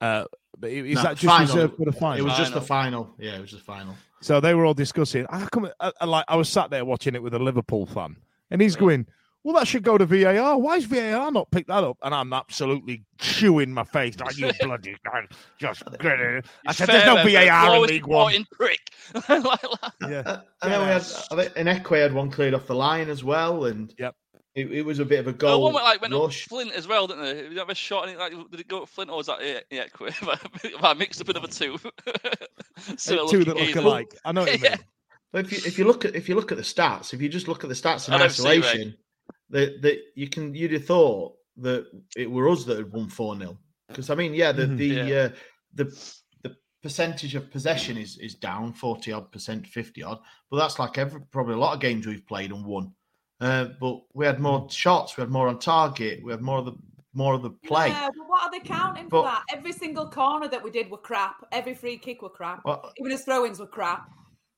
Uh, 0.01 0.25
but 0.59 0.69
is 0.69 0.95
No, 0.95 1.03
that 1.03 1.15
just 1.17 1.23
final. 1.25 1.47
reserved 1.47 1.77
for 1.77 1.85
the 1.85 1.93
final? 1.93 2.19
It 2.19 2.27
was 2.29 2.37
just 2.37 2.53
the 2.53 2.59
Final. 2.61 3.05
final. 3.05 3.15
Yeah, 3.19 3.35
it 3.37 3.41
was 3.41 3.51
the 3.51 3.59
final. 3.59 3.95
So 4.19 4.39
they 4.41 4.53
were 4.53 4.65
all 4.65 4.73
discussing. 4.73 5.25
I 5.29 5.45
come, 5.45 5.69
I, 5.79 5.91
I 6.01 6.05
like 6.05 6.25
I 6.27 6.35
was 6.35 6.49
sat 6.49 6.69
there 6.69 6.83
watching 6.83 7.15
it 7.15 7.23
with 7.23 7.33
a 7.33 7.39
Liverpool 7.39 7.85
fan, 7.85 8.17
and 8.51 8.61
he's 8.61 8.75
going, 8.75 9.07
"Well, 9.43 9.55
that 9.55 9.67
should 9.67 9.83
go 9.83 9.97
to 9.97 10.05
VAR. 10.05 10.57
Why 10.57 10.75
is 10.77 10.85
VAR 10.85 11.31
not 11.31 11.49
picked 11.51 11.67
that 11.69 11.83
up?" 11.83 11.97
And 12.03 12.13
I'm 12.13 12.31
absolutely 12.33 13.03
chewing 13.19 13.71
my 13.73 13.83
face 13.83 14.19
like 14.19 14.37
you 14.37 14.51
bloody 14.61 14.95
man, 15.11 15.27
just 15.59 15.83
get 15.99 16.19
it. 16.19 16.45
I 16.67 16.71
said, 16.73 16.87
"There's 16.89 17.05
no 17.05 17.23
Fair, 17.23 17.47
VAR 17.47 17.65
in 17.67 17.71
Always 17.75 17.91
League 17.91 18.05
One." 18.07 18.31
supporting 18.33 18.47
prick. 18.51 18.79
Like 19.29 19.61
that. 19.61 19.93
Yeah, 20.09 20.19
Uh, 20.25 20.41
and 20.61 20.71
then 20.73 20.79
we 20.81 20.85
had 20.87 20.93
Yes. 21.01 21.27
I 21.31 21.35
think 21.35 21.53
Ihiekwe 21.55 22.01
had 22.01 22.13
one 22.13 22.29
cleared 22.31 22.53
off 22.53 22.67
the 22.67 22.75
line 22.75 23.09
as 23.09 23.23
well, 23.23 23.65
and 23.65 23.93
Yep. 23.97 24.15
it, 24.55 24.71
it 24.71 24.81
was 24.83 24.99
a 24.99 25.05
bit 25.05 25.19
of 25.19 25.27
a 25.27 25.31
The 25.31 25.37
goal. 25.37 25.63
one 25.63 25.73
went 25.73 25.85
like 25.85 26.01
went 26.01 26.13
up. 26.13 26.31
Flint 26.33 26.71
as 26.73 26.87
well, 26.87 27.07
didn't 27.07 27.23
they? 27.23 27.33
Did 27.33 27.51
you 27.53 27.59
have 27.59 27.69
a 27.69 27.75
shot? 27.75 28.03
And 28.07 28.13
it, 28.13 28.19
like, 28.19 28.33
did 28.51 28.59
it 28.59 28.67
go 28.67 28.83
at 28.83 28.89
Flint 28.89 29.09
or 29.09 29.17
was 29.17 29.27
that 29.27 29.41
it? 29.41 29.65
Yeah, 29.71 29.87
quick. 29.87 30.13
I 30.81 30.93
mixed 30.93 31.19
up 31.21 31.29
another 31.29 31.47
two. 31.47 31.77
Similar 32.97 33.29
two 33.29 33.43
that 33.45 33.55
look 33.57 33.75
alike. 33.75 34.15
I 34.25 34.31
know 34.31 34.41
what 34.41 34.53
you 34.53 34.59
Yeah. 34.63 34.71
mean. 34.75 34.85
But 35.33 35.45
if 35.45 35.51
you 35.51 35.57
if 35.65 35.77
you 35.79 35.85
look 35.85 36.03
at 36.05 36.15
if 36.15 36.27
you 36.27 36.35
look 36.35 36.51
at 36.51 36.57
the 36.57 36.63
stats, 36.63 37.13
if 37.13 37.21
you 37.21 37.29
just 37.29 37.47
look 37.47 37.63
at 37.63 37.69
the 37.69 37.75
stats 37.75 38.07
in 38.07 38.13
I 38.13 38.27
see, 38.27 38.43
right. 38.43 38.59
isolation, 38.59 38.95
that 39.51 39.81
that 39.81 39.97
you 40.15 40.27
can 40.27 40.53
you'd 40.55 40.71
have 40.73 40.85
thought 40.85 41.35
that 41.57 41.85
it 42.17 42.29
were 42.29 42.49
us 42.49 42.63
that 42.65 42.77
had 42.77 42.91
won 42.91 43.07
four 43.09 43.37
0 43.37 43.57
because 43.87 44.09
I 44.09 44.15
mean, 44.15 44.33
yeah, 44.33 44.51
the 44.51 44.63
Mhm. 44.65 44.77
the 44.77 44.85
Yeah. 44.87 45.19
uh, 45.25 45.29
the 45.73 45.85
the 46.43 46.55
percentage 46.81 47.35
of 47.35 47.51
possession 47.51 47.97
is 47.97 48.17
is 48.17 48.35
down 48.35 48.73
forty 48.73 49.11
odd 49.11 49.31
percent, 49.31 49.67
fifty 49.67 50.01
odd, 50.03 50.19
but 50.49 50.57
that's 50.57 50.79
like 50.79 50.97
every 50.97 51.21
probably 51.31 51.55
a 51.55 51.57
lot 51.57 51.73
of 51.75 51.79
games 51.81 52.07
we've 52.07 52.25
played 52.27 52.51
and 52.51 52.65
won. 52.65 52.93
Uh, 53.41 53.65
but 53.79 54.01
we 54.13 54.25
had 54.25 54.39
more 54.39 54.69
shots, 54.69 55.17
we 55.17 55.21
had 55.21 55.29
more 55.31 55.47
on 55.47 55.59
target, 55.59 56.21
we 56.23 56.31
had 56.31 56.41
more 56.41 56.59
of 56.59 56.65
the 56.65 56.73
more 57.13 57.33
of 57.33 57.41
the 57.41 57.49
play. 57.67 57.89
Yeah, 57.89 58.07
but 58.15 58.27
what 58.29 58.43
are 58.43 58.51
they 58.51 58.61
counting 58.61 59.09
But- 59.09 59.23
for 59.23 59.27
that? 59.27 59.43
Every 59.51 59.73
single 59.73 60.07
corner 60.09 60.47
that 60.47 60.63
we 60.63 60.71
did 60.71 60.89
were 60.89 60.97
crap. 60.97 61.35
Every 61.51 61.73
free 61.73 61.97
kick 61.97 62.21
were 62.21 62.29
crap. 62.29 62.61
Well, 62.63 62.89
Even 62.97 63.11
his 63.11 63.25
throw-ins 63.25 63.59
were 63.59 63.67
crap. 63.67 64.07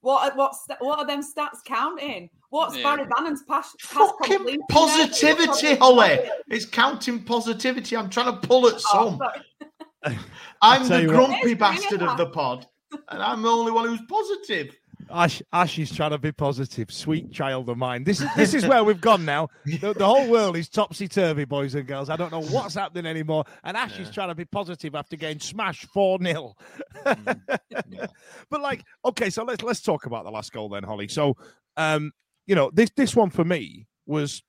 What 0.01 0.35
what 0.35 0.53
what 0.79 0.99
are 0.99 1.05
them 1.07 1.21
stats 1.23 1.63
counting? 1.65 2.29
What's 2.53 2.77
Yeah. 2.77 2.95
Barry 2.95 3.07
Bannan's 3.09 3.41
pass? 3.49 3.73
pass 3.81 4.11
Fucking 4.19 4.37
completion 4.37 4.59
there? 4.59 4.67
positivity, 4.69 5.75
Holly. 5.75 6.19
It's 6.49 6.65
counting 6.67 7.23
positivity. 7.23 7.97
I'm 7.97 8.11
trying 8.11 8.39
to 8.39 8.47
pull 8.47 8.67
at 8.67 8.75
Oh, 8.75 8.77
some. 8.77 9.17
sorry. 9.17 10.19
I'm 10.61 10.87
the 10.87 11.01
you 11.01 11.07
what. 11.07 11.15
grumpy 11.29 11.55
bastard 11.55 12.03
of 12.03 12.15
the 12.15 12.27
pod, 12.27 12.67
and 13.09 13.23
I'm 13.23 13.41
the 13.41 13.49
only 13.49 13.71
one 13.71 13.87
who's 13.87 14.01
positive. 14.07 14.77
Ash, 15.09 15.41
Ash 15.51 15.79
is 15.79 15.91
trying 15.91 16.11
to 16.11 16.19
be 16.19 16.31
positive, 16.31 16.91
sweet 16.91 17.31
child 17.31 17.69
of 17.69 17.77
mine. 17.77 18.03
This 18.03 18.21
is 18.21 18.27
this 18.35 18.53
is 18.53 18.67
where 18.67 18.83
we've 18.83 19.01
gone 19.01 19.25
now. 19.25 19.47
The, 19.65 19.93
the 19.93 20.05
whole 20.05 20.29
world 20.29 20.55
is 20.55 20.69
topsy 20.69 21.07
turvy, 21.07 21.45
boys 21.45 21.73
and 21.73 21.87
girls. 21.87 22.09
I 22.11 22.15
don't 22.17 22.31
know 22.31 22.43
what's 22.43 22.75
happening 22.75 23.07
anymore. 23.07 23.45
And 23.63 23.75
Ash 23.75 23.97
is 23.97 24.11
trying 24.11 24.29
to 24.29 24.35
be 24.35 24.45
positive 24.45 24.93
after 24.93 25.15
getting 25.15 25.39
smashed 25.39 25.85
four 25.87 26.19
0 26.23 26.53
But 28.49 28.61
like, 28.61 28.83
okay, 29.05 29.29
so 29.31 29.43
let's 29.43 29.63
let's 29.63 29.81
talk 29.81 30.05
about 30.05 30.23
the 30.23 30.31
last 30.31 30.51
goal 30.53 30.69
then, 30.69 30.83
Holly. 30.83 31.07
So, 31.07 31.35
um, 31.77 32.11
you 32.45 32.55
know, 32.55 32.71
this 32.73 32.89
this 32.95 33.15
one 33.15 33.29
for 33.29 33.43
me 33.43 33.87
was, 34.05 34.43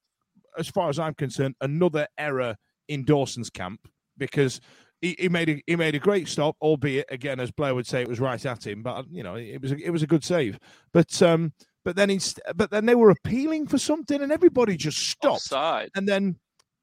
as 0.58 0.68
far 0.68 0.88
as 0.88 0.98
I'm 0.98 1.14
concerned, 1.14 1.54
another 1.60 2.06
error 2.18 2.56
in 2.88 3.04
Dawson's 3.04 3.50
camp 3.50 3.80
because 4.18 4.60
he, 5.00 5.16
he 5.18 5.28
made 5.28 5.48
a 5.48 5.62
he 5.66 5.76
made 5.76 5.94
a 5.94 5.98
great 5.98 6.28
stop, 6.28 6.56
albeit 6.60 7.06
again, 7.10 7.40
as 7.40 7.50
Blair 7.50 7.74
would 7.74 7.86
say, 7.86 8.02
it 8.02 8.08
was 8.08 8.20
right 8.20 8.44
at 8.44 8.66
him. 8.66 8.82
But 8.82 9.06
you 9.10 9.22
know, 9.22 9.36
it 9.36 9.60
was 9.60 9.72
a, 9.72 9.76
it 9.76 9.90
was 9.90 10.02
a 10.02 10.06
good 10.06 10.24
save. 10.24 10.58
But 10.92 11.20
um, 11.22 11.52
but 11.84 11.96
then 11.96 12.10
inst- 12.10 12.40
but 12.56 12.70
then 12.70 12.86
they 12.86 12.94
were 12.94 13.10
appealing 13.10 13.66
for 13.66 13.78
something, 13.78 14.22
and 14.22 14.32
everybody 14.32 14.76
just 14.76 14.98
stopped. 14.98 15.36
Offside. 15.36 15.90
And 15.94 16.08
then 16.08 16.36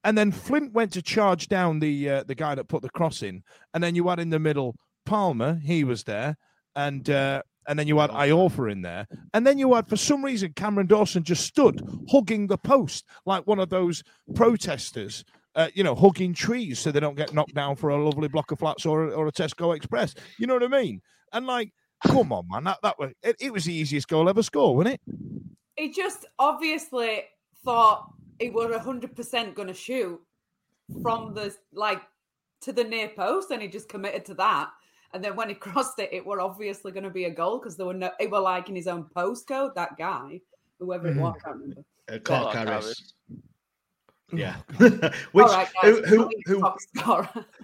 and 0.04 0.18
then 0.18 0.32
Flint 0.32 0.74
went 0.74 0.94
to 0.94 1.02
charge 1.02 1.48
down 1.48 1.80
the 1.80 2.10
uh, 2.10 2.24
the 2.24 2.36
guy 2.36 2.56
that 2.56 2.68
put 2.68 2.82
the 2.82 2.90
cross 2.90 3.24
in, 3.24 3.44
and 3.74 3.84
then 3.84 3.96
you 3.96 4.08
had 4.08 4.20
in 4.20 4.30
the 4.30 4.40
middle 4.40 4.76
Palmer, 5.06 5.60
he 5.64 5.84
was 5.84 6.04
there, 6.04 6.38
and 6.76 7.10
uh, 7.10 7.42
and 7.68 7.78
then 7.78 7.88
you 7.88 8.00
had 8.00 8.10
Iorfa 8.10 8.72
in 8.72 8.82
there, 8.82 9.08
and 9.34 9.46
then 9.46 9.58
you 9.58 9.74
had 9.74 9.88
for 9.88 9.98
some 9.98 10.24
reason 10.24 10.54
Cameron 10.54 10.88
Dawson 10.88 11.24
just 11.24 11.46
stood 11.46 11.82
hugging 12.10 12.48
the 12.48 12.58
post 12.58 13.06
like 13.26 13.46
one 13.48 13.60
of 13.60 13.70
those 13.70 14.04
protesters. 14.36 15.24
Uh, 15.54 15.68
you 15.74 15.84
know, 15.84 15.94
hugging 15.94 16.34
trees 16.34 16.80
so 16.80 16.94
they 16.94 17.02
don't 17.02 17.18
get 17.18 17.34
knocked 17.34 17.54
down 17.54 17.76
for 17.76 17.90
a 17.90 18.02
lovely 18.02 18.30
block 18.30 18.52
of 18.52 18.60
flats 18.60 18.86
or, 18.86 19.12
or 19.12 19.28
a 19.28 19.32
Tesco 19.34 19.76
Express. 19.76 20.16
You 20.38 20.48
know 20.48 20.54
what 20.54 20.64
I 20.64 20.70
mean? 20.70 21.02
And 21.34 21.46
like, 21.46 21.74
come 22.08 22.32
on, 22.32 22.48
man, 22.50 22.64
that 22.64 22.78
that 22.84 22.98
was 22.98 23.12
it, 23.22 23.36
it 23.42 23.52
was 23.52 23.66
the 23.66 23.74
easiest 23.74 24.08
goal 24.08 24.30
ever 24.30 24.44
scored, 24.44 24.78
wasn't 24.78 24.96
it? 24.96 25.02
He 25.76 25.92
just 25.92 26.26
obviously 26.40 27.24
thought 27.66 28.14
he 28.40 28.50
were 28.50 28.78
hundred 28.80 29.14
percent 29.14 29.56
going 29.56 29.68
to 29.68 29.74
shoot 29.74 30.22
from 31.02 31.34
the 31.34 31.54
like 31.74 32.02
to 32.62 32.72
the 32.72 32.84
near 32.84 33.10
post, 33.10 33.52
and 33.52 33.62
he 33.62 33.68
just 33.68 33.90
committed 33.90 34.26
to 34.26 34.34
that. 34.36 34.70
And 35.14 35.24
then 35.24 35.36
when 35.36 35.50
he 35.50 35.56
crossed 35.68 36.00
it, 36.00 36.10
it 36.12 36.26
were 36.26 36.42
obviously 36.42 36.92
going 36.92 37.04
to 37.04 37.10
be 37.10 37.26
a 37.26 37.30
goal 37.32 37.60
because 37.60 37.78
there 37.78 37.86
were 37.86 37.94
no. 37.94 38.12
it 38.20 38.30
were 38.32 38.40
like 38.40 38.70
in 38.70 38.76
his 38.76 38.88
own 38.88 39.06
postcode. 39.16 39.76
That 39.76 39.98
guy, 39.98 40.42
whoever 40.80 41.08
it 41.08 41.18
was, 41.18 41.36
I 41.38 41.44
can't 41.44 41.56
remember. 41.58 41.82
Uh, 42.10 42.18
Clark 42.20 42.52
Clarke-Harris. 42.52 42.68
Harris. 42.86 43.14
Yeah. 44.34 44.56
Which 45.34 45.46
All 45.46 45.52
right, 45.54 45.68
who 45.82 46.02
guys, 46.02 46.10
who 46.10 46.18
don't 46.18 46.34
who 46.46 46.64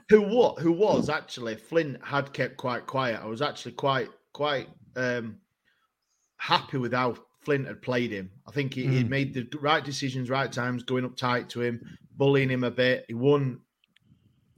who 0.09 0.21
what 0.35 0.59
who 0.59 0.71
was 0.71 1.09
actually 1.09 1.55
Flint 1.55 2.03
had 2.03 2.33
kept 2.33 2.57
quite 2.57 2.85
quiet. 2.85 3.21
I 3.21 3.27
was 3.27 3.41
actually 3.41 3.71
quite 3.73 4.09
quite 4.33 4.67
um 4.95 5.37
happy 6.37 6.77
with 6.77 6.93
how 6.93 7.15
Flint 7.41 7.67
had 7.67 7.81
played 7.81 8.11
him. 8.11 8.29
I 8.47 8.51
think 8.51 8.73
he, 8.73 8.85
he 8.85 9.03
Mm. 9.03 9.09
made 9.09 9.33
the 9.33 9.47
right 9.59 9.83
decisions, 9.83 10.29
right 10.29 10.51
times, 10.51 10.83
going 10.83 11.05
up 11.05 11.15
tight 11.15 11.49
to 11.51 11.61
him, 11.61 11.81
bullying 12.17 12.49
him 12.49 12.63
a 12.65 12.71
bit. 12.71 13.05
He 13.07 13.13
won 13.13 13.61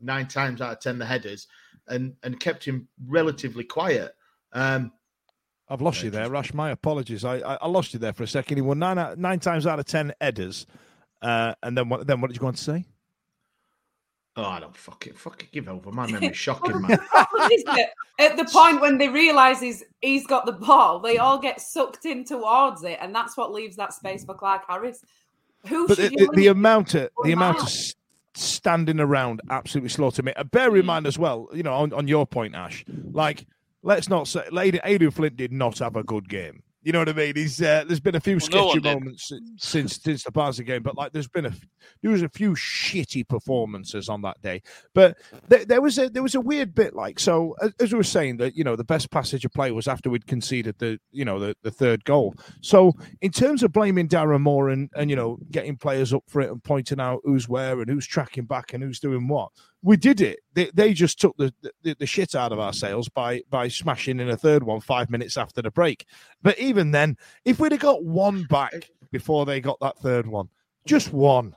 nine 0.01 0.27
times 0.27 0.61
out 0.61 0.73
of 0.73 0.79
ten 0.79 0.97
the 0.97 1.05
headers, 1.05 1.47
and 1.89 2.15
and 2.23 2.39
kept 2.39 2.63
him 2.63 2.87
relatively 3.07 3.63
quiet. 3.63 4.15
Um, 4.53 4.91
I've 5.67 5.81
lost 5.81 6.01
you 6.03 6.09
there, 6.09 6.21
just- 6.23 6.31
Rash. 6.31 6.53
My 6.53 6.71
apologies. 6.71 7.23
I, 7.25 7.35
I 7.37 7.55
I 7.61 7.67
lost 7.67 7.93
you 7.93 7.99
there 7.99 8.13
for 8.13 8.23
a 8.23 8.27
second. 8.27 8.57
He 8.57 8.61
won 8.61 8.79
nine 8.79 8.97
out, 8.97 9.17
nine 9.17 9.39
times 9.39 9.67
out 9.67 9.79
of 9.79 9.85
ten 9.85 10.13
headers, 10.21 10.65
uh, 11.21 11.53
and 11.63 11.77
then 11.77 11.89
what? 11.89 12.07
Then 12.07 12.21
what 12.21 12.27
did 12.29 12.35
you 12.37 12.41
go 12.41 12.47
on 12.47 12.53
to 12.53 12.63
say? 12.63 12.85
oh, 14.35 14.43
I 14.45 14.59
don't 14.61 14.75
fucking 14.77 15.13
fucking 15.13 15.49
give 15.51 15.67
over. 15.67 15.91
My 15.91 16.05
memory's 16.11 16.21
Well, 16.21 16.33
shocking, 16.33 16.81
man. 16.81 16.97
problem 16.97 17.51
is 17.51 17.63
that 17.65 17.89
at 18.19 18.37
the 18.37 18.45
point 18.45 18.79
when 18.79 18.97
they 18.97 19.09
realise 19.09 19.59
he's 19.59 19.83
he's 20.01 20.25
got 20.25 20.45
the 20.45 20.53
ball, 20.53 20.99
they 20.99 21.17
all 21.17 21.37
get 21.39 21.59
sucked 21.59 22.05
in 22.05 22.23
towards 22.23 22.83
it, 22.83 22.97
and 23.01 23.13
that's 23.13 23.35
what 23.35 23.51
leaves 23.51 23.75
that 23.75 23.93
space 23.93 24.23
for 24.23 24.33
Clarke-Harris. 24.35 25.03
Who 25.67 25.87
But 25.89 25.97
should 25.97 26.11
the, 26.13 26.17
you 26.21 26.27
the, 26.27 26.35
the 26.37 26.47
amount 26.47 26.95
of 26.95 27.09
the 27.23 27.33
amount 27.33 27.57
of 27.57 27.63
mile. 27.63 27.69
s- 27.69 27.93
standing 28.35 28.99
around 28.99 29.41
absolutely 29.49 29.89
slaughtered 29.89 30.25
me. 30.25 30.33
Uh, 30.35 30.43
bear 30.43 30.75
in 30.75 30.85
mind 30.85 31.07
as 31.07 31.17
well, 31.17 31.49
you 31.53 31.63
know, 31.63 31.73
on, 31.73 31.93
on 31.93 32.07
your 32.07 32.25
point, 32.25 32.55
Ash, 32.55 32.85
like 33.11 33.45
let's 33.83 34.09
not 34.09 34.27
say 34.27 34.43
Adrian 34.51 35.11
Flint 35.11 35.37
did 35.37 35.51
not 35.51 35.79
have 35.79 35.95
a 35.95 36.03
good 36.03 36.29
game. 36.29 36.63
You 36.81 36.93
know 36.93 36.99
what 36.99 37.09
I 37.09 37.13
mean? 37.13 37.35
He's 37.35 37.61
uh, 37.61 37.83
there's 37.85 37.99
been 37.99 38.15
a 38.15 38.21
few 38.21 38.35
Well, 38.35 38.69
sketchy 38.69 38.79
did. 38.79 38.83
moments 38.83 39.31
since 39.59 39.99
since 40.01 40.23
the 40.23 40.31
Barca 40.31 40.63
game, 40.63 40.81
but 40.81 40.95
like 40.95 41.11
there's 41.11 41.27
been 41.27 41.45
a 41.45 41.51
there 42.01 42.11
was 42.11 42.21
a 42.21 42.29
few 42.29 42.51
shitty 42.51 43.27
performances 43.27 44.07
on 44.07 44.21
that 44.21 44.41
day. 44.41 44.61
But 44.93 45.17
there, 45.49 45.65
there 45.65 45.81
was 45.81 45.97
a 45.97 46.09
there 46.09 46.23
was 46.23 46.35
a 46.35 46.41
weird 46.41 46.73
bit 46.73 46.95
like 46.95 47.19
so 47.19 47.55
as, 47.61 47.73
as 47.81 47.91
we 47.91 47.97
were 47.97 48.03
saying 48.03 48.37
that 48.37 48.55
you 48.55 48.63
know 48.63 48.77
the 48.77 48.85
best 48.85 49.11
passage 49.11 49.43
of 49.43 49.51
play 49.51 49.71
was 49.71 49.89
after 49.89 50.09
we'd 50.09 50.25
conceded 50.25 50.77
the 50.79 50.97
you 51.11 51.25
know 51.25 51.37
the, 51.37 51.53
the 51.63 51.71
third 51.71 52.05
goal. 52.05 52.33
So 52.61 52.93
in 53.19 53.31
terms 53.31 53.61
of 53.61 53.73
blaming 53.73 54.07
Darren 54.07 54.41
Moore 54.41 54.69
and 54.69 54.89
and 54.95 55.09
you 55.09 55.17
know 55.17 55.37
getting 55.51 55.75
players 55.75 56.13
up 56.13 56.23
for 56.27 56.39
it 56.41 56.49
and 56.49 56.63
pointing 56.63 57.01
out 57.01 57.19
who's 57.25 57.49
where 57.49 57.81
and 57.81 57.89
who's 57.89 58.07
tracking 58.07 58.45
back 58.45 58.71
and 58.73 58.81
who's 58.81 59.01
doing 59.01 59.27
what, 59.27 59.51
we 59.81 59.95
did 59.97 60.19
it. 60.21 60.39
They, 60.53 60.69
they 60.73 60.93
just 60.93 61.19
took 61.19 61.35
the, 61.37 61.53
the 61.83 61.95
the 61.99 62.05
shit 62.05 62.35
out 62.35 62.51
of 62.51 62.59
our 62.59 62.73
sails 62.73 63.07
by 63.09 63.41
by 63.49 63.67
smashing 63.69 64.19
in 64.19 64.29
a 64.29 64.37
third 64.37 64.63
one 64.63 64.81
five 64.81 65.09
minutes 65.09 65.37
after 65.37 65.61
the 65.61 65.71
break. 65.71 66.05
But 66.41 66.59
even 66.59 66.91
then, 66.91 67.17
if 67.45 67.59
we'd 67.59 67.71
have 67.71 67.81
got 67.81 68.03
one 68.03 68.43
back 68.43 68.89
before 69.11 69.45
they 69.45 69.61
got 69.61 69.79
that 69.79 69.97
third 69.99 70.27
one, 70.27 70.49
just 70.85 71.13
one. 71.13 71.55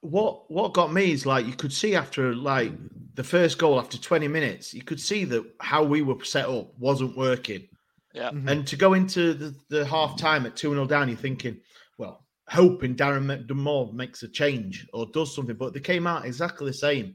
what 0.00 0.50
what 0.50 0.74
got 0.74 0.92
me 0.92 1.12
is 1.12 1.24
like 1.26 1.46
you 1.46 1.54
could 1.54 1.72
see 1.72 1.94
after 1.94 2.34
like 2.34 2.72
the 3.14 3.24
first 3.24 3.58
goal 3.58 3.78
after 3.78 3.96
20 3.96 4.28
minutes 4.28 4.74
you 4.74 4.82
could 4.82 5.00
see 5.00 5.24
that 5.24 5.42
how 5.60 5.82
we 5.82 6.02
were 6.02 6.22
set 6.24 6.46
up 6.48 6.68
wasn't 6.78 7.16
working 7.16 7.66
Yeah. 8.12 8.30
Mm-hmm. 8.30 8.48
and 8.48 8.66
to 8.66 8.76
go 8.76 8.92
into 8.94 9.32
the, 9.34 9.54
the 9.70 9.86
half 9.86 10.18
time 10.18 10.44
at 10.46 10.56
2-0 10.56 10.86
down 10.88 11.08
you're 11.08 11.16
thinking 11.16 11.60
well 11.96 12.26
hoping 12.48 12.94
darren 12.96 13.24
mcdemore 13.24 13.92
makes 13.94 14.22
a 14.24 14.28
change 14.28 14.86
or 14.92 15.06
does 15.06 15.34
something 15.34 15.56
but 15.56 15.72
they 15.72 15.80
came 15.80 16.06
out 16.06 16.26
exactly 16.26 16.66
the 16.66 16.74
same 16.74 17.14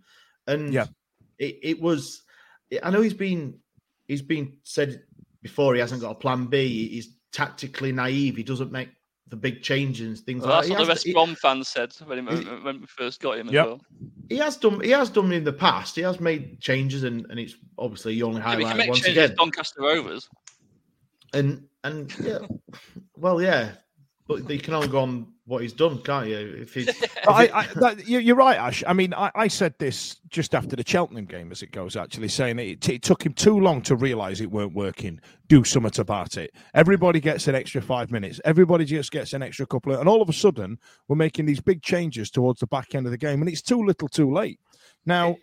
and 0.50 0.74
Yeah. 0.74 0.86
it, 1.38 1.60
it 1.64 1.82
was 1.82 2.24
i 2.84 2.90
know 2.90 3.02
he's 3.02 3.14
been 3.14 3.58
he's 4.08 4.22
been 4.22 4.58
said 4.64 5.04
before 5.42 5.74
he 5.74 5.80
hasn't 5.80 6.02
got 6.02 6.12
a 6.12 6.16
plan 6.16 6.46
b 6.48 6.90
he's 6.90 7.16
tactically 7.32 7.92
naive 7.92 8.36
he 8.36 8.44
doesn't 8.44 8.72
make 8.72 8.90
the 9.28 9.36
big 9.36 9.62
changes 9.62 10.08
and 10.08 10.18
things 10.26 10.42
Well, 10.42 10.50
like 10.58 10.68
that's 10.68 10.70
that 10.70 10.78
That's 10.88 10.90
what 10.90 11.04
He 11.04 11.14
the 11.14 11.18
West 11.20 11.28
Brom 11.28 11.36
fans 11.36 11.68
said 11.68 11.94
when, 12.08 12.28
he, 12.28 12.34
Is- 12.34 12.46
when, 12.46 12.64
when 12.64 12.82
we 12.82 12.88
first 12.88 13.22
got 13.22 13.38
him 13.38 13.48
as 13.50 13.54
Yep. 13.54 13.66
well. 13.68 13.82
he 14.30 14.38
has 14.38 14.58
done 14.58 14.82
he 14.82 14.90
has 14.90 15.10
done 15.12 15.32
in 15.32 15.44
the 15.44 15.54
past. 15.54 15.96
He 15.96 16.02
has 16.02 16.20
made 16.20 16.60
changes 16.60 17.04
and, 17.04 17.26
and 17.30 17.40
it's 17.40 17.56
obviously 17.78 18.16
you 18.16 18.26
only 18.26 18.40
Yeah, 18.42 18.48
highlight 18.48 18.78
make 18.78 18.90
once 18.90 19.02
changes 19.02 19.24
again. 19.24 19.36
Doncaster 19.38 19.82
Rovers. 19.82 20.28
And 21.34 21.68
and 21.84 22.12
yeah, 22.24 22.40
well 23.18 23.40
yeah, 23.42 23.74
but 24.30 24.50
you 24.50 24.60
can 24.60 24.74
only 24.76 24.88
go 24.88 25.00
on 25.02 25.28
what 25.46 25.64
he's 25.64 25.74
done, 25.74 25.98
can't 26.04 26.28
you? 26.28 26.38
If 26.62 26.76
he's 26.76 26.88
if 26.88 27.28
I, 27.28 27.44
it- 27.46 27.52
I, 27.54 27.66
that, 27.76 28.08
you- 28.08 28.20
you're 28.20 28.36
right, 28.36 28.56
Ash. 28.58 28.84
I 28.88 28.94
mean, 28.94 29.14
I, 29.16 29.32
I 29.36 29.48
said 29.48 29.74
this 29.80 30.18
just 30.30 30.54
after 30.56 30.76
the 30.76 30.84
Cheltenham 30.88 31.26
game, 31.26 31.52
as 31.52 31.64
it 31.64 31.72
goes, 31.72 31.96
actually, 31.98 32.28
saying 32.28 32.58
that 32.58 32.66
it, 32.68 32.88
it 32.88 33.02
took 33.02 33.26
him 33.26 33.34
too 33.34 33.60
long 33.60 33.82
to 33.82 33.96
realise 33.96 34.40
it 34.40 34.52
weren't 34.52 34.74
working. 34.76 35.20
Do 35.48 35.64
something 35.64 36.00
about 36.00 36.38
it. 36.38 36.52
Everybody 36.76 37.20
gets 37.20 37.48
an 37.48 37.56
extra 37.56 37.82
five 37.82 38.12
minutes. 38.12 38.40
Everybody 38.46 38.86
just 38.86 39.12
gets 39.12 39.34
an 39.34 39.42
extra 39.42 39.66
couple 39.66 39.94
of, 39.94 40.00
and 40.00 40.08
all 40.08 40.22
of 40.22 40.30
a 40.30 40.34
sudden, 40.34 40.78
we're 41.08 41.16
making 41.16 41.48
these 41.48 41.60
big 41.60 41.82
changes 41.82 42.30
towards 42.30 42.60
the 42.60 42.68
back 42.68 42.94
end 42.96 43.08
of 43.08 43.12
the 43.12 43.18
game, 43.18 43.42
and 43.42 43.50
it's 43.50 43.64
too 43.64 43.84
little, 43.84 44.08
too 44.08 44.32
late. 44.32 44.60
Now, 45.06 45.36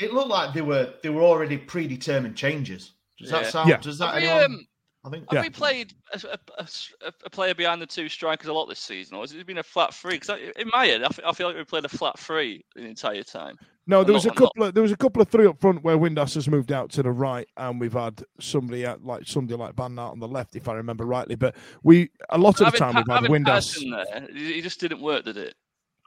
it 0.00 0.12
looked 0.12 0.30
like 0.30 0.52
they 0.54 0.62
were 0.62 0.94
they 1.04 1.10
were 1.10 1.22
already 1.22 1.56
predetermined 1.58 2.34
changes. 2.36 2.94
Does 3.18 3.30
Yeah. 3.30 3.42
that 3.42 3.52
sound? 3.52 3.68
Yeah. 3.68 3.76
Does 3.76 3.98
that 3.98 4.14
Have 4.14 4.22
we, 4.22 4.28
anyone? 4.28 4.44
um, 4.44 4.66
I 5.04 5.08
think 5.10 5.24
Have 5.30 5.34
Yeah. 5.36 5.42
we 5.42 5.50
played 5.50 5.94
a, 6.14 6.20
a- 6.58 6.62
a- 7.06 7.12
a 7.24 7.30
player 7.30 7.54
behind 7.54 7.82
the 7.82 7.86
two 7.86 8.08
strikers 8.08 8.48
a 8.48 8.52
lot 8.52 8.66
this 8.66 8.78
season, 8.78 9.16
or 9.16 9.22
has 9.22 9.32
it 9.32 9.46
been 9.46 9.58
a 9.58 9.62
flat 9.62 9.92
three? 9.92 10.14
Because 10.18 10.38
in 10.56 10.68
my 10.72 10.86
head, 10.86 11.02
I 11.02 11.32
feel 11.32 11.48
like 11.48 11.56
we 11.56 11.64
played 11.64 11.84
a 11.84 11.88
flat 11.88 12.18
three 12.18 12.64
the 12.76 12.82
entire 12.82 13.24
time. 13.24 13.56
no, 13.88 13.96
Well, 13.98 14.04
there 14.04 14.14
was 14.14 14.24
a 14.26 14.28
not- 14.28 14.38
not- 14.38 14.46
couple 14.48 14.62
of 14.64 14.74
there 14.74 14.82
was 14.82 14.92
a 14.92 14.96
couple 14.96 15.20
of 15.20 15.28
three 15.28 15.46
up 15.46 15.60
front 15.60 15.82
where 15.82 15.98
Windass 15.98 16.34
has 16.36 16.48
moved 16.48 16.70
out 16.70 16.88
to 16.92 17.02
the 17.02 17.10
right, 17.10 17.48
and 17.56 17.80
we've 17.80 17.92
had 17.92 18.22
somebody 18.38 18.86
out, 18.86 19.02
like 19.04 19.26
somebody 19.26 19.58
like 19.58 19.74
Van 19.74 19.98
out 19.98 20.12
on 20.12 20.20
the 20.20 20.28
left, 20.28 20.54
if 20.54 20.68
I 20.68 20.74
remember 20.74 21.04
rightly. 21.04 21.34
But 21.34 21.56
we 21.82 22.10
a 22.30 22.38
lot 22.38 22.60
of 22.60 22.70
the 22.70 22.78
time 22.78 22.94
we've 22.94 23.06
had 23.08 23.24
Windass. 23.24 23.80
There, 23.80 24.28
he 24.32 24.54
he 24.54 24.60
just 24.62 24.78
didn't 24.78 25.00
work, 25.00 25.24
did 25.24 25.36
it? 25.36 25.54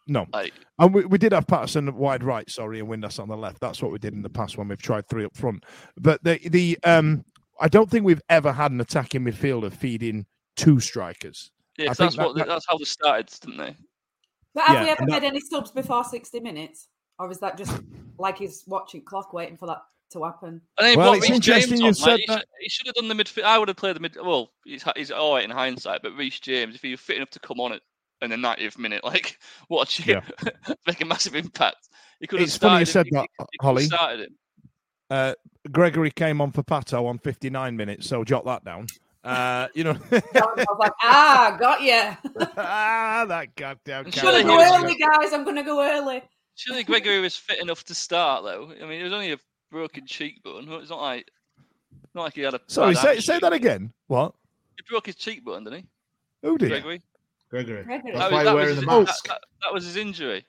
No, 0.07 0.27
Like, 0.31 0.53
And 0.77 0.93
we, 0.93 1.03
we 1.05 1.17
did 1.17 1.31
have 1.31 1.47
Paterson 1.47 1.91
wide 1.95 2.23
right, 2.23 2.47
sorry, 2.47 2.79
and 2.79 2.87
Windass 2.87 3.19
on 3.19 3.27
the 3.27 3.35
left. 3.35 3.59
That's 3.59 3.81
what 3.81 3.91
we 3.91 3.97
did 3.97 4.13
in 4.13 4.21
the 4.21 4.29
past 4.29 4.55
when 4.55 4.67
we've 4.67 4.79
tried 4.81 5.09
three 5.09 5.25
up 5.25 5.35
front. 5.35 5.65
But 5.97 6.23
the 6.23 6.39
the 6.47 6.77
um 6.83 7.25
I 7.60 7.68
don't 7.68 7.89
think 7.89 8.06
we've 8.06 8.22
ever 8.30 8.51
had 8.51 8.72
an 8.72 8.82
attacking 8.82 9.22
midfielder 9.26 9.72
feeding 9.74 10.26
two 10.56 10.80
strikers. 10.80 11.51
yeah, 11.78 11.86
I 11.86 11.88
'cause 11.89 11.97
think 11.97 12.12
that's 12.12 12.18
what 12.28 12.36
that- 12.38 12.47
that's 12.47 12.66
how 12.68 12.78
they 12.78 12.86
started, 12.86 13.30
didn't 13.41 13.58
they? 13.58 13.76
But 14.53 14.64
have 14.66 14.76
Yeah, 14.78 14.84
we 14.84 14.89
ever 14.91 15.01
and 15.03 15.12
that- 15.12 15.22
made 15.22 15.28
any 15.28 15.39
subs 15.41 15.72
before 15.72 16.03
60 16.03 16.39
minutes? 16.39 16.88
Or 17.20 17.30
is 17.32 17.39
that 17.39 17.58
just 17.58 17.82
like 18.18 18.38
he's 18.38 18.64
watching 18.68 19.01
clock 19.03 19.32
waiting 19.34 19.58
for 19.58 19.68
that 19.68 19.82
to 20.12 20.24
happen? 20.24 20.62
And 20.78 20.97
Well, 20.97 21.14
it's 21.14 21.30
interesting 21.30 21.70
James 21.78 21.82
you 21.82 21.88
on, 21.88 21.93
said 21.93 22.12
like, 22.12 22.22
that. 22.28 22.39
should, 22.39 22.47
he 22.62 22.70
should 22.70 22.88
have 22.88 22.95
done 22.95 23.08
the 23.08 23.14
midfield. 23.16 23.43
I 23.43 23.58
would 23.58 23.68
have 23.70 23.78
played 23.78 23.95
the 23.95 23.99
mid. 24.01 24.16
Well, 24.22 24.51
he's 24.66 24.84
he's 24.97 25.12
all 25.12 25.34
right 25.36 25.43
in 25.45 25.49
hindsight, 25.51 26.01
but 26.03 26.14
Reece 26.16 26.39
James, 26.41 26.76
if 26.76 26.82
he 26.82 26.91
was 26.91 26.99
fit 26.99 27.18
enough 27.18 27.30
to 27.32 27.39
come 27.39 27.60
on 27.62 27.72
it 27.74 27.82
in 28.22 28.30
the 28.32 28.36
90th 28.38 28.78
minute, 28.78 29.03
like 29.06 29.39
watch 29.70 29.97
him 29.97 30.22
make 30.88 30.99
a 31.01 31.06
massive 31.06 31.36
impact, 31.36 31.88
he 32.20 32.28
could 32.28 32.39
have 32.39 32.47
It's 32.47 32.58
funny 32.58 32.80
you 32.80 32.86
said 32.86 33.08
him. 33.08 33.12
that, 33.14 33.22
he 33.22 33.58
could 33.60 33.66
have 33.66 33.70
Holly. 33.70 33.86
started 33.86 34.20
him. 34.28 34.38
Uh, 35.10 35.34
Gregory 35.72 36.12
came 36.12 36.41
on 36.41 36.51
for 36.51 36.64
Pato 36.64 37.06
on 37.06 37.18
59 37.20 37.76
minutes, 37.76 38.08
so 38.08 38.24
jot 38.24 38.45
that 38.45 38.64
down. 38.66 38.88
Uh, 39.24 39.68
you 39.74 39.84
know, 39.84 39.91
I 40.12 40.22
was 40.36 40.78
like, 40.80 40.91
ah, 41.01 41.58
got 41.60 41.82
you. 41.82 41.91
ah, 42.58 43.26
that 43.28 43.56
goddamn 43.56 44.06
I'm 44.06 44.12
I'm 44.14 44.24
gonna 44.24 44.43
go 44.43 44.62
early, 44.84 44.95
guys. 44.95 45.34
I'm 45.34 45.43
gonna 45.43 45.64
go 45.64 45.82
early. 45.84 46.22
Surely 46.56 46.84
Gregory 46.84 47.20
was 47.20 47.36
fit 47.36 47.60
enough 47.62 47.84
to 47.86 47.95
start, 47.95 48.43
though. 48.43 48.72
I 48.82 48.86
mean, 48.86 49.01
it 49.01 49.03
was 49.03 49.14
only 49.14 49.32
a 49.32 49.38
broken 49.72 50.06
cheekbone. 50.06 50.70
It's 50.70 50.89
not 50.91 51.01
like 51.01 51.30
not 52.14 52.24
like 52.24 52.36
he 52.36 52.41
had 52.41 52.53
a. 52.53 52.62
Sorry, 52.68 52.93
say, 52.95 53.20
say 53.20 53.39
that 53.39 53.51
again. 53.51 53.91
What? 54.08 54.34
He 54.78 54.84
broke 54.89 55.08
his 55.08 55.16
cheekbone, 55.16 55.64
didn't 55.64 55.80
he? 55.80 55.86
Who 56.43 56.58
did? 56.58 56.70
Gregory. 56.70 57.01
Gregory. 57.49 57.84
Gregory. 57.84 58.12
That's 58.14 58.20
That 58.20 58.32
why 58.32 58.38
was- 58.38 58.45
that 58.45 58.56
was 58.56 58.68
his- 58.70 58.80
the 58.80 58.86
mask. 58.86 59.28
That, 59.28 59.41
that 59.64 59.74
was 59.74 59.86
his 59.86 59.95
injury. 59.97 60.45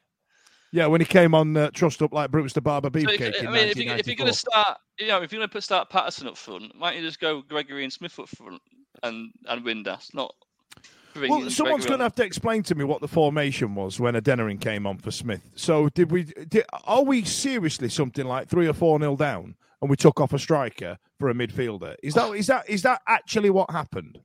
Yeah, 0.73 0.87
when 0.87 1.01
he 1.01 1.07
came 1.07 1.35
on 1.35 1.57
uh, 1.57 1.71
trussed 1.71 2.03
up 2.03 2.13
like 2.13 2.31
Brutus 2.31 2.53
the 2.53 2.61
Barber 2.61 2.91
So 2.93 3.09
if, 3.09 3.21
beefcake 3.21 3.47
I 3.47 3.51
mean, 3.51 3.69
if, 3.69 3.77
you, 3.77 3.91
if 3.93 4.07
you're 4.07 4.17
going 4.17 4.31
to 4.31 4.37
start, 4.37 4.79
you 4.99 5.07
know, 5.07 5.23
if 5.23 5.33
you're 5.33 5.39
going 5.39 5.49
to 5.49 5.53
put 5.53 5.63
start 5.63 5.89
Paterson 5.91 6.27
up 6.27 6.37
front, 6.37 6.73
why 6.79 6.91
don't 6.91 7.03
you 7.03 7.07
just 7.07 7.21
go 7.21 7.43
Gregory 7.43 7.85
and 7.85 7.93
Smith 7.93 8.19
up 8.19 8.29
front 8.29 8.61
and 9.03 9.33
and 9.49 9.65
Windass, 9.65 10.15
not. 10.15 10.35
Well, 11.17 11.49
someone's 11.49 11.87
going 11.87 12.01
to 12.01 12.05
have 12.05 12.15
to 12.17 12.25
explain 12.25 12.63
to 12.65 12.75
me 12.75 12.85
what 12.85 13.01
the 13.01 13.09
formation 13.09 13.75
was 13.75 13.99
when 13.99 14.15
Adeniran 14.15 14.61
came 14.61 14.87
on 14.87 14.99
for 14.99 15.11
Smith. 15.11 15.51
So, 15.55 15.89
did 15.91 16.11
we? 16.11 16.25
Did, 16.25 16.65
are 16.85 17.03
we 17.03 17.25
seriously 17.25 17.89
something 17.89 18.27
like 18.27 18.49
three 18.49 18.69
or 18.69 18.75
four 18.75 18.99
nil 18.99 19.17
down, 19.17 19.55
and 19.81 19.91
we 19.91 19.97
took 19.97 20.21
off 20.21 20.33
a 20.35 20.39
striker 20.39 20.99
for 21.19 21.31
a 21.31 21.35
midfielder? 21.35 21.95
Is 22.03 22.15
that 22.15 22.35
is 22.35 22.47
that 22.49 22.69
is 22.69 22.83
that 22.83 23.01
actually 23.09 23.51
what 23.51 23.71
happened? 23.71 24.19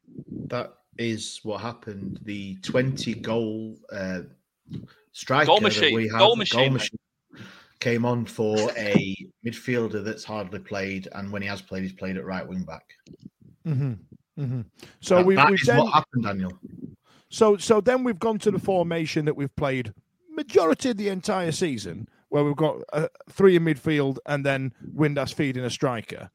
That 0.48 0.74
is 0.98 1.40
what 1.44 1.62
happened. 1.62 2.20
The 2.24 2.56
20 2.58 3.14
goal 3.16 3.78
uh, 3.92 4.22
striker 5.12 5.46
Goal 5.48 5.56
that 5.58 5.64
machine, 5.64 5.96
we 5.96 6.08
have, 6.10 6.20
goal 6.20 6.36
machine, 6.36 6.74
mate. 6.74 6.90
came 7.80 8.06
on 8.06 8.26
for 8.26 8.58
a 8.78 9.16
midfielder 9.46 10.04
that's 10.04 10.24
hardly 10.24 10.60
played, 10.60 11.08
and 11.14 11.32
when 11.32 11.42
he 11.42 11.48
has 11.48 11.62
played, 11.62 11.84
he's 11.84 11.94
played 11.94 12.18
at 12.18 12.26
right 12.26 12.48
wing 12.48 12.64
back. 12.64 12.86
Mm-hmm. 13.68 13.94
Mm-hmm. 14.42 14.62
So 15.02 15.16
That- 15.18 15.26
we, 15.26 15.36
that 15.36 15.50
we've 15.52 15.60
is 15.62 15.68
then, 15.68 15.78
what 15.80 15.94
happened, 15.94 16.24
Daniel. 16.24 16.52
so 17.30 17.58
so 17.58 17.82
then 17.82 18.04
we've 18.04 18.20
gone 18.20 18.40
to 18.40 18.52
the 18.52 18.60
formation 18.60 19.26
that 19.26 19.36
we've 19.36 19.56
played 19.56 19.94
majority 20.30 20.90
of 20.92 20.98
the 20.98 21.10
entire 21.10 21.52
season, 21.52 22.08
where 22.30 22.44
we've 22.44 22.56
got 22.56 22.78
uh, 22.94 23.08
three 23.30 23.56
in 23.58 23.66
midfield 23.66 24.18
and 24.26 24.46
then 24.46 24.74
Windass 24.96 25.34
feeding 25.34 25.64
a 25.66 25.70
striker. 25.70 26.30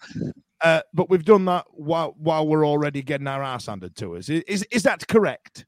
Uh, 0.62 0.80
but 0.94 1.08
we've 1.10 1.24
done 1.24 1.44
that 1.46 1.64
while 1.70 2.14
while 2.18 2.46
we're 2.46 2.66
already 2.66 3.02
getting 3.02 3.26
our 3.26 3.42
ass 3.42 3.66
handed 3.66 3.96
to 3.96 4.16
us. 4.16 4.28
I- 4.30 4.44
Is 4.46 4.62
is 4.70 4.82
that 4.84 5.06
correct? 5.08 5.64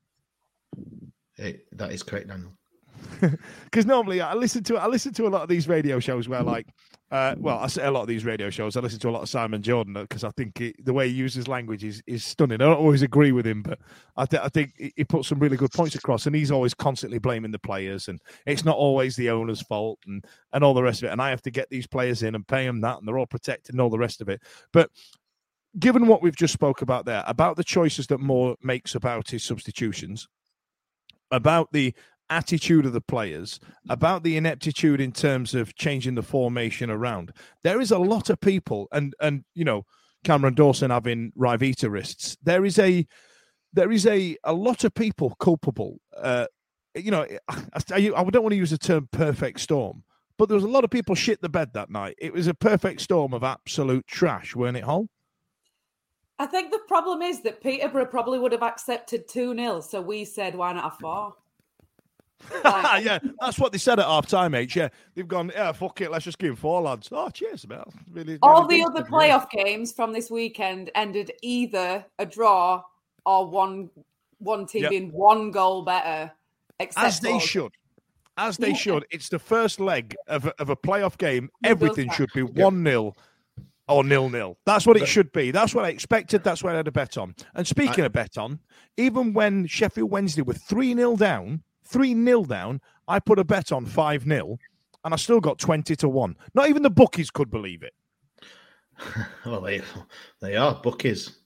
Eh, 1.39 1.53
that 1.73 1.93
is 1.93 2.03
correct, 2.03 2.29
Daniel. 2.29 2.53
because 3.65 3.87
normally 3.87 4.21
I 4.21 4.35
listen 4.35 4.63
to 4.65 4.77
I 4.77 4.87
listen 4.87 5.13
to 5.15 5.27
a 5.27 5.31
lot 5.31 5.43
of 5.43 5.49
these 5.49 5.69
radio 5.69 6.01
shows 6.01 6.29
where 6.29 6.43
like 6.43 6.67
uh, 7.11 7.35
well 7.39 7.59
I 7.59 7.67
say 7.69 7.85
a 7.85 7.91
lot 7.91 8.03
of 8.03 8.09
these 8.09 8.25
radio 8.25 8.51
shows 8.51 8.77
I 8.77 8.81
listen 8.81 8.99
to 9.01 9.09
a 9.09 9.13
lot 9.13 9.23
of 9.23 9.29
Simon 9.29 9.63
Jordan 9.63 9.95
because 9.95 10.25
I 10.25 10.31
think 10.31 10.59
he, 10.59 10.75
the 10.83 10.93
way 10.93 11.09
he 11.09 11.15
uses 11.15 11.49
language 11.49 11.85
is, 11.85 12.03
is 12.07 12.25
stunning. 12.25 12.61
I 12.61 12.67
don't 12.67 12.77
always 12.79 13.03
agree 13.03 13.33
with 13.33 13.47
him 13.47 13.63
but 13.63 13.79
I, 14.17 14.27
th- 14.27 14.43
I 14.43 14.49
think 14.49 14.75
he- 14.77 14.93
he 14.97 15.05
puts 15.05 15.29
some 15.29 15.39
really 15.39 15.57
good 15.57 15.73
points 15.73 15.95
across 15.95 16.27
and 16.27 16.37
he's 16.37 16.51
always 16.51 16.75
constantly 16.75 17.19
blaming 17.19 17.51
the 17.51 17.59
players 17.59 18.09
and 18.09 18.21
it's 18.47 18.65
not 18.65 18.77
always 18.77 19.17
the 19.17 19.31
owner's 19.31 19.63
fault 19.63 19.99
and 20.07 20.25
and 20.53 20.63
all 20.63 20.75
the 20.75 20.83
rest 20.83 21.03
of 21.03 21.09
it 21.09 21.13
and 21.13 21.23
I 21.23 21.31
have 21.31 21.43
to 21.43 21.51
get 21.51 21.71
these 21.71 21.87
players 21.87 22.23
in 22.23 22.35
and 22.35 22.47
pay 22.47 22.67
them 22.67 22.81
that 22.83 22.99
and 22.99 23.09
they're 23.09 23.19
all 23.19 23.27
protected 23.27 23.75
and 23.75 23.81
all 23.81 23.91
the 23.91 23.99
rest 23.99 24.21
of 24.21 24.29
it. 24.29 24.43
But 24.73 24.91
given 25.79 26.07
what 26.07 26.23
we've 26.23 26.37
just 26.37 26.55
spoke 26.55 26.83
about 26.83 27.05
there 27.05 27.23
about 27.27 27.57
the 27.57 27.65
choices 27.65 28.07
that 28.09 28.21
Moore 28.21 28.57
makes 28.63 28.95
about 28.95 29.31
his 29.31 29.45
substitutions 29.45 30.29
about 31.31 31.69
the 31.73 31.95
attitude 32.31 32.87
of 32.87 32.93
the 32.93 33.01
players, 33.01 33.59
about 33.89 34.23
the 34.23 34.37
ineptitude 34.37 35.01
in 35.01 35.13
terms 35.13 35.55
of 35.55 35.75
changing 35.75 36.15
the 36.15 36.23
formation 36.23 36.91
around. 36.91 37.33
There 37.63 37.81
is 37.81 37.91
a 37.91 37.99
lot 37.99 38.31
of 38.31 38.41
people, 38.41 38.89
and 38.93 39.15
and 39.21 39.45
you 39.55 39.65
know, 39.65 39.85
Cameron 40.25 40.55
Dawson 40.55 40.91
having 40.91 41.33
Ryvita 41.39 41.91
wrists. 41.91 42.37
There 42.43 42.65
is 42.65 42.79
a 42.79 43.07
there 43.73 43.93
is 43.93 44.07
a 44.07 44.37
a 44.45 44.53
lot 44.53 44.85
of 44.85 44.95
people 44.95 45.35
culpable. 45.41 46.01
Uh, 46.17 46.47
you 46.95 47.11
know, 47.11 47.27
I, 47.49 47.83
I 47.95 48.01
don't 48.01 48.43
want 48.43 48.51
to 48.51 48.57
use 48.57 48.71
the 48.71 48.79
term 48.79 49.09
perfect 49.13 49.61
storm, 49.61 50.03
but 50.37 50.49
there 50.49 50.57
was 50.57 50.65
a 50.65 50.69
lot 50.69 50.85
of 50.85 50.91
people 50.91 51.15
shit 51.15 51.41
the 51.41 51.49
bed 51.49 51.73
that 51.75 51.91
night. 51.91 52.17
It 52.19 52.33
was 52.33 52.47
a 52.47 52.55
perfect 52.55 53.01
storm 53.01 53.33
of 53.35 53.45
absolute 53.45 54.07
trash, 54.07 54.55
weren't 54.57 54.77
it, 54.77 54.85
Hall? 54.85 55.09
I 56.41 56.47
think 56.47 56.71
the 56.71 56.81
problem 56.87 57.21
is 57.21 57.41
that 57.41 57.61
Peterborough 57.61 58.07
probably 58.07 58.39
would 58.39 58.53
have 58.53 58.63
accepted 58.63 59.27
2 59.29 59.57
0. 59.57 59.81
So 59.81 60.01
we 60.01 60.25
said, 60.25 60.55
why 60.55 60.73
not 60.73 60.85
have 60.85 60.99
four? 60.99 61.35
Yeah, 62.65 63.19
that's 63.41 63.59
what 63.59 63.73
they 63.73 63.79
said 63.79 63.99
at 63.99 64.07
half 64.07 64.27
time, 64.27 64.55
H. 64.55 64.77
Yeah, 64.77 64.89
they've 65.15 65.27
gone, 65.29 65.51
yeah, 65.55 65.73
fuck 65.73 66.01
it, 66.01 66.11
let's 66.11 66.25
just 66.25 66.39
give 66.39 66.51
him 66.51 66.57
four 66.57 66.81
lads. 66.83 67.09
Oh, 67.13 67.29
cheers, 67.31 67.67
man. 67.69 67.85
Really, 68.13 68.39
All 68.43 68.63
really 68.67 68.83
the 68.83 68.87
other 68.91 69.03
playoff 69.05 69.51
games 69.51 69.93
from 69.93 70.13
this 70.13 70.31
weekend 70.31 70.91
ended 70.95 71.33
either 71.43 72.05
a 72.19 72.27
draw 72.27 72.83
or 73.27 73.47
one 73.47 73.91
one 74.41 74.67
team 74.67 74.83
Yep. 74.83 74.91
being 74.91 75.13
one 75.13 75.51
goal 75.51 75.83
better. 75.83 76.31
Except 76.79 77.07
as 77.07 77.21
they 77.21 77.33
for- 77.33 77.41
should. 77.41 77.73
As 78.37 78.57
they 78.57 78.69
Yeah. 78.69 78.75
should. 78.77 79.07
It's 79.11 79.29
the 79.29 79.41
first 79.41 79.81
leg 79.81 80.15
of 80.29 80.47
a, 80.47 80.55
of 80.61 80.71
a 80.71 80.77
playoff 80.77 81.19
game. 81.19 81.51
It 81.65 81.71
Everything 81.71 82.09
should 82.13 82.31
be 82.33 82.43
1 82.43 82.85
0 82.85 83.15
or 83.89 84.05
nil 84.05 84.29
nil. 84.29 84.57
That's 84.65 84.87
what 84.87 84.97
it 84.97 85.09
should 85.09 85.33
be. 85.33 85.51
That's 85.51 85.75
what 85.75 85.85
I 85.85 85.89
expected. 85.89 86.45
That's 86.45 86.63
what 86.63 86.75
I 86.75 86.77
had 86.77 86.87
a 86.87 86.93
bet 86.93 87.19
on. 87.19 87.35
And 87.55 87.67
speaking 87.67 88.05
of 88.05 88.13
bet 88.13 88.39
on, 88.39 88.61
even 88.97 89.33
when 89.33 89.67
Sheffield 89.67 90.11
Wednesday 90.11 90.43
were 90.43 90.55
3 90.55 90.95
0 90.95 91.17
down, 91.17 91.63
3 91.89 92.15
0 92.25 92.45
down, 92.45 92.81
I 93.07 93.19
put 93.19 93.39
a 93.39 93.45
bet 93.45 93.73
on 93.73 93.87
5 93.87 94.23
0 94.25 94.59
and 95.05 95.15
I 95.15 95.17
still 95.17 95.41
got 95.41 95.59
20 95.59 95.97
to 95.97 96.09
1. 96.09 96.37
Not 96.55 96.69
even 96.69 96.83
the 96.83 96.91
bookies 96.91 97.31
could 97.31 97.51
believe 97.51 97.83
it. 97.83 97.95
Well, 99.47 99.61
they 99.61 99.81
they 100.41 100.57
are 100.57 100.75
bookies, 100.83 101.39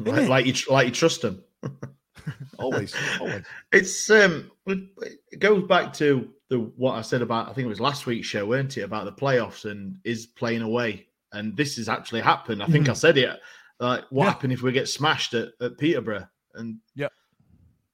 like, 0.00 0.28
like 0.28 0.46
you 0.46 0.54
like 0.68 0.86
you 0.88 0.92
trust 0.92 1.22
them. 1.22 1.42
Always. 2.58 2.92
always. 3.20 3.44
It's 3.72 4.10
um, 4.10 4.50
it 4.66 5.38
goes 5.38 5.62
back 5.68 5.92
to 5.94 6.28
the 6.48 6.58
what 6.76 6.94
I 6.94 7.02
said 7.02 7.22
about 7.22 7.48
I 7.48 7.52
think 7.52 7.66
it 7.66 7.68
was 7.68 7.80
last 7.80 8.06
week's 8.06 8.26
show, 8.26 8.44
weren't 8.46 8.76
it, 8.76 8.82
about 8.82 9.04
the 9.04 9.12
playoffs 9.12 9.70
and 9.70 9.96
is 10.04 10.26
playing 10.26 10.62
away, 10.62 11.06
and 11.32 11.56
this 11.56 11.76
has 11.76 11.88
actually 11.88 12.20
happened. 12.22 12.62
I 12.62 12.66
think 12.66 12.88
I 12.88 12.94
said 12.94 13.16
it. 13.18 13.38
Like, 13.78 14.04
what 14.10 14.24
Yeah. 14.24 14.30
happened 14.30 14.52
if 14.52 14.62
we 14.62 14.72
get 14.72 14.88
smashed 14.88 15.34
at, 15.34 15.50
at 15.60 15.78
Peterborough? 15.78 16.26
And 16.54 16.78
yeah, 16.96 17.08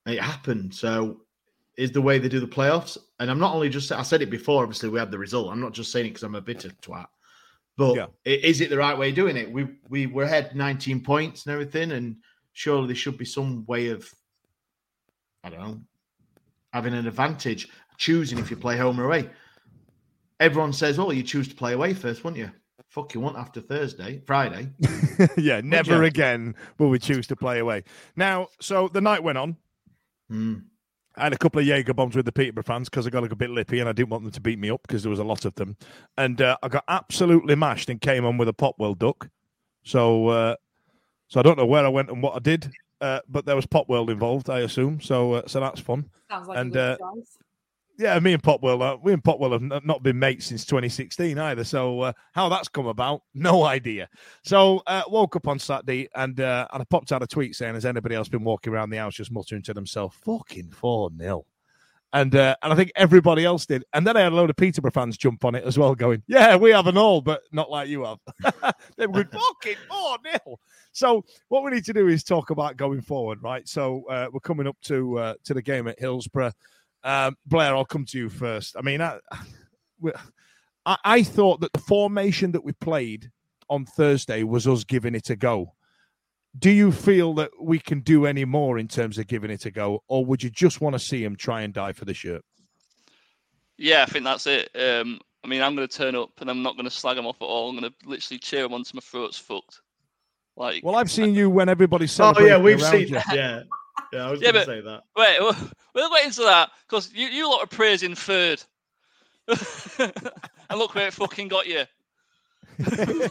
it 0.06 0.20
happened. 0.20 0.74
So 0.74 1.20
is 1.76 1.92
the 1.92 2.02
way 2.02 2.18
they 2.18 2.28
do 2.28 2.40
the 2.40 2.46
playoffs. 2.46 2.98
And 3.18 3.30
I'm 3.30 3.38
not 3.38 3.54
only 3.54 3.68
just 3.68 3.90
I 3.92 4.02
said 4.02 4.22
it 4.22 4.30
before. 4.30 4.62
Obviously, 4.62 4.88
we 4.88 4.98
had 4.98 5.10
the 5.10 5.18
result. 5.18 5.50
I'm 5.50 5.60
not 5.60 5.72
just 5.72 5.90
saying 5.92 6.06
it 6.06 6.08
because 6.10 6.22
I'm 6.22 6.34
a 6.34 6.40
bitter 6.40 6.70
twat. 6.82 7.06
But 7.76 7.96
Yeah. 7.96 8.06
is 8.24 8.60
it 8.60 8.68
the 8.70 8.76
right 8.76 8.96
way 8.96 9.08
of 9.10 9.14
doing 9.14 9.36
it? 9.36 9.50
We 9.50 9.66
we 9.88 10.06
were 10.06 10.24
ahead 10.24 10.54
19 10.54 11.02
points 11.02 11.46
and 11.46 11.52
everything, 11.54 11.92
and 11.92 12.16
surely 12.52 12.86
there 12.88 12.96
should 12.96 13.16
be 13.16 13.24
some 13.24 13.64
way 13.66 13.88
of 13.88 14.08
I 15.44 15.50
don't 15.50 15.60
know 15.60 15.80
having 16.72 16.94
an 16.94 17.06
advantage, 17.06 17.68
choosing 17.98 18.38
if 18.38 18.50
you 18.50 18.56
play 18.56 18.76
home 18.78 18.98
or 19.00 19.04
away. 19.04 19.28
Everyone 20.40 20.72
says, 20.72 20.98
"Oh, 20.98 21.10
you 21.10 21.22
choose 21.22 21.48
to 21.48 21.54
play 21.54 21.72
away 21.72 21.94
first, 21.94 22.24
wouldn't 22.24 22.38
you?" 22.40 22.50
Fuck, 22.88 23.14
you 23.14 23.20
want 23.20 23.38
after 23.38 23.60
Thursday, 23.60 24.22
Friday. 24.26 24.68
yeah, 25.38 25.60
never 25.62 25.96
you? 25.96 26.02
again 26.04 26.54
will 26.78 26.90
we 26.90 26.98
choose 26.98 27.26
to 27.28 27.36
play 27.36 27.58
away. 27.58 27.84
Now, 28.16 28.48
so 28.60 28.88
the 28.88 29.00
night 29.00 29.22
went 29.22 29.38
on. 29.38 29.56
Hmm. 30.28 30.54
I 31.16 31.24
had 31.24 31.32
a 31.32 31.38
couple 31.38 31.60
of 31.60 31.66
Jaeger 31.66 31.94
bombs 31.94 32.16
with 32.16 32.24
the 32.24 32.32
Peterborough 32.32 32.62
fans 32.62 32.88
because 32.88 33.06
I 33.06 33.10
got 33.10 33.22
like 33.22 33.32
a 33.32 33.36
bit 33.36 33.50
lippy 33.50 33.80
and 33.80 33.88
I 33.88 33.92
didn't 33.92 34.10
want 34.10 34.24
them 34.24 34.32
to 34.32 34.40
beat 34.40 34.58
me 34.58 34.70
up 34.70 34.82
because 34.82 35.02
there 35.02 35.10
was 35.10 35.18
a 35.18 35.24
lot 35.24 35.44
of 35.44 35.54
them. 35.56 35.76
And 36.16 36.40
uh, 36.40 36.56
I 36.62 36.68
got 36.68 36.84
absolutely 36.88 37.54
mashed 37.54 37.90
and 37.90 38.00
came 38.00 38.24
on 38.24 38.38
with 38.38 38.48
a 38.48 38.52
Popworld 38.52 38.98
duck. 38.98 39.28
So, 39.82 40.28
uh, 40.28 40.56
so 41.28 41.40
I 41.40 41.42
don't 41.42 41.58
know 41.58 41.66
where 41.66 41.84
I 41.84 41.88
went 41.88 42.10
and 42.10 42.22
what 42.22 42.36
I 42.36 42.38
did, 42.38 42.70
uh, 43.00 43.20
but 43.28 43.44
there 43.44 43.56
was 43.56 43.66
Popworld 43.66 44.10
involved, 44.10 44.48
I 44.48 44.60
assume. 44.60 45.00
So, 45.00 45.34
uh, 45.34 45.42
so 45.46 45.60
that's 45.60 45.80
fun. 45.80 46.08
Sounds 46.30 46.48
like 46.48 46.58
and, 46.58 46.76
Yeah, 47.98 48.18
me 48.20 48.32
and 48.32 48.42
Popworld, 48.42 48.82
uh, 48.82 48.96
we 49.02 49.12
and 49.12 49.22
Popworld 49.22 49.72
have 49.72 49.84
not 49.84 50.02
been 50.02 50.18
mates 50.18 50.46
since 50.46 50.64
2016 50.64 51.38
either. 51.38 51.62
So 51.62 52.00
uh, 52.00 52.12
how 52.32 52.48
that's 52.48 52.68
come 52.68 52.86
about, 52.86 53.22
no 53.34 53.64
idea. 53.66 54.08
So 54.42 54.82
uh, 54.86 55.02
woke 55.08 55.36
up 55.36 55.46
on 55.46 55.58
Saturday 55.58 56.08
and 56.14 56.40
uh, 56.40 56.66
and 56.72 56.80
I 56.80 56.84
popped 56.84 57.12
out 57.12 57.22
a 57.22 57.26
tweet 57.26 57.54
saying, 57.54 57.74
"Has 57.74 57.84
anybody 57.84 58.14
else 58.14 58.28
been 58.28 58.44
walking 58.44 58.72
around 58.72 58.90
the 58.90 58.96
house 58.96 59.14
just 59.14 59.32
muttering 59.32 59.62
to 59.62 59.74
themselves, 59.74 60.16
fucking 60.24 60.70
four 60.70 61.10
0 61.18 61.44
And 62.14 62.34
uh, 62.34 62.56
and 62.62 62.72
I 62.72 62.76
think 62.76 62.92
everybody 62.96 63.44
else 63.44 63.66
did. 63.66 63.84
And 63.92 64.06
then 64.06 64.16
I 64.16 64.20
had 64.22 64.32
a 64.32 64.36
load 64.36 64.50
of 64.50 64.56
Peterborough 64.56 64.90
fans 64.90 65.18
jump 65.18 65.44
on 65.44 65.54
it 65.54 65.64
as 65.64 65.78
well, 65.78 65.94
going, 65.94 66.22
"Yeah, 66.26 66.56
we 66.56 66.70
have 66.70 66.86
an 66.86 66.96
all, 66.96 67.20
but 67.20 67.42
not 67.52 67.70
like 67.70 67.88
you 67.88 68.04
have." 68.04 68.74
they 68.96 69.06
were 69.06 69.24
"Fucking 69.24 69.76
four 69.88 70.16
0 70.24 70.58
So 70.92 71.24
what 71.48 71.62
we 71.62 71.70
need 71.70 71.84
to 71.84 71.92
do 71.92 72.08
is 72.08 72.24
talk 72.24 72.50
about 72.50 72.78
going 72.78 73.02
forward, 73.02 73.42
right? 73.42 73.68
So 73.68 74.04
uh, 74.08 74.28
we're 74.32 74.40
coming 74.40 74.66
up 74.66 74.76
to 74.84 75.34
to 75.44 75.54
the 75.54 75.62
game 75.62 75.88
at 75.88 75.98
Hillsborough. 75.98 76.52
Um, 77.04 77.36
Blair, 77.46 77.74
I'll 77.74 77.84
come 77.84 78.04
to 78.06 78.18
you 78.18 78.28
first. 78.28 78.76
I 78.76 78.82
mean, 78.82 79.00
I, 79.00 79.18
I, 80.86 80.96
I 81.04 81.22
thought 81.22 81.60
that 81.60 81.72
the 81.72 81.80
formation 81.80 82.52
that 82.52 82.64
we 82.64 82.72
played 82.72 83.30
on 83.68 83.84
Thursday 83.86 84.42
was 84.42 84.66
us 84.66 84.84
giving 84.84 85.14
it 85.14 85.30
a 85.30 85.36
go. 85.36 85.74
Do 86.58 86.70
you 86.70 86.92
feel 86.92 87.32
that 87.34 87.50
we 87.60 87.78
can 87.78 88.00
do 88.00 88.26
any 88.26 88.44
more 88.44 88.78
in 88.78 88.86
terms 88.86 89.16
of 89.18 89.26
giving 89.26 89.50
it 89.50 89.64
a 89.64 89.70
go, 89.70 90.02
or 90.08 90.24
would 90.26 90.42
you 90.42 90.50
just 90.50 90.80
want 90.80 90.94
to 90.94 90.98
see 90.98 91.24
him 91.24 91.34
try 91.34 91.62
and 91.62 91.72
die 91.72 91.92
for 91.92 92.04
the 92.04 92.12
shirt? 92.12 92.44
Yeah, 93.78 94.02
I 94.02 94.06
think 94.10 94.24
that's 94.24 94.46
it. 94.46 94.68
Um, 94.74 95.18
I 95.42 95.48
mean, 95.48 95.62
I'm 95.62 95.74
going 95.74 95.88
to 95.88 95.96
turn 95.96 96.14
up 96.14 96.30
and 96.40 96.50
I'm 96.50 96.62
not 96.62 96.74
going 96.74 96.84
to 96.84 96.90
slag 96.90 97.16
him 97.16 97.26
off 97.26 97.36
at 97.40 97.46
all. 97.46 97.70
I'm 97.70 97.78
going 97.78 97.90
to 97.90 98.08
literally 98.08 98.38
cheer 98.38 98.64
him 98.64 98.74
onto 98.74 98.94
my 98.94 99.00
throat's 99.00 99.38
fucked. 99.38 99.80
Like, 100.56 100.84
Well, 100.84 100.96
I've 100.96 101.10
seen 101.10 101.34
you 101.34 101.48
when 101.48 101.68
everybody's 101.68 102.18
Oh 102.20 102.34
yeah, 102.38 102.58
we've 102.58 102.80
around 102.80 102.92
seen 102.92 103.08
you. 103.08 103.20
Yeah, 103.32 103.62
yeah. 104.12 104.26
I 104.26 104.30
was 104.30 104.40
Yeah, 104.40 104.52
going 104.52 104.66
to 104.66 104.70
say 104.72 104.80
that. 104.80 105.02
wait, 105.16 105.36
we'll, 105.40 105.56
we'll 105.94 106.10
get 106.10 106.26
into 106.26 106.42
that 106.42 106.70
because 106.88 107.12
you, 107.12 107.26
you 107.28 107.50
lot 107.50 107.62
are 107.62 107.66
praising 107.66 108.14
third. 108.14 108.62
and 109.48 110.78
look 110.78 110.94
where 110.94 111.08
it 111.08 111.12
fucking 111.14 111.48
got 111.48 111.66
you. 111.66 111.84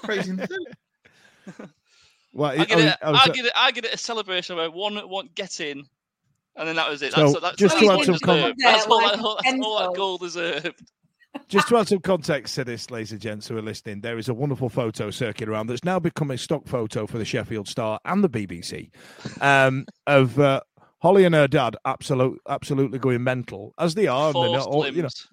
Crazy. 0.03 0.37
Well, 2.33 2.51
I 2.51 2.55
oh, 2.55 2.59
oh, 2.59 2.61
I 2.61 2.65
get 2.65 2.75
was- 2.77 2.85
it. 2.85 2.97
I 3.01 3.11
was- 3.11 3.19
I 3.23 3.29
get 3.29 3.45
it. 3.45 3.51
I 3.55 3.71
get 3.71 3.85
it. 3.85 3.93
A 3.93 3.97
celebration 3.97 4.55
where 4.55 4.69
one 4.71 4.97
one 5.09 5.29
get 5.35 5.59
in, 5.59 5.83
and 6.55 6.67
then 6.67 6.75
that 6.75 6.89
was 6.89 7.01
it. 7.01 7.13
So, 7.13 7.21
That's, 7.21 7.39
that's, 7.41 7.55
just 7.57 7.75
that's 7.75 7.85
to 7.87 7.91
all 7.91 7.99
add 7.99 8.05
some 8.05 8.15
it 8.15 8.21
con- 8.21 8.37
Yeah, 8.57 8.71
That's 8.71 8.85
all, 8.87 9.01
like 9.03 9.11
that, 9.17 9.41
that's 9.43 9.59
all 9.65 9.79
that 9.79 9.95
goal 9.97 10.17
deserved. 10.17 10.81
Just 11.51 11.67
to 11.67 11.77
add 11.77 11.87
some 11.89 11.99
context 11.99 12.55
to 12.55 12.63
this, 12.63 12.89
ladies 12.89 13.11
and 13.11 13.19
gents 13.19 13.45
who 13.49 13.57
are 13.57 13.61
listening, 13.61 13.99
there 13.99 14.17
is 14.17 14.29
a 14.29 14.33
wonderful 14.33 14.69
photo 14.69 15.11
circulating 15.11 15.53
around 15.53 15.67
that's 15.67 15.83
now 15.83 15.99
become 15.99 16.31
a 16.31 16.37
stock 16.37 16.65
photo 16.65 17.05
for 17.05 17.17
the 17.17 17.25
Sheffield 17.25 17.67
Star 17.67 17.99
and 18.05 18.23
the 18.23 18.29
BBC 18.29 18.89
um, 19.41 19.85
of 20.07 20.39
uh, 20.39 20.61
Holly 21.01 21.25
and 21.25 21.35
her 21.35 21.49
dad 21.49 21.75
absolute, 21.83 22.39
absolutely 22.47 22.99
going 22.99 23.21
mental, 23.21 23.73
as 23.77 23.95
they 23.95 24.07
are. 24.07 24.27
and 24.27 24.33
Forced 24.33 24.53
not 24.53 24.67
all- 24.67 24.85
you 24.85 24.91
know, 24.93 25.09
limbs. 25.09 25.27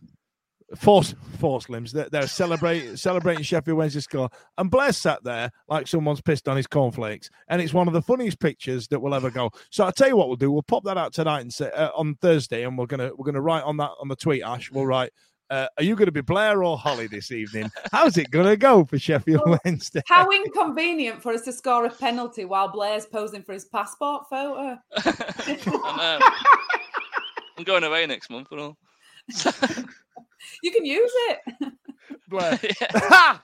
force 0.77 1.15
force 1.39 1.69
limbs. 1.69 1.93
They're, 1.93 2.09
they're 2.11 2.27
celebrating 2.27 2.97
celebrating 2.97 3.45
Sheffield 3.45 3.79
Wednesday 3.79 4.01
score, 4.01 4.29
and 4.57 4.73
Blair 4.73 4.91
sat 4.93 5.23
there 5.23 5.53
like 5.69 5.87
someone's 5.87 6.21
pissed 6.21 6.49
on 6.49 6.57
his 6.57 6.67
cornflakes, 6.67 7.31
and 7.47 7.63
it's 7.63 7.73
one 7.73 7.87
of 7.87 7.95
the 7.95 8.03
funniest 8.03 8.41
pictures 8.41 8.89
that 8.89 8.99
will 8.99 9.15
ever 9.15 9.31
go. 9.31 9.51
So 9.71 9.85
I'll 9.85 9.93
tell 9.93 10.09
you 10.09 10.17
what 10.17 10.27
we'll 10.27 10.37
do: 10.37 10.51
we'll 10.51 10.63
pop 10.63 10.83
that 10.83 10.99
out 10.99 11.13
tonight 11.13 11.43
and 11.43 11.55
say 11.55 11.71
uh, 11.71 11.91
on 11.95 12.17
Thursday, 12.17 12.65
and 12.65 12.77
we're 12.77 12.87
gonna 12.87 13.13
we're 13.17 13.27
gonna 13.27 13.41
write 13.41 13.63
on 13.63 13.77
that 13.77 13.93
on 14.01 14.09
the 14.09 14.17
tweet. 14.17 14.43
Ash, 14.43 14.69
we'll 14.73 14.85
write. 14.85 15.13
Uh, 15.51 15.67
are 15.79 15.85
you 15.85 15.97
going 15.97 16.07
to 16.07 16.13
be 16.13 16.21
Blair 16.21 16.63
or 16.63 16.77
Holly 16.77 17.07
this 17.07 17.31
evening? 17.31 17.71
How's 17.91 18.19
it 18.19 18.31
going 18.31 18.47
to 18.47 18.57
go 18.57 18.85
for 18.85 18.99
Sheffield 18.99 19.43
Well, 19.47 19.59
Wednesday? 19.65 20.03
How 20.07 20.31
inconvenient 20.31 21.23
for 21.23 21.33
us 21.33 21.43
to 21.43 21.53
score 21.53 21.87
a 21.87 21.91
penalty 21.91 22.45
while 22.45 22.69
Blair's 22.69 23.07
posing 23.07 23.43
for 23.43 23.55
his 23.55 23.65
passport 23.65 24.29
photo. 24.29 24.79
I 24.97 26.19
know. 26.21 26.27
I'm 27.59 27.65
going 27.65 27.83
away 27.85 28.07
next 28.07 28.31
month 28.31 28.49
and 28.53 28.61
all. 28.61 28.77
You 30.63 30.73
can 30.73 30.85
use 30.85 31.11
it. 31.15 31.73
Blair. 32.29 32.59
yeah. 32.81 33.39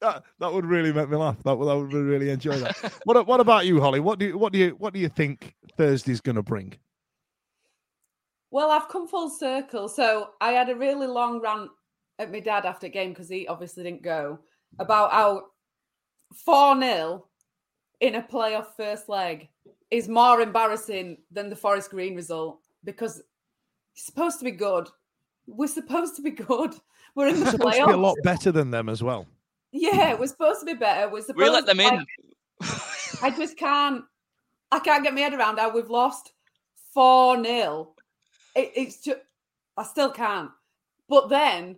that, 0.00 0.22
that 0.38 0.52
would 0.52 0.66
really 0.66 0.92
make 0.92 1.08
me 1.08 1.16
laugh. 1.16 1.36
That 1.44 1.56
would, 1.56 1.66
that 1.66 1.76
would 1.76 1.92
really 1.92 2.30
enjoy 2.30 2.58
that. 2.58 2.76
What 3.04 3.26
what 3.26 3.40
about 3.40 3.64
you, 3.64 3.80
Holly? 3.80 4.00
What 4.00 4.18
do 4.18 4.26
you 4.26 4.38
what 4.38 4.52
do 4.52 4.58
you 4.58 4.70
what 4.78 4.92
do 4.92 5.00
you 5.00 5.08
think 5.08 5.54
Thursday's 5.76 6.20
going 6.20 6.36
to 6.36 6.42
bring? 6.42 6.74
Well, 8.52 8.70
I've 8.70 8.88
come 8.90 9.08
full 9.08 9.30
circle. 9.30 9.88
So 9.88 10.32
I 10.42 10.52
had 10.52 10.68
a 10.68 10.76
really 10.76 11.06
long 11.06 11.40
rant 11.40 11.70
at 12.18 12.30
my 12.30 12.38
dad 12.38 12.66
after 12.66 12.86
game 12.86 13.10
because 13.10 13.30
he 13.30 13.48
obviously 13.48 13.82
didn't 13.82 14.02
go 14.02 14.38
about 14.78 15.10
how 15.10 15.46
4 16.44 16.78
0 16.78 17.24
in 18.00 18.16
a 18.16 18.22
playoff 18.22 18.66
first 18.76 19.08
leg 19.08 19.48
is 19.90 20.06
more 20.06 20.42
embarrassing 20.42 21.16
than 21.30 21.48
the 21.48 21.56
Forest 21.56 21.90
Green 21.90 22.14
result 22.14 22.60
because 22.84 23.22
it's 23.94 24.04
supposed 24.04 24.38
to 24.40 24.44
be 24.44 24.50
good. 24.50 24.86
We're 25.46 25.66
supposed 25.66 26.16
to 26.16 26.22
be 26.22 26.30
good. 26.30 26.74
We're 27.14 27.28
in 27.28 27.36
the 27.36 27.42
It's 27.42 27.50
supposed 27.52 27.78
to 27.78 27.86
be 27.86 27.92
a 27.92 27.96
lot 27.96 28.18
better 28.22 28.52
than 28.52 28.70
them 28.70 28.90
as 28.90 29.02
well. 29.02 29.26
Yeah, 29.72 30.12
we're 30.12 30.26
supposed 30.26 30.60
to 30.60 30.66
be 30.66 30.74
better. 30.74 31.10
We're 31.10 31.22
supposed 31.22 31.38
We 31.38 31.48
let 31.48 31.64
them 31.64 31.78
like, 31.78 31.92
in. 31.94 32.06
I 33.22 33.30
just 33.30 33.56
can't. 33.56 34.04
I 34.70 34.78
can't 34.78 35.02
get 35.02 35.14
my 35.14 35.20
head 35.20 35.32
around 35.32 35.58
how 35.58 35.74
we've 35.74 35.88
lost 35.88 36.32
four 36.92 37.42
0 37.42 37.94
it, 38.54 38.72
It's 38.74 39.02
just. 39.02 39.20
I 39.76 39.84
still 39.84 40.10
can't. 40.10 40.50
But 41.08 41.28
then 41.28 41.76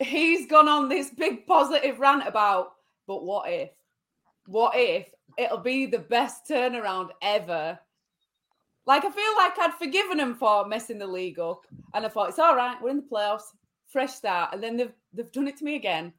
he's 0.00 0.46
gone 0.46 0.68
on 0.68 0.88
this 0.88 1.10
big 1.10 1.46
positive 1.46 2.00
rant 2.00 2.26
about. 2.26 2.72
But 3.06 3.24
what 3.24 3.50
if? 3.50 3.70
What 4.46 4.72
if 4.76 5.08
it'll 5.38 5.58
be 5.58 5.86
the 5.86 5.98
best 5.98 6.48
turnaround 6.48 7.10
ever? 7.22 7.78
Like 8.86 9.04
I 9.04 9.10
feel 9.10 9.36
like 9.36 9.58
I'd 9.58 9.74
forgiven 9.78 10.18
him 10.18 10.34
for 10.34 10.66
messing 10.66 10.98
the 10.98 11.06
league 11.06 11.38
up, 11.38 11.66
and 11.94 12.04
I 12.04 12.08
thought 12.08 12.30
it's 12.30 12.38
all 12.38 12.56
right. 12.56 12.76
We're 12.82 12.90
in 12.90 12.96
the 12.96 13.02
playoffs, 13.02 13.54
fresh 13.86 14.12
start, 14.12 14.52
and 14.52 14.62
then 14.62 14.76
they've 14.76 14.92
they've 15.12 15.30
done 15.30 15.46
it 15.46 15.56
to 15.58 15.64
me 15.64 15.76
again. 15.76 16.12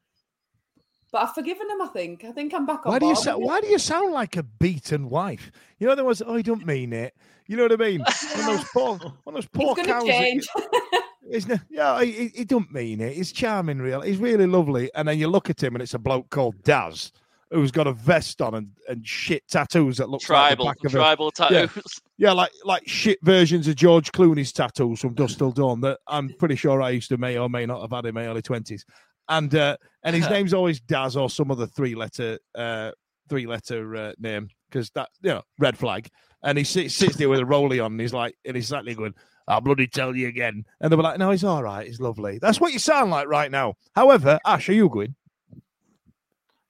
But 1.14 1.22
I've 1.22 1.34
forgiven 1.34 1.70
him. 1.70 1.82
I 1.82 1.88
think. 1.88 2.26
I 2.26 2.32
think 2.34 2.54
I'm 2.54 2.66
back 2.66 2.86
on 2.86 2.92
Why 2.92 3.00
do 3.00 3.06
you 3.06 3.14
board 3.14 3.24
sa- 3.24 3.36
with 3.38 3.44
it. 3.44 3.48
Why 3.48 3.62
do 3.62 3.68
you 3.68 3.80
sound 3.80 4.12
like 4.12 4.36
a 4.36 4.44
beaten 4.44 5.10
wife? 5.10 5.50
You 5.80 5.88
know 5.88 5.96
there 5.96 6.04
was. 6.04 6.22
Oh, 6.26 6.36
he 6.36 6.44
don't 6.44 6.66
mean 6.66 6.92
it. 6.92 7.16
You 7.48 7.56
know 7.56 7.64
what 7.64 7.72
I 7.74 7.76
mean? 7.78 8.00
One 8.36 8.40
of 8.40 8.46
those 8.58 8.64
poor, 8.74 8.98
one 8.98 9.14
of 9.28 9.34
those 9.36 9.48
poor 9.48 9.76
It's 9.78 9.88
cows. 9.88 10.04
going 10.04 10.06
to 10.08 10.12
change. 10.12 10.48
Isn't 11.30 11.52
it? 11.52 11.62
Yeah, 11.70 12.02
he, 12.04 12.12
he- 12.12 12.32
he 12.40 12.46
don't 12.46 12.72
mean 12.74 13.00
it. 13.00 13.14
He's 13.16 13.32
charming, 13.32 13.80
real. 13.80 14.02
He's 14.02 14.18
really 14.18 14.48
lovely. 14.48 14.90
And 14.96 15.08
then 15.08 15.18
you 15.20 15.28
look 15.30 15.50
at 15.50 15.62
him, 15.64 15.76
and 15.76 15.82
it's 15.82 15.94
a 15.94 16.00
bloke 16.00 16.30
called 16.30 16.62
Daz, 16.64 17.12
who's 17.52 17.72
got 17.72 17.86
a 17.88 17.94
vest 17.94 18.42
on 18.42 18.56
and, 18.56 18.70
and 18.90 19.08
shit 19.08 19.48
tattoos 19.48 19.98
that 19.98 20.10
look 20.10 20.22
Tribal, 20.22 20.66
like 20.66 20.78
the 20.82 20.90
back 20.90 20.94
of 20.94 20.96
a, 20.96 20.98
tribal 20.98 21.32
Yeah. 21.52 21.66
tattoos. 21.68 22.02
yeah, 22.18 22.32
like 22.34 22.52
like 22.66 22.88
shit 22.88 23.20
versions 23.24 23.68
of 23.68 23.76
George 23.76 24.12
Clooney's 24.12 24.52
tattoos 24.52 25.00
from 25.02 25.14
Dusk 25.14 25.38
Till 25.38 25.52
Dawn 25.52 25.82
that 25.82 26.00
I'm 26.08 26.30
pretty 26.40 26.56
sure 26.56 26.82
I 26.82 26.90
used 26.92 27.10
to 27.10 27.18
may 27.18 27.38
or 27.38 27.50
may 27.50 27.66
not 27.66 27.82
have 27.82 27.92
had 27.92 28.06
in 28.06 28.16
my 28.16 28.26
early 28.26 28.42
twenties. 28.42 28.86
And 29.30 29.54
uh, 29.56 29.78
and 30.04 30.16
his 30.16 30.30
name's 30.30 30.54
always 30.54 30.80
Daz 30.80 31.16
or 31.16 31.30
some 31.30 31.52
other 31.52 31.68
three 31.68 31.96
letter 31.96 32.40
uh, 32.56 32.92
three 33.30 33.48
letter 33.48 33.96
uh, 33.96 34.14
name 34.20 34.50
because 34.70 34.90
that 34.92 35.10
you 35.22 35.32
know 35.32 35.42
red 35.60 35.78
flag. 35.78 36.10
And 36.46 36.58
he 36.58 36.66
sits, 36.66 36.94
sits 36.94 37.16
there 37.16 37.30
with 37.30 37.40
a 37.40 37.44
rollie 37.44 37.84
on, 37.84 37.94
and 37.94 38.02
he's 38.02 38.14
like, 38.14 38.36
and 38.44 38.56
he's 38.56 38.68
slightly 38.68 38.96
going, 38.96 39.14
"I'll 39.48 39.62
bloody 39.62 39.88
tell 39.88 40.14
you 40.14 40.28
again." 40.28 40.66
And 40.82 40.92
they 40.92 40.98
were 40.98 41.04
like, 41.04 41.18
"No, 41.18 41.32
he's 41.32 41.46
all 41.46 41.64
right. 41.64 41.88
He's 41.88 42.02
lovely." 42.02 42.38
That's 42.40 42.60
what 42.60 42.74
you 42.74 42.80
sound 42.80 43.12
like 43.12 43.28
right 43.28 43.50
now. 43.50 43.76
However, 43.96 44.40
Ash, 44.46 44.68
are 44.68 44.74
you 44.74 44.90
going? 44.90 45.16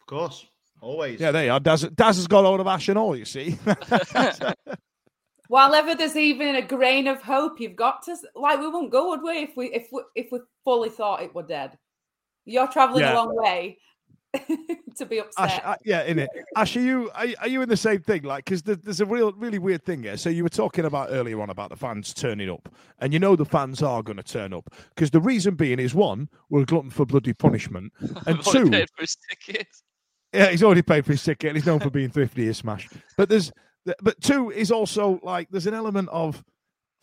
Of 0.01 0.05
course, 0.05 0.45
always. 0.79 1.19
Yeah, 1.19 1.31
there 1.31 1.45
you 1.45 1.51
are. 1.51 1.59
Daz, 1.59 1.83
Daz 1.95 2.17
has 2.17 2.27
got 2.27 2.45
hold 2.45 2.59
of 2.59 2.67
Ash 2.67 2.87
and 2.87 2.99
all. 2.99 3.15
You 3.15 3.25
see. 3.25 3.57
While 5.47 5.75
ever 5.75 5.93
there's 5.93 6.15
even 6.15 6.55
a 6.55 6.61
grain 6.61 7.07
of 7.07 7.21
hope, 7.21 7.59
you've 7.59 7.75
got 7.75 8.03
to 8.03 8.15
like 8.35 8.59
we 8.59 8.67
won't 8.67 8.91
go, 8.91 9.09
would 9.09 9.23
we? 9.23 9.39
If 9.39 9.57
we 9.57 9.67
if 9.67 9.87
we 9.91 10.01
if 10.15 10.31
we 10.31 10.39
fully 10.63 10.89
thought 10.89 11.21
it 11.21 11.33
were 11.33 11.43
dead, 11.43 11.77
you're 12.45 12.67
traveling 12.67 13.01
Yeah. 13.01 13.13
a 13.13 13.15
long 13.15 13.35
way 13.35 13.77
to 14.97 15.05
be 15.05 15.19
upset. 15.19 15.51
Ash, 15.51 15.61
uh, 15.63 15.75
yeah, 15.85 16.03
in 16.03 16.17
it. 16.19 16.29
Ash, 16.55 16.75
are 16.75 16.81
you 16.81 17.11
are, 17.13 17.25
you- 17.27 17.35
are 17.41 17.47
you 17.47 17.61
in 17.61 17.69
the 17.69 17.77
same 17.77 18.01
thing? 18.01 18.23
Like, 18.23 18.45
because 18.45 18.63
there's 18.63 18.99
a 18.99 19.05
real, 19.05 19.31
really 19.33 19.59
weird 19.59 19.83
thing 19.85 20.01
here. 20.03 20.17
So 20.17 20.29
you 20.29 20.41
were 20.43 20.49
talking 20.49 20.85
about 20.85 21.09
earlier 21.11 21.39
on 21.41 21.49
about 21.51 21.69
the 21.69 21.75
fans 21.75 22.13
turning 22.15 22.49
up, 22.49 22.67
and 22.99 23.13
you 23.13 23.19
know 23.19 23.35
the 23.35 23.45
fans 23.45 23.83
are 23.83 24.01
going 24.01 24.17
to 24.17 24.23
turn 24.23 24.51
up 24.53 24.73
because 24.95 25.11
the 25.11 25.21
reason 25.21 25.53
being 25.55 25.77
is 25.79 25.93
one, 25.93 26.29
we're 26.49 26.63
a 26.63 26.65
glutton 26.65 26.89
for 26.89 27.05
bloody 27.05 27.33
punishment, 27.33 27.93
and 27.99 28.39
I've 28.39 28.47
already 28.47 28.65
two, 28.65 28.71
paid 28.71 28.89
for 28.95 29.01
his 29.01 29.17
ticket. 29.29 29.67
yeah, 30.33 30.49
he's 30.49 30.63
already 30.63 30.81
paid 30.81 31.05
for 31.05 31.11
his 31.11 31.23
ticket. 31.23 31.49
and 31.49 31.57
He's 31.57 31.67
known 31.67 31.79
for 31.79 31.91
being 31.91 32.09
thrifty 32.09 32.47
as 32.47 32.57
smash. 32.57 32.89
But 33.17 33.29
there's, 33.29 33.51
but 34.01 34.19
two 34.19 34.49
is 34.49 34.71
also 34.71 35.19
like 35.21 35.47
there's 35.51 35.67
an 35.67 35.75
element 35.75 36.09
of 36.09 36.43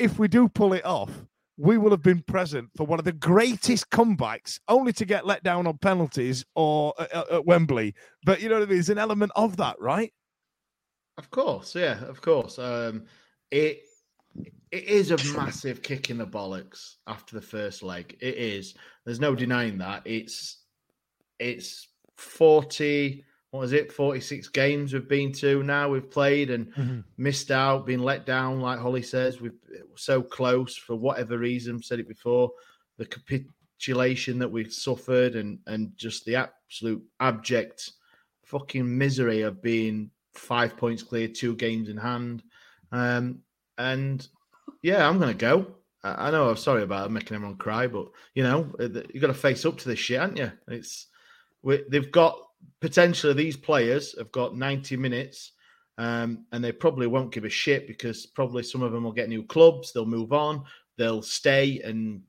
if 0.01 0.18
we 0.18 0.26
do 0.26 0.49
pull 0.49 0.72
it 0.72 0.84
off, 0.84 1.12
we 1.61 1.77
will 1.77 1.91
have 1.91 2.03
been 2.03 2.23
present 2.23 2.71
for 2.75 2.87
one 2.87 2.99
of 2.99 3.05
the 3.05 3.13
greatest 3.13 3.91
comebacks, 3.91 4.59
only 4.69 4.93
to 4.95 5.05
get 5.05 5.27
let 5.27 5.43
down 5.43 5.67
on 5.67 5.77
penalties 5.79 6.43
or 6.55 6.95
at, 6.99 7.13
at- 7.13 7.31
at 7.31 7.47
Wembley. 7.47 7.95
But 8.25 8.41
you 8.41 8.49
know 8.49 8.55
what 8.55 8.63
I 8.63 8.67
mean? 8.67 8.77
There's 8.77 8.89
an 8.89 8.99
element 8.99 9.33
of 9.37 9.59
that, 9.59 9.79
right? 9.79 10.13
Of 11.19 11.31
course, 11.31 11.75
yeah, 11.75 12.03
of 12.05 12.23
course. 12.23 12.59
Um, 12.59 13.05
it 13.51 13.83
it 14.71 14.85
is 14.85 15.11
a 15.11 15.37
massive 15.37 15.83
kick 15.83 16.09
in 16.09 16.17
the 16.17 16.27
bollocks 16.27 16.95
after 17.07 17.35
the 17.35 17.43
first 17.43 17.83
leg. 17.83 18.17
It 18.21 18.37
is. 18.37 18.75
There's 19.05 19.21
no 19.21 19.35
denying 19.35 19.77
that. 19.79 20.03
It's 20.07 20.63
it's 21.39 21.89
forty. 22.17 23.25
What 23.51 23.62
is 23.62 23.72
it? 23.72 23.92
Forty 23.92 24.20
six 24.20 24.48
games 24.48 24.92
we've 24.92 25.09
been 25.09 25.32
to 25.32 25.62
now. 25.62 25.88
We've 25.88 26.11
played 26.11 26.51
and 26.51 27.05
missed 27.16 27.51
out, 27.51 27.86
been 27.86 28.03
let 28.03 28.24
down. 28.24 28.61
Like 28.61 28.78
Holly 28.78 29.03
says, 29.03 29.40
we've 29.40 29.59
so 29.96 30.22
close 30.22 30.76
for 30.76 30.94
whatever 30.94 31.38
reason. 31.38 31.82
Said 31.82 32.01
it 32.01 32.09
before. 32.09 32.53
The 32.98 33.07
capitulation 33.07 34.38
that 34.38 34.51
we've 34.51 34.72
suffered 34.72 35.34
and 35.34 35.59
and 35.66 35.96
just 35.96 36.24
the 36.24 36.36
absolute 36.36 37.03
abject 37.18 37.92
fucking 38.44 38.98
misery 38.98 39.42
of 39.42 39.62
being 39.62 40.11
five 40.34 40.76
points 40.76 41.03
clear, 41.03 41.28
two 41.28 41.57
games 41.57 41.88
in 41.88 41.96
hand. 41.96 42.42
Um, 42.92 43.40
and 43.78 44.26
yeah, 44.82 45.09
I'm 45.09 45.18
gonna 45.18 45.34
go. 45.34 45.66
I 46.05 46.28
I 46.28 46.30
know 46.30 46.51
I'm 46.51 46.57
sorry 46.57 46.82
about 46.82 47.11
making 47.11 47.34
everyone 47.34 47.57
cry, 47.57 47.88
but 47.88 48.09
you 48.34 48.44
know 48.44 48.72
you've 48.78 49.20
got 49.20 49.28
to 49.28 49.34
face 49.34 49.64
up 49.64 49.78
to 49.78 49.88
this 49.88 49.98
shit, 49.98 50.20
haven't 50.20 50.36
you? 50.36 50.53
It's 50.68 51.09
we, 51.62 51.82
they've 51.88 52.12
got 52.12 52.38
potentially 52.81 53.35
these 53.35 53.57
players 53.57 54.17
have 54.19 54.33
got 54.33 54.57
90 54.57 54.97
minutes, 54.97 55.53
um, 55.99 56.47
and 56.53 56.65
they 56.65 56.73
probably 56.73 57.07
won't 57.07 57.33
give 57.33 57.45
a 57.45 57.51
shit 57.51 57.87
because 57.87 58.27
probably 58.27 58.63
some 58.63 58.83
of 58.83 58.93
them 58.93 59.05
will 59.05 59.13
get 59.13 59.29
new 59.29 59.45
clubs, 59.45 59.93
they'll 59.93 60.07
move 60.07 60.33
on, 60.33 60.65
they'll 60.97 61.23
stay 61.23 61.81
and 61.81 62.23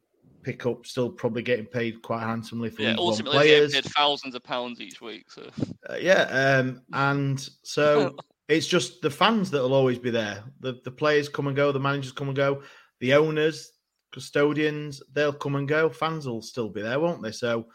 pick 0.43 0.65
up, 0.65 0.85
still 0.85 1.09
probably 1.09 1.41
getting 1.41 1.65
paid 1.65 2.01
quite 2.01 2.21
handsomely 2.21 2.69
for 2.69 2.81
Yeah, 2.81 2.95
ultimately 2.97 3.37
players. 3.37 3.73
paid 3.73 3.85
thousands 3.85 4.35
of 4.35 4.43
pounds 4.43 4.81
each 4.81 5.01
week. 5.01 5.31
So 5.31 5.49
Uh, 5.89 5.95
yeah, 5.95 6.23
um, 6.23 6.81
and 6.93 7.47
so 7.63 8.15
it's 8.49 8.67
just 8.67 9.01
the 9.01 9.09
fans 9.09 9.51
that 9.51 9.61
will 9.61 9.73
always 9.73 9.99
be 9.99 10.09
there. 10.09 10.43
The 10.59 10.79
the 10.83 10.91
players 10.91 11.29
come 11.29 11.47
and 11.47 11.55
go, 11.55 11.71
the 11.71 11.79
managers 11.79 12.11
come 12.11 12.27
and 12.27 12.35
go, 12.35 12.63
the 12.99 13.13
owners, 13.13 13.71
custodians, 14.11 15.01
they'll 15.13 15.33
come 15.33 15.55
and 15.55 15.67
go. 15.67 15.89
Fans 15.89 16.27
will 16.27 16.41
still 16.41 16.69
be 16.69 16.81
there, 16.81 16.99
won't 16.99 17.21
they? 17.23 17.31
So 17.31 17.67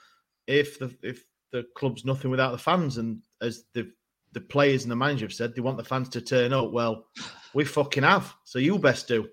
if 0.46 0.78
the 0.78 0.94
if 1.02 1.24
the 1.52 1.64
club's 1.74 2.04
nothing 2.04 2.30
without 2.30 2.52
the 2.52 2.58
fans, 2.58 2.98
and 2.98 3.20
as 3.40 3.64
the 3.74 3.90
the 4.32 4.40
players 4.40 4.82
and 4.82 4.90
the 4.92 4.96
manager 4.96 5.24
have 5.24 5.32
said, 5.32 5.54
they 5.54 5.62
want 5.62 5.78
the 5.78 5.84
fans 5.84 6.08
to 6.10 6.20
turn 6.20 6.52
up. 6.52 6.70
Well, 6.70 7.06
we 7.54 7.64
fucking 7.64 8.02
have. 8.02 8.34
So 8.44 8.58
you 8.58 8.78
best 8.78 9.08
do. 9.08 9.28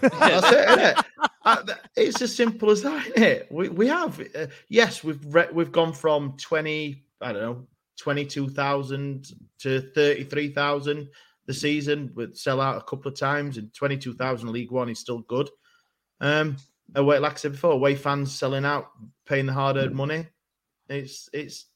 That's 0.00 0.52
it, 0.52 0.68
innit? 0.68 1.04
Uh, 1.44 1.62
th- 1.62 1.78
It's 1.96 2.20
as 2.20 2.34
simple 2.36 2.70
as 2.70 2.82
that, 2.82 3.06
isn't 3.06 3.22
it? 3.22 3.48
We 3.50 3.70
we 3.70 3.86
have. 3.86 4.20
Uh, 4.34 4.48
yes, 4.68 5.02
we've 5.02 5.24
re- 5.34 5.48
we've 5.50 5.72
gone 5.72 5.94
from 5.94 6.36
twenty, 6.36 7.04
I 7.22 7.32
don't 7.32 7.40
know, 7.42 7.66
twenty 7.98 8.26
two 8.26 8.50
thousand 8.50 9.32
to 9.60 9.80
thirty 9.94 10.24
three 10.24 10.50
thousand 10.52 11.08
the 11.46 11.54
season. 11.54 12.10
With 12.14 12.36
sell 12.36 12.60
out 12.60 12.76
a 12.76 12.82
couple 12.84 13.10
of 13.10 13.18
times, 13.18 13.56
and 13.56 13.72
twenty 13.72 13.96
two 13.96 14.12
thousand 14.12 14.52
League 14.52 14.72
One 14.72 14.90
is 14.90 14.98
still 14.98 15.20
good. 15.20 15.48
Um, 16.20 16.56
away, 16.94 17.18
like 17.18 17.32
I 17.32 17.36
said 17.36 17.52
before, 17.52 17.72
away 17.72 17.94
fans 17.94 18.36
selling 18.38 18.66
out, 18.66 18.90
paying 19.24 19.46
the 19.46 19.54
hard 19.54 19.78
earned 19.78 19.94
money. 19.94 20.26
It's 20.88 21.28
it's. 21.32 21.66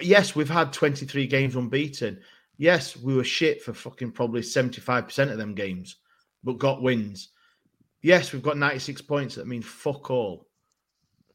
Yes, 0.00 0.34
we've 0.36 0.48
had 0.50 0.72
twenty 0.72 1.06
three 1.06 1.26
games 1.26 1.56
unbeaten. 1.56 2.20
Yes, 2.58 2.96
we 2.96 3.14
were 3.14 3.24
shit 3.24 3.62
for 3.62 3.72
fucking 3.74 4.12
probably 4.12 4.42
seventy 4.42 4.80
five 4.80 5.06
percent 5.06 5.30
of 5.30 5.38
them 5.38 5.54
games, 5.54 5.96
but 6.44 6.58
got 6.58 6.82
wins. 6.82 7.30
Yes, 8.04 8.32
we've 8.32 8.42
got 8.42 8.56
96 8.58 9.00
points. 9.02 9.36
That 9.36 9.46
means 9.46 9.64
fuck 9.64 10.10
all. 10.10 10.48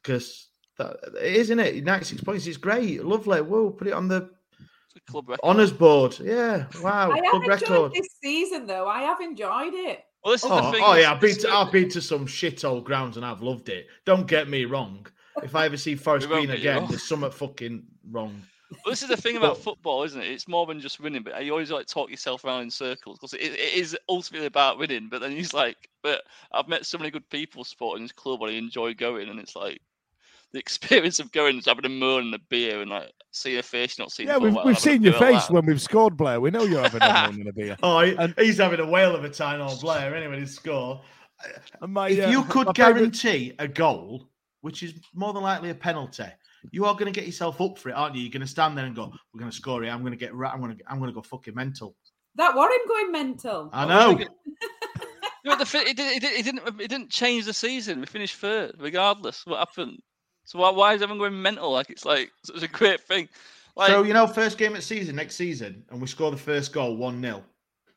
Because 0.03 0.49
that 0.77 0.97
it 1.15 1.31
is, 1.33 1.41
isn't 1.49 1.59
it? 1.61 1.81
96 1.83 2.21
points 2.25 2.45
is 2.45 2.57
great. 2.57 3.01
Lovely. 3.05 3.41
Whoa, 3.41 3.69
put 3.69 3.87
it 3.87 3.93
on 3.93 4.09
the 4.09 4.29
club 5.09 5.29
record. 5.29 5.43
honours 5.45 5.71
board. 5.71 6.19
Yeah. 6.19 6.65
Wow. 6.81 7.11
I 7.11 7.15
have 7.17 7.25
Club 7.31 7.43
enjoyed 7.43 7.61
record. 7.61 7.91
this 7.93 8.07
season, 8.21 8.67
though. 8.67 8.85
I 8.85 9.03
have 9.03 9.21
enjoyed 9.21 9.73
it. 9.73 10.03
Well, 10.25 10.33
this 10.33 10.43
is 10.43 10.49
Oh, 10.51 10.57
the 10.65 10.71
thing. 10.73 10.83
oh 10.85 10.95
yeah, 10.95 11.13
I've 11.13 11.21
been 11.21 11.37
to, 11.37 11.49
I've 11.49 11.71
been 11.71 11.87
to 11.87 12.01
some 12.01 12.25
shithole 12.27 12.83
grounds 12.83 13.15
and 13.15 13.25
I've 13.25 13.41
loved 13.41 13.69
it. 13.69 13.87
Don't 14.05 14.27
get 14.27 14.49
me 14.49 14.65
wrong. 14.65 15.07
If 15.43 15.55
I 15.55 15.65
ever 15.65 15.77
see 15.77 15.95
Forest 15.95 16.27
Green 16.27 16.49
again, 16.49 16.77
wrong. 16.77 16.87
there's 16.89 17.07
something 17.07 17.31
fucking 17.31 17.83
wrong. 18.11 18.41
Well, 18.71 18.91
this 18.91 19.01
is 19.01 19.07
the 19.07 19.15
thing 19.17 19.37
about 19.37 19.55
But- 19.55 19.63
football, 19.63 20.03
isn't 20.03 20.19
it? 20.21 20.27
It's 20.27 20.47
more 20.47 20.65
than 20.65 20.81
just 20.81 20.99
winning, 20.99 21.23
but 21.23 21.43
you 21.43 21.51
always 21.51 21.71
like 21.71 21.87
talk 21.87 22.09
yourself 22.09 22.43
around 22.43 22.63
in 22.63 22.71
circles 22.71 23.17
because 23.17 23.33
it, 23.33 23.53
it 23.53 23.73
is 23.73 23.95
ultimately 24.09 24.47
about 24.47 24.77
winning. 24.77 25.07
But 25.09 25.21
then 25.21 25.31
he's 25.31 25.53
like, 25.53 25.77
but 26.03 26.23
I've 26.51 26.67
met 26.67 26.85
so 26.85 26.97
many 26.97 27.09
good 27.09 27.29
people 27.29 27.63
supporting 27.63 28.03
this 28.03 28.11
club, 28.11 28.41
and 28.43 28.51
I 28.51 28.55
enjoy 28.55 28.93
going, 28.93 29.29
and 29.29 29.39
it's 29.39 29.55
like 29.55 29.79
the 30.51 30.59
experience 30.65 31.19
of 31.19 31.31
going, 31.31 31.55
just 31.55 31.69
having 31.69 31.85
a 31.85 31.89
moan 31.89 32.25
and 32.25 32.35
a 32.35 32.39
beer, 32.49 32.81
and 32.81 32.91
like 32.91 33.13
seeing 33.31 33.57
a 33.57 33.63
face, 33.63 33.97
not 33.97 34.11
seeing. 34.11 34.27
Yeah, 34.27 34.35
for 34.35 34.41
we've, 34.41 34.53
while, 34.55 34.65
we've 34.65 34.79
seen 34.79 35.01
your 35.01 35.13
face 35.13 35.49
when 35.49 35.65
we've 35.65 35.81
scored, 35.81 36.17
Blair. 36.17 36.41
We 36.41 36.51
know 36.51 36.63
you're 36.63 36.81
having 36.81 37.01
a 37.01 37.07
moment 37.13 37.39
and 37.39 37.47
a 37.47 37.53
beer. 37.53 37.77
Oh, 37.83 37.99
and, 37.99 38.33
he's 38.37 38.57
having 38.57 38.81
a 38.81 38.85
whale 38.85 39.15
of 39.15 39.23
a 39.23 39.29
time 39.29 39.61
on 39.61 39.77
Blair 39.77 40.13
anyway 40.13 40.39
to 40.41 40.47
score. 40.47 41.01
My, 41.87 42.09
if 42.09 42.25
uh, 42.25 42.29
you 42.29 42.43
could 42.43 42.67
my 42.67 42.73
favourite- 42.73 42.95
guarantee 42.95 43.53
a 43.59 43.67
goal, 43.67 44.27
which 44.61 44.83
is 44.83 44.93
more 45.13 45.33
than 45.33 45.43
likely 45.43 45.69
a 45.69 45.75
penalty, 45.75 46.25
you 46.71 46.85
are 46.85 46.93
going 46.93 47.05
to 47.11 47.17
get 47.17 47.25
yourself 47.25 47.59
up 47.61 47.77
for 47.77 47.89
it, 47.89 47.93
aren't 47.93 48.15
you? 48.15 48.21
You're 48.21 48.31
going 48.31 48.41
to 48.41 48.47
stand 48.47 48.77
there 48.77 48.85
and 48.85 48.95
go, 48.95 49.11
"We're 49.33 49.39
going 49.39 49.51
to 49.51 49.55
score 49.57 49.83
it. 49.83 49.89
I'm 49.89 50.01
going 50.01 50.11
to 50.13 50.17
get. 50.17 50.33
ra- 50.33 50.51
I'm 50.51 50.59
going 50.61 50.77
to. 50.77 50.83
I'm 50.89 50.97
going 50.99 51.09
to 51.09 51.15
go 51.15 51.21
fucking 51.21 51.55
mental." 51.55 51.95
That 52.35 52.55
were 52.55 52.63
him 52.69 52.87
going 52.87 53.11
mental. 53.11 53.69
I 53.73 53.85
know. 53.85 54.19
Yeah, 55.43 55.53
but 55.53 55.59
the, 55.59 55.65
fi- 55.65 55.79
it, 55.89 55.95
did, 55.95 56.17
it, 56.17 56.19
did, 56.21 56.39
it 56.39 56.43
didn't. 56.43 56.81
It 56.81 56.87
didn't 56.89 57.09
change 57.09 57.45
the 57.45 57.53
season. 57.53 58.01
We 58.01 58.05
finished 58.05 58.35
third, 58.35 58.75
regardless 58.79 59.45
what 59.45 59.59
happened. 59.59 59.99
So 60.43 60.59
why, 60.59 60.71
why 60.71 60.93
is 60.93 61.01
everyone 61.01 61.19
going 61.19 61.41
mental? 61.41 61.71
Like 61.71 61.89
it's 61.89 62.03
like 62.03 62.31
such 62.43 62.63
a 62.63 62.67
great 62.67 62.99
thing. 63.01 63.29
Like 63.77 63.89
so 63.91 64.03
you 64.03 64.13
know, 64.13 64.27
first 64.27 64.57
game 64.57 64.75
of 64.75 64.83
season 64.83 65.15
next 65.15 65.35
season, 65.35 65.83
and 65.89 66.01
we 66.01 66.07
score 66.07 66.31
the 66.31 66.37
first 66.37 66.73
goal 66.73 66.97
one 66.97 67.21
0 67.21 67.43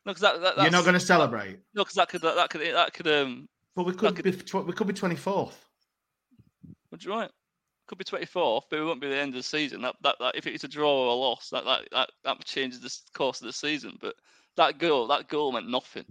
no, 0.05 0.13
'cause 0.13 0.21
that, 0.21 0.41
that, 0.41 0.57
You're 0.61 0.71
not 0.71 0.83
going 0.85 0.93
to 0.93 0.99
celebrate, 0.99 1.57
No, 1.73 1.81
because 1.83 1.95
that 1.95 2.07
could 2.09 2.21
that, 2.21 2.35
that 2.35 2.49
could 2.49 2.61
that 2.61 2.93
could 2.93 3.07
um. 3.07 3.49
but 3.75 3.85
we 3.85 3.93
could 3.93 4.23
be. 4.23 4.31
tw- 4.31 4.65
We 4.65 4.71
could 4.73 4.87
be 4.87 4.93
twenty 4.93 5.15
fourth. 5.17 5.67
Do 6.99 7.09
you 7.09 7.15
right? 7.15 7.31
Could 7.87 7.97
be 7.97 8.03
twenty 8.03 8.25
fourth, 8.25 8.65
but 8.69 8.79
it 8.79 8.83
won't 8.83 9.01
be 9.01 9.09
the 9.09 9.17
end 9.17 9.29
of 9.29 9.39
the 9.39 9.43
season. 9.43 9.81
That, 9.81 9.95
that 10.01 10.15
that 10.19 10.35
if 10.35 10.47
it's 10.47 10.63
a 10.63 10.67
draw 10.67 11.05
or 11.05 11.07
a 11.07 11.13
loss, 11.13 11.49
that 11.49 11.65
that 11.65 11.87
that, 11.91 12.09
that 12.23 12.45
changes 12.45 12.79
the 12.81 12.91
course 13.17 13.41
of 13.41 13.47
the 13.47 13.53
season. 13.53 13.97
But 13.99 14.15
that 14.57 14.77
goal, 14.77 15.07
that 15.07 15.27
goal 15.27 15.51
meant 15.51 15.69
nothing. 15.69 16.05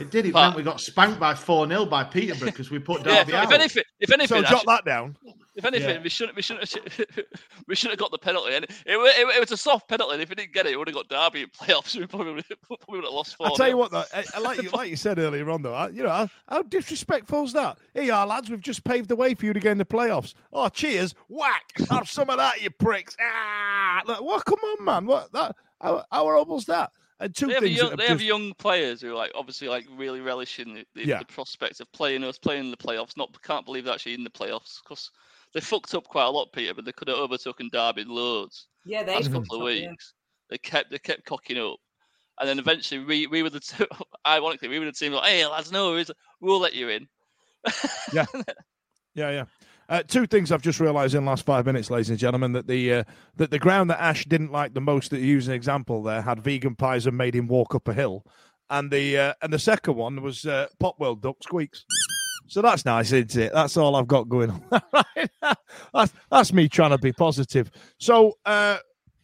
It 0.00 0.10
did. 0.10 0.26
It 0.26 0.32
But- 0.32 0.42
meant 0.46 0.56
we 0.56 0.62
got 0.62 0.80
spanked 0.80 1.18
by 1.20 1.34
four 1.34 1.66
0 1.68 1.86
by 1.86 2.04
Peterborough 2.04 2.46
because 2.50 2.70
we 2.70 2.78
put 2.78 3.00
Yeah, 3.06 3.24
Derby 3.24 3.32
if 3.32 3.38
out. 3.38 3.52
anything, 3.52 3.82
if 4.00 4.12
anything, 4.12 4.28
So 4.42 4.46
I 4.46 4.50
jot 4.50 4.60
should- 4.60 4.68
that 4.68 4.84
down. 4.84 5.16
If 5.56 5.64
anything, 5.64 5.88
Yeah. 5.88 6.02
we 6.02 6.10
shouldn't 6.10 6.36
we 6.36 6.42
shouldn't 6.42 6.70
we 7.66 7.74
should 7.74 7.88
have 7.90 7.98
got 7.98 8.10
the 8.10 8.18
penalty. 8.18 8.54
And 8.54 8.66
it, 8.84 8.96
wa- 8.98 9.04
it, 9.06 9.36
it 9.36 9.40
was 9.40 9.52
a 9.52 9.56
soft 9.56 9.88
penalty. 9.88 10.12
And 10.12 10.22
if 10.22 10.28
we 10.28 10.34
didn't 10.34 10.52
get 10.52 10.66
it, 10.66 10.72
it 10.72 10.76
would 10.76 10.86
have 10.88 10.94
got 10.94 11.08
Derby 11.08 11.42
in 11.42 11.48
playoffs. 11.48 11.96
We 11.98 12.06
probably 12.06 12.34
would 12.34 12.44
probably 12.62 12.98
would 12.98 13.04
have 13.04 13.12
lost 13.14 13.36
four. 13.36 13.46
I 13.46 13.50
tell 13.56 13.68
you 13.68 13.78
what, 13.78 13.90
though, 13.90 14.04
I, 14.14 14.24
I 14.34 14.38
like 14.40 14.62
you, 14.62 14.68
like 14.70 14.90
you 14.90 14.96
said 14.96 15.18
earlier 15.18 15.48
on, 15.50 15.62
though. 15.62 15.72
I, 15.72 15.88
you 15.88 16.02
know, 16.02 16.10
how, 16.10 16.28
how 16.48 16.62
disrespectful 16.62 17.44
is 17.44 17.54
that? 17.54 17.78
Here 17.94 18.02
you 18.02 18.12
are, 18.12 18.26
lads. 18.26 18.50
We've 18.50 18.60
just 18.60 18.84
paved 18.84 19.08
the 19.08 19.16
way 19.16 19.32
for 19.34 19.46
you 19.46 19.54
to 19.54 19.60
get 19.60 19.72
in 19.72 19.78
the 19.78 19.86
playoffs. 19.86 20.34
Oh, 20.52 20.68
cheers! 20.68 21.14
Whack! 21.28 21.64
Have 21.88 22.10
some 22.10 22.28
of 22.28 22.36
that, 22.36 22.60
you 22.60 22.68
pricks! 22.70 23.16
Ah! 23.18 24.02
Look, 24.06 24.20
what? 24.20 24.44
Come 24.44 24.58
on, 24.58 24.84
man! 24.84 25.06
What? 25.06 25.32
That? 25.32 25.56
How, 25.80 26.04
how 26.12 26.22
horrible's 26.24 26.66
that? 26.66 26.90
And 27.18 27.34
two 27.34 27.46
They 27.46 27.54
have, 27.54 27.62
things. 27.62 27.76
young, 27.78 27.90
that 27.90 27.90
have 27.92 27.98
they 27.98 28.06
have 28.08 28.22
young 28.22 28.52
players 28.54 29.00
who 29.00 29.14
like 29.14 29.32
obviously 29.34 29.68
like 29.68 29.86
really 29.96 30.20
relishing 30.20 30.74
the, 30.74 30.84
the, 30.94 31.06
Yeah. 31.06 31.18
the 31.20 31.24
prospect 31.24 31.80
of 31.80 31.90
playing 31.92 32.22
us 32.24 32.38
playing 32.38 32.66
in 32.66 32.70
the 32.70 32.76
playoffs. 32.76 33.16
Not 33.16 33.30
can't 33.42 33.64
believe 33.64 33.84
they're 33.84 33.94
actually 33.94 34.14
in 34.14 34.24
the 34.24 34.30
playoffs 34.30 34.82
because 34.82 35.10
they 35.54 35.60
fucked 35.60 35.94
up 35.94 36.04
quite 36.04 36.24
a 36.26 36.30
lot, 36.30 36.52
Peter. 36.52 36.74
But 36.74 36.84
they 36.84 36.92
could 36.92 37.08
have 37.08 37.16
overtaken 37.16 37.70
Derby 37.72 38.04
loads. 38.04 38.66
Yeah, 38.84 39.02
they 39.02 39.14
last 39.14 39.32
couple 39.32 39.56
of 39.56 39.62
up, 39.62 39.74
yeah. 39.74 39.88
weeks. 39.90 40.12
They 40.50 40.58
kept 40.58 40.90
they 40.90 40.98
kept 40.98 41.24
cocking 41.24 41.58
up, 41.58 41.78
and 42.38 42.48
then 42.48 42.58
eventually 42.58 43.02
we 43.02 43.26
we 43.26 43.42
were 43.42 43.50
the 43.50 43.60
two, 43.60 43.86
ironically 44.26 44.68
we 44.68 44.78
were 44.78 44.84
the 44.84 44.92
team 44.92 45.12
like, 45.12 45.24
hey 45.28 45.46
lads, 45.46 45.72
no 45.72 45.90
worries, 45.92 46.10
we'll 46.40 46.60
let 46.60 46.74
you 46.74 46.90
in. 46.90 47.08
Yeah, 48.12 48.26
yeah, 49.14 49.30
yeah. 49.30 49.44
Uh, 49.88 50.02
two 50.02 50.26
things 50.26 50.50
I've 50.50 50.62
just 50.62 50.80
realised 50.80 51.14
in 51.14 51.24
the 51.24 51.30
last 51.30 51.46
five 51.46 51.64
minutes, 51.64 51.90
ladies 51.90 52.10
and 52.10 52.18
gentlemen, 52.18 52.52
that 52.52 52.66
the 52.66 52.92
uh, 52.92 53.04
that 53.36 53.50
the 53.50 53.58
ground 53.58 53.90
that 53.90 54.00
Ash 54.00 54.24
didn't 54.24 54.50
like 54.50 54.74
the 54.74 54.80
most, 54.80 55.10
that 55.10 55.20
he 55.20 55.26
used 55.26 55.48
an 55.48 55.54
example 55.54 56.02
there, 56.02 56.22
had 56.22 56.42
vegan 56.42 56.74
pies 56.74 57.06
and 57.06 57.16
made 57.16 57.34
him 57.34 57.46
walk 57.46 57.74
up 57.74 57.86
a 57.86 57.94
hill, 57.94 58.24
and 58.70 58.90
the 58.90 59.16
uh, 59.16 59.34
and 59.42 59.52
the 59.52 59.58
second 59.58 59.94
one 59.94 60.22
was 60.22 60.44
uh, 60.44 60.66
Popworld 60.82 61.20
duck 61.20 61.36
squeaks. 61.42 61.84
So 62.48 62.62
that's 62.62 62.84
nice, 62.84 63.12
isn't 63.12 63.36
it? 63.40 63.52
That's 63.52 63.76
all 63.76 63.96
I've 63.96 64.06
got 64.06 64.28
going 64.28 64.50
on. 64.50 64.82
That's 65.92 66.12
that's 66.30 66.52
me 66.52 66.68
trying 66.68 66.90
to 66.90 66.98
be 66.98 67.12
positive. 67.12 67.70
So 67.98 68.38
uh, 68.44 68.78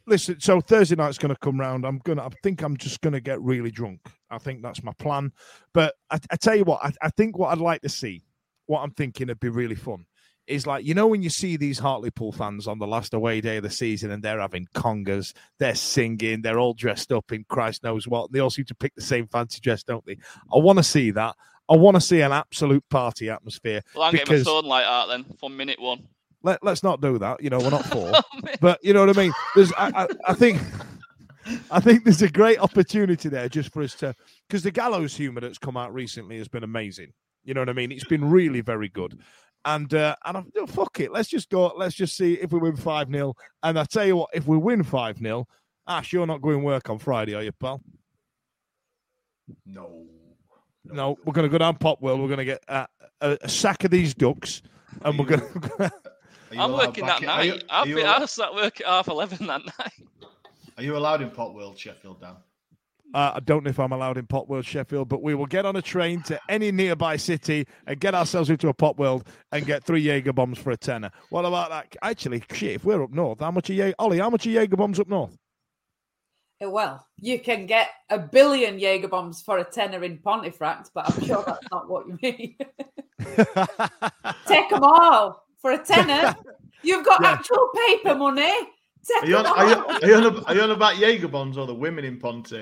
listen, 0.07 0.41
so 0.41 0.61
Thursday 0.61 0.97
night's 0.97 1.19
going 1.19 1.33
to 1.33 1.39
come 1.41 1.59
round. 1.59 1.85
I'm 1.85 1.99
gonna. 1.99 2.25
I 2.25 2.29
think 2.43 2.63
I'm 2.63 2.77
just 2.77 3.01
going 3.01 3.13
to 3.13 3.21
get 3.21 3.41
really 3.41 3.71
drunk. 3.71 4.01
I 4.31 4.39
think 4.39 4.63
that's 4.63 4.83
my 4.83 4.93
plan. 4.99 5.33
But 5.73 5.95
I, 6.11 6.19
I 6.31 6.37
tell 6.37 6.57
you 6.57 6.65
what, 6.65 6.83
I, 6.83 6.93
I 7.03 7.11
think 7.11 7.39
what 7.39 7.49
I'd 7.49 7.59
like 7.59 7.83
to 7.83 7.89
see, 7.89 8.23
what 8.67 8.81
I'm 8.81 8.93
thinking 8.93 9.29
would 9.29 9.41
be 9.41 9.49
really 9.49 9.75
fun, 9.75 10.05
is 10.47 10.67
like 10.67 10.85
you 10.85 10.95
know 10.95 11.07
when 11.07 11.23
you 11.23 11.31
see 11.31 11.57
these 11.57 11.79
Hartlepool 11.79 12.33
fans 12.33 12.67
on 12.67 12.79
the 12.79 12.87
last 12.87 13.15
away 13.15 13.41
day 13.41 13.59
of 13.59 13.63
the 13.63 13.71
season 13.71 14.11
and 14.11 14.23
they're 14.23 14.41
having 14.41 14.67
congas, 14.75 15.33
they're 15.59 15.75
singing, 15.75 16.43
they're 16.43 16.59
all 16.59 16.75
dressed 16.75 17.13
up 17.13 17.33
in 17.33 17.45
Christ 17.49 17.83
knows 17.85 18.09
what. 18.09 18.33
They 18.33 18.41
all 18.41 18.51
seem 18.51 18.65
to 18.67 18.75
pick 18.75 18.95
the 18.95 19.03
same 19.03 19.27
fancy 19.29 19.61
dress, 19.61 19.83
don't 19.83 20.05
they? 20.05 20.17
I 20.53 20.59
want 20.59 20.79
to 20.79 20.83
see 20.83 21.11
that. 21.13 21.37
I 21.69 21.77
want 21.77 21.95
to 21.95 22.01
see 22.01 22.21
an 22.21 22.33
absolute 22.33 22.85
party 22.91 23.31
atmosphere. 23.31 23.83
Well, 23.95 24.05
I'm 24.05 24.13
getting 24.13 24.27
because 24.27 24.45
my 24.45 24.51
phone 24.51 24.65
light 24.67 24.85
out 24.85 25.07
then 25.07 25.25
from 25.39 25.57
minute 25.57 25.81
one. 25.81 26.07
let, 26.43 26.63
let's 26.63 26.83
not 26.83 27.01
do 27.01 27.19
that. 27.19 27.43
You 27.43 27.51
know, 27.51 27.59
we're 27.59 27.71
not 27.71 27.87
for. 27.87 28.13
Oh, 28.35 28.41
but 28.61 28.79
you 28.83 28.93
know 28.93 29.07
what 29.07 29.17
I 29.17 29.21
mean. 29.21 29.33
There's, 29.55 29.73
I, 29.75 29.91
I, 29.95 30.09
I 30.29 30.35
think, 30.35 30.61
I 31.71 31.81
think 31.81 32.05
there's 32.05 32.23
a 32.23 32.29
great 32.29 32.59
opportunity 32.59 33.29
there 33.29 33.49
just 33.49 33.73
for 33.73 33.83
us 33.83 33.95
to, 33.97 34.15
because 34.49 34.63
the 34.63 34.71
gallows 34.71 35.17
humor 35.17 35.41
that's 35.41 35.59
come 35.59 35.77
out 35.77 35.95
recently 35.95 36.39
has 36.39 36.49
been 36.49 36.65
amazing. 36.65 37.13
You 37.45 37.55
know 37.55 37.61
what 37.61 37.69
I 37.69 37.75
mean? 37.75 37.93
It's 37.93 38.05
been 38.05 38.29
really 38.29 38.61
very 38.61 38.89
good. 38.89 39.19
And 39.65 39.93
uh, 39.95 40.17
and 40.25 40.37
I'm 40.39 40.53
oh, 40.59 40.67
fuck 40.67 40.99
it. 41.01 41.13
Let's 41.13 41.29
just 41.29 41.49
go. 41.51 41.73
Let's 41.77 41.95
just 41.95 42.17
see 42.17 42.35
if 42.35 42.51
we 42.53 42.59
win 42.59 42.75
five 42.77 43.09
0 43.11 43.35
And 43.63 43.79
I 43.79 43.85
tell 43.85 44.05
you 44.05 44.17
what, 44.17 44.31
if 44.35 44.47
we 44.47 44.57
win 44.57 44.83
five 44.83 45.19
0 45.19 45.47
Ash, 45.87 46.13
you're 46.13 46.27
not 46.27 46.43
going 46.43 46.63
work 46.63 46.91
on 46.91 46.99
Friday, 46.99 47.35
are 47.35 47.43
you, 47.43 47.53
pal? 47.53 47.81
No. 49.67 50.05
No, 50.85 51.17
we're 51.25 51.33
going 51.33 51.47
to 51.49 51.53
go 51.53 51.59
down 51.59 51.77
Popworld. 51.77 52.21
We're 52.21 52.27
going 52.27 52.39
to 52.39 52.45
get 52.45 52.63
uh, 52.69 52.87
a, 53.21 53.39
a 53.43 53.49
sack 53.49 53.85
of 53.85 53.91
these 53.93 54.15
ducks, 54.15 54.63
and 55.03 55.17
we're 55.19 55.27
going 55.27 55.41
to. 55.79 55.93
I'm 56.59 56.73
working 56.73 57.07
that 57.07 57.23
in- 57.23 57.29
are 57.29 57.45
you- 57.45 57.53
night. 57.53 57.65
I'll 57.71 57.87
you 57.87 57.95
be, 57.97 58.01
allowed- 58.03 58.21
I'll 58.23 58.27
start 58.27 58.55
work 58.55 58.81
at 58.81 58.87
half 58.87 59.09
eleven 59.09 59.47
that 59.47 59.65
night. 59.65 59.93
Are 60.77 60.83
you 60.83 60.97
allowed 60.97 61.23
in 61.23 61.31
Popworld, 61.31 61.79
Sheffield, 61.79 62.21
Dan? 62.21 62.35
Uh, 63.15 63.33
I 63.35 63.41
don't 63.41 63.63
know 63.65 63.71
if 63.71 63.79
I'm 63.79 63.93
allowed 63.93 64.17
in 64.17 64.27
Popworld, 64.27 64.65
Sheffield, 64.65 65.09
but 65.09 65.23
we 65.23 65.35
will 65.35 65.47
get 65.47 65.67
on 65.67 65.77
a 65.77 65.83
train 65.83 66.23
to 66.23 66.41
any 66.49 66.73
nearby 66.73 67.17
city 67.17 67.67
and 67.87 68.01
get 68.01 68.15
ourselves 68.15 68.49
into 68.49 68.69
a 68.69 68.75
Popworld 68.75 69.27
and 69.53 69.67
get 69.67 69.85
three 69.85 70.01
Jaeger 70.01 70.33
bombs 70.33 70.59
for 70.59 70.71
a 70.71 70.77
tenner. 70.77 71.11
What 71.29 71.45
about 71.45 71.71
that? 71.71 71.95
Actually, 72.03 72.43
shit, 72.53 72.77
if 72.77 72.85
we're 72.85 73.03
up 73.03 73.11
north, 73.11 73.41
how 73.41 73.51
much 73.51 73.69
are 73.69 73.75
Jaeger? 73.75 73.95
Ollie, 73.99 74.19
how 74.19 74.31
much 74.31 74.47
are 74.47 74.51
Jaeger 74.51 74.77
bombs 74.77 74.99
up 74.99 75.09
north? 75.09 75.37
Uh, 76.65 76.71
Well, 76.71 77.07
you 77.21 77.39
can 77.39 77.67
get 77.67 77.91
a 78.09 78.19
billion 78.19 78.79
Jaeger 78.79 79.09
bombs 79.09 79.43
for 79.43 79.59
a 79.59 79.65
tenner 79.65 80.03
in 80.05 80.19
Pontefract, 80.19 80.91
but 80.95 81.11
I'm 81.11 81.23
sure 81.25 81.45
that's 81.47 81.67
not 81.71 81.91
what 81.91 82.07
you 82.09 82.19
mean. 82.23 82.57
Take 84.47 84.71
them 84.71 84.83
all 84.83 85.45
for 85.61 85.73
a 85.73 85.79
tenner. 85.85 86.35
You've 86.83 87.05
got 87.05 87.21
Yeah. 87.23 87.33
actual 87.33 87.69
paper 87.89 88.15
money. 88.15 88.51
Are 89.21 89.27
you 89.27 89.37
on, 89.37 89.47
are 89.47 89.67
you, 89.67 89.75
are 89.75 90.07
you 90.07 90.15
on, 90.15 90.45
are 90.45 90.55
you 90.55 90.61
on 90.63 90.71
about 90.71 90.97
Jaeger 90.97 91.29
bombs 91.29 91.59
or 91.59 91.67
the 91.67 91.75
women 91.75 92.05
in 92.05 92.19
Ponte? 92.19 92.53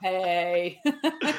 Hey. 0.00 0.80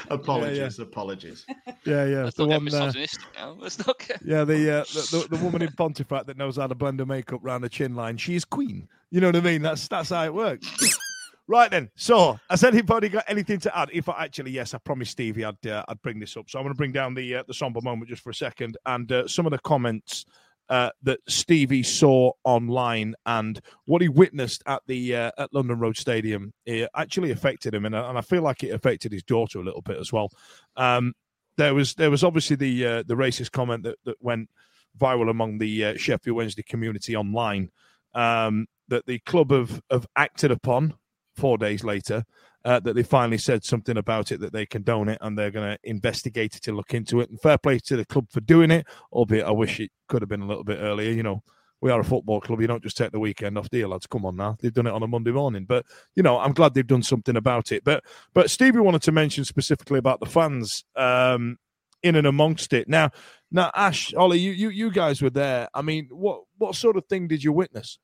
Apologies, 0.10 0.78
apologies. 0.80 1.46
Yeah, 1.84 2.06
yeah. 2.06 2.24
Let's 2.26 2.38
the 2.38 2.46
one, 2.46 2.68
uh, 2.74 2.92
now. 3.36 3.56
Let's 3.58 3.86
not 3.86 3.98
get. 4.00 4.22
yeah, 4.24 4.44
the, 4.44 4.82
uh, 4.82 4.84
the, 4.84 5.28
the 5.30 5.36
the 5.36 5.44
woman 5.44 5.64
in 5.64 5.72
Pontefract 5.72 6.28
that 6.28 6.38
knows 6.38 6.58
how 6.58 6.68
to 6.68 6.76
blend 6.76 7.00
her 7.00 7.06
makeup 7.06 7.40
round 7.42 7.64
the 7.64 7.70
chin 7.70 7.96
line. 7.96 8.18
She's 8.18 8.46
queen. 8.46 8.88
You 9.10 9.20
know 9.20 9.30
what 9.30 9.36
I 9.36 9.42
mean? 9.42 9.62
That's 9.64 9.88
that's 9.88 10.10
how 10.10 10.24
it 10.26 10.34
works. 10.34 10.98
Right 11.48 11.70
then. 11.70 11.90
So, 11.96 12.40
has 12.50 12.64
anybody 12.64 13.10
got 13.10 13.26
anything 13.28 13.60
to 13.62 13.78
add? 13.78 13.90
If 13.92 14.08
I 14.08 14.24
actually, 14.24 14.52
yes, 14.52 14.74
I 14.74 14.78
promised 14.78 15.12
Stevie 15.12 15.44
I'd 15.44 15.68
uh, 15.68 15.84
I'd 15.90 16.02
bring 16.02 16.18
this 16.18 16.38
up. 16.38 16.50
So 16.50 16.58
I'm 16.58 16.64
going 16.64 16.74
to 16.74 16.78
bring 16.78 16.94
down 16.94 17.14
the 17.14 17.36
uh, 17.36 17.44
the 17.46 17.54
somber 17.54 17.82
moment 17.82 18.08
just 18.08 18.24
for 18.24 18.30
a 18.30 18.34
second, 18.34 18.78
and 18.86 19.12
uh, 19.12 19.28
some 19.28 19.46
of 19.46 19.52
the 19.52 19.60
comments 19.60 20.24
uh, 20.72 20.90
that 21.04 21.20
Stevie 21.28 21.84
saw 21.84 22.32
online 22.46 23.14
and 23.26 23.60
what 23.86 24.02
he 24.02 24.08
witnessed 24.08 24.64
at 24.66 24.82
the 24.88 25.16
uh, 25.16 25.32
at 25.38 25.54
London 25.54 25.78
Road 25.78 25.98
Stadium 25.98 26.54
actually 26.96 27.32
affected 27.32 27.76
him, 27.76 27.86
and, 27.86 27.94
and 27.94 28.18
I 28.18 28.22
feel 28.22 28.42
like 28.42 28.64
it 28.64 28.70
affected 28.70 29.12
his 29.12 29.24
daughter 29.24 29.60
a 29.60 29.64
little 29.64 29.82
bit 29.82 29.98
as 29.98 30.14
well. 30.14 30.32
Um, 30.78 31.14
there 31.58 31.76
was 31.76 31.94
there 31.96 32.10
was 32.10 32.24
obviously 32.24 32.56
the 32.56 32.86
uh, 32.86 33.04
the 33.06 33.16
racist 33.16 33.52
comment 33.52 33.84
that, 33.84 33.98
that 34.06 34.16
went 34.22 34.50
viral 34.98 35.30
among 35.30 35.58
the 35.58 35.86
uh, 35.86 35.98
Sheffield 35.98 36.38
Wednesday 36.38 36.64
community 36.64 37.18
online 37.18 37.70
um, 38.14 38.66
that 38.88 39.06
the 39.06 39.20
club 39.20 39.52
have 39.52 39.82
have 39.92 40.08
acted 40.16 40.52
upon 40.52 40.94
four 41.36 41.58
days 41.58 41.84
later. 41.84 42.24
Uh, 42.64 42.80
that 42.80 42.94
they 42.94 43.02
finally 43.02 43.40
said 43.40 43.64
something 43.64 43.98
about 43.98 44.32
it 44.32 44.40
that 44.40 44.54
they 44.54 44.68
condone 44.68 45.10
it 45.10 45.18
and 45.22 45.36
they're 45.36 45.50
going 45.50 45.68
to 45.68 45.80
investigate 45.84 46.56
it 46.56 46.68
and 46.68 46.78
look 46.78 46.94
into 46.94 47.20
it. 47.20 47.28
And 47.28 47.42
fair 47.42 47.58
play 47.58 47.80
to 47.80 47.98
the 47.98 48.06
club 48.06 48.28
for 48.30 48.40
doing 48.40 48.70
it, 48.70 48.86
albeit 49.12 49.48
I 49.48 49.52
wish 49.52 49.80
it 49.80 49.90
could 50.08 50.22
have 50.22 50.30
been 50.30 50.44
a 50.44 50.48
little 50.48 50.64
bit 50.64 50.78
earlier. 50.80 51.12
You 51.12 51.24
know, 51.24 51.42
we 51.82 51.90
are 51.90 52.00
a 52.00 52.04
football 52.04 52.40
club. 52.40 52.62
You 52.62 52.68
don't 52.68 52.84
just 52.84 52.98
take 52.98 53.12
the 53.12 53.20
weekend 53.20 53.58
off, 53.58 53.70
do 53.70 53.80
you, 53.80 53.88
lads? 53.88 54.06
Come 54.06 54.26
on 54.26 54.36
now. 54.36 54.56
They've 54.62 54.74
done 54.74 54.86
it 54.86 54.94
on 54.94 55.02
a 55.02 55.08
Monday 55.08 55.32
morning. 55.32 55.66
But, 55.66 55.86
you 56.16 56.22
know, 56.22 56.38
I'm 56.38 56.54
glad 56.54 56.76
they've 56.76 56.86
done 56.86 57.02
something 57.02 57.36
about 57.36 57.72
it. 57.72 57.84
But 57.84 58.04
but 58.34 58.52
Stevie 58.52 58.80
wanted 58.80 59.02
to 59.04 59.12
mention 59.12 59.44
specifically 59.44 59.98
about 59.98 60.20
the 60.20 60.28
fans 60.28 60.86
um, 60.96 61.58
in 62.04 62.16
and 62.16 62.28
amongst 62.28 62.74
it. 62.74 62.88
Now, 62.88 63.10
now, 63.52 63.72
Ash, 63.76 64.14
Ollie, 64.14 64.40
you, 64.40 64.52
you 64.52 64.70
you 64.70 64.92
guys 64.92 65.22
were 65.22 65.32
there. 65.32 65.68
I 65.74 65.82
mean, 65.82 66.08
what 66.12 66.44
what 66.58 66.76
sort 66.76 66.98
of 66.98 67.06
thing 67.08 67.28
did 67.28 67.44
you 67.44 67.52
witness? 67.52 67.98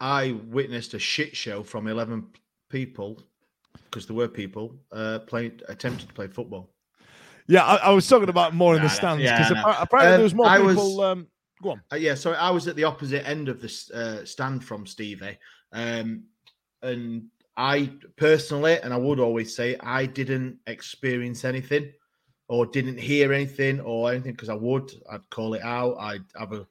I 0.00 0.36
witnessed 0.46 0.94
a 0.94 0.98
shit 0.98 1.36
show 1.36 1.62
from 1.62 1.88
11 1.88 2.28
people, 2.68 3.22
because 3.84 4.06
there 4.06 4.16
were 4.16 4.28
people, 4.28 4.74
uh, 4.92 5.20
playing, 5.20 5.60
attempting 5.68 6.06
to 6.08 6.14
play 6.14 6.26
football. 6.28 6.70
Yeah, 7.46 7.64
I, 7.64 7.76
I 7.76 7.90
was 7.90 8.06
talking 8.06 8.28
about 8.28 8.54
more 8.54 8.74
in 8.76 8.82
Nah, 8.82 8.88
the 8.88 8.94
stands 8.94 9.22
yeah, 9.22 9.38
because 9.38 9.52
I 9.52 9.62
know. 9.72 9.76
apparently 9.80 10.12
Um, 10.14 10.18
there 10.18 10.22
was 10.24 10.34
more 10.34 10.46
I 10.46 10.58
was- 10.58 10.76
people. 10.76 11.00
Um, 11.00 11.26
go 11.62 11.70
on. 11.70 11.82
Uh, 11.92 11.96
yeah, 11.96 12.14
so 12.14 12.32
I 12.32 12.50
was 12.50 12.68
at 12.68 12.76
the 12.76 12.84
opposite 12.84 13.26
end 13.26 13.48
of 13.48 13.60
the 13.60 13.70
uh, 13.94 14.24
stand 14.24 14.64
from 14.64 14.86
Stevie, 14.86 15.38
um, 15.72 16.24
and 16.82 17.24
I 17.56 17.90
personally, 18.16 18.78
and 18.80 18.92
I 18.94 18.96
would 18.96 19.18
always 19.18 19.56
say, 19.56 19.76
I 19.80 20.06
didn't 20.06 20.58
experience 20.66 21.44
anything, 21.44 21.92
or 22.48 22.66
didn't 22.66 22.98
hear 23.00 23.32
anything, 23.32 23.80
or 23.80 24.12
anything, 24.12 24.32
because 24.32 24.48
I 24.50 24.54
would, 24.54 24.92
I'd 25.10 25.28
call 25.30 25.54
it 25.54 25.62
out, 25.62 25.96
I'd 25.98 26.24
have 26.38 26.52
a 26.52 26.66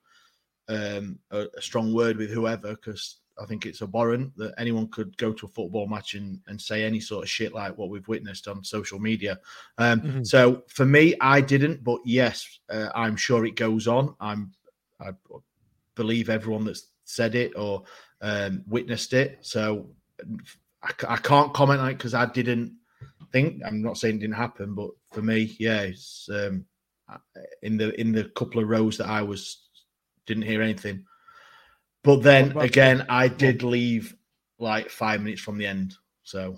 um, 0.70 1.18
a, 1.32 1.48
a 1.58 1.62
strong 1.62 1.94
word 1.94 2.18
with 2.18 2.30
whoever, 2.30 2.76
because 2.76 3.20
I 3.40 3.46
think 3.46 3.66
it's 3.66 3.82
abhorrent 3.82 4.36
that 4.38 4.54
anyone 4.58 4.88
could 4.88 5.16
go 5.18 5.32
to 5.34 5.46
a 5.46 5.50
football 5.50 5.88
match 5.88 6.16
and, 6.16 6.40
and 6.48 6.60
say 6.62 6.84
any 6.84 7.00
sort 7.00 7.24
of 7.24 7.30
shit 7.30 7.54
like 7.54 7.78
what 7.78 7.90
we've 7.90 8.08
witnessed 8.08 8.48
on 8.48 8.64
social 8.64 9.00
media. 9.00 9.40
Um, 9.78 10.02
Mhm. 10.02 10.28
So 10.28 10.64
for 10.68 10.86
me, 10.86 11.16
I 11.22 11.42
didn't, 11.42 11.84
but 11.84 12.00
yes, 12.06 12.60
uh, 12.70 12.90
I'm 12.96 13.16
sure 13.16 13.46
it 13.46 13.56
goes 13.56 13.88
on. 13.88 14.16
I'm 14.20 14.54
I 15.00 15.12
believe 15.96 16.30
everyone 16.30 16.66
that's 16.66 16.88
said 17.04 17.36
it 17.36 17.54
or 17.56 17.84
um, 18.22 18.64
witnessed 18.68 19.14
it. 19.14 19.40
So 19.42 19.92
I, 20.82 20.92
I 21.08 21.18
can't 21.18 21.54
comment 21.54 21.82
on 21.82 21.90
it 21.90 21.98
because 21.98 22.14
I 22.14 22.26
didn't 22.26 22.74
think. 23.32 23.62
I'm 23.66 23.82
not 23.82 23.98
saying 23.98 24.16
it 24.16 24.20
didn't 24.20 24.36
happen, 24.36 24.74
but 24.74 24.90
for 25.14 25.22
me, 25.22 25.56
yeah, 25.60 25.82
it's 25.82 26.30
um, 26.32 26.66
in 27.62 27.78
the 27.78 28.00
in 28.00 28.12
the 28.12 28.26
couple 28.26 28.62
of 28.62 28.70
rows 28.70 28.98
that 28.98 29.08
I 29.08 29.22
was 29.22 29.70
didn't 30.26 30.44
hear 30.44 30.62
anything. 30.62 31.06
But 32.08 32.24
then 32.24 32.54
What 32.54 32.64
again, 32.64 33.06
I 33.10 33.28
did 33.28 33.64
leave 33.64 34.16
like 34.60 34.90
five 34.90 35.22
minutes 35.22 35.42
from 35.42 35.58
the 35.58 35.68
end. 35.68 35.94
So 36.24 36.56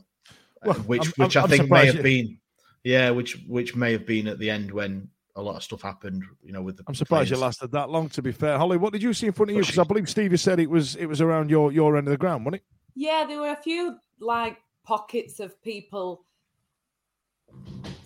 Well, 0.63 0.75
which 0.81 1.01
I'm- 1.07 1.13
which 1.17 1.35
I'm- 1.35 1.45
I 1.45 1.47
think 1.47 1.71
may 1.71 1.87
have 1.87 1.95
you- 1.95 2.03
been 2.03 2.39
yeah, 2.83 3.09
which 3.09 3.43
which 3.47 3.75
may 3.75 3.91
have 3.93 4.05
been 4.05 4.27
at 4.27 4.37
the 4.37 4.47
end 4.49 4.69
when 4.71 5.09
a 5.35 5.41
lot 5.41 5.55
of 5.55 5.63
stuff 5.63 5.81
happened. 5.81 6.23
You 6.43 6.51
know, 6.53 6.61
with 6.61 6.77
the 6.77 6.83
I'm 6.87 6.93
surprised 6.93 7.29
players. 7.29 7.39
you 7.39 7.43
lasted 7.43 7.71
that 7.71 7.89
long. 7.89 8.09
To 8.09 8.21
be 8.21 8.31
fair, 8.31 8.59
Holly, 8.59 8.77
what 8.77 8.93
did 8.93 9.01
you 9.01 9.11
see 9.11 9.25
in 9.25 9.33
front 9.33 9.49
of 9.49 9.55
you? 9.55 9.63
Because 9.63 9.79
I 9.79 9.83
believe 9.85 10.07
Stevie 10.07 10.37
said 10.37 10.59
it 10.59 10.69
was 10.69 10.95
it 10.97 11.07
was 11.07 11.19
around 11.19 11.49
your 11.49 11.71
your 11.71 11.97
end 11.97 12.05
of 12.07 12.11
the 12.11 12.17
ground, 12.17 12.45
wasn't 12.45 12.61
it? 12.61 12.65
Yeah, 12.93 13.25
there 13.25 13.39
were 13.39 13.49
a 13.49 13.55
few 13.63 13.97
like 14.19 14.57
pockets 14.83 15.39
of 15.39 15.59
people. 15.63 16.25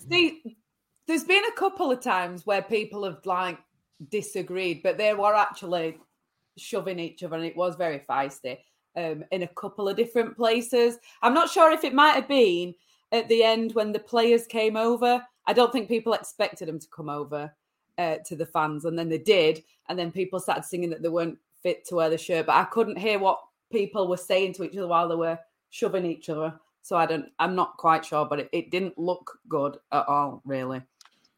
See, 0.10 0.42
there's 1.08 1.26
been 1.26 1.44
a 1.46 1.52
couple 1.58 1.92
of 1.92 2.00
times 2.02 2.46
where 2.46 2.62
people 2.62 3.04
have 3.04 3.26
like 3.26 3.58
disagreed, 4.10 4.82
but 4.82 4.98
they 4.98 5.14
were 5.14 5.34
actually 5.36 5.98
shoving 6.58 7.00
each 7.00 7.24
other, 7.24 7.36
and 7.36 7.46
it 7.46 7.56
was 7.56 7.76
very 7.76 8.00
feisty 8.00 8.58
um, 8.96 9.24
in 9.32 9.44
a 9.44 9.48
couple 9.48 9.88
of 9.88 9.98
different 9.98 10.36
places. 10.36 10.98
I'm 11.22 11.34
not 11.34 11.50
sure 11.50 11.72
if 11.72 11.84
it 11.84 11.94
might 11.94 12.16
have 12.16 12.28
been 12.28 12.76
at 13.12 13.28
the 13.30 13.44
end 13.44 13.74
when 13.74 13.92
the 13.92 14.00
players 14.00 14.48
came 14.48 14.78
over. 14.78 15.24
I 15.46 15.54
don't 15.54 15.72
think 15.72 15.88
people 15.88 16.14
expected 16.14 16.68
them 16.68 16.80
to 16.80 16.88
come 16.96 17.10
over 17.10 17.54
uh, 17.98 18.18
to 18.26 18.36
the 18.36 18.46
fans, 18.46 18.86
and 18.86 18.98
then 18.98 19.10
they 19.10 19.18
did, 19.18 19.64
and 19.90 19.98
then 19.98 20.12
people 20.12 20.40
started 20.40 20.66
singing 20.66 20.90
that 20.90 21.02
they 21.02 21.10
weren't 21.10 21.38
fit 21.62 21.86
to 21.86 21.96
wear 21.96 22.10
the 22.10 22.18
shirt, 22.18 22.46
but 22.46 22.56
I 22.56 22.66
couldn't 22.66 22.98
hear 22.98 23.20
what 23.20 23.40
people 23.72 24.08
were 24.08 24.18
saying 24.18 24.54
to 24.54 24.64
each 24.64 24.78
other 24.78 24.88
while 24.88 25.08
they 25.08 25.16
were 25.16 25.40
shoving 25.70 26.06
each 26.06 26.30
other. 26.30 26.54
So 26.82 26.98
I 26.98 27.06
don't, 27.06 27.32
I'm 27.40 27.56
not 27.56 27.78
quite 27.78 28.06
sure, 28.06 28.26
but 28.26 28.40
it, 28.42 28.50
it 28.52 28.70
didn't 28.70 28.98
look 28.98 29.40
good 29.48 29.78
at 29.92 30.08
all, 30.08 30.42
really. 30.46 30.82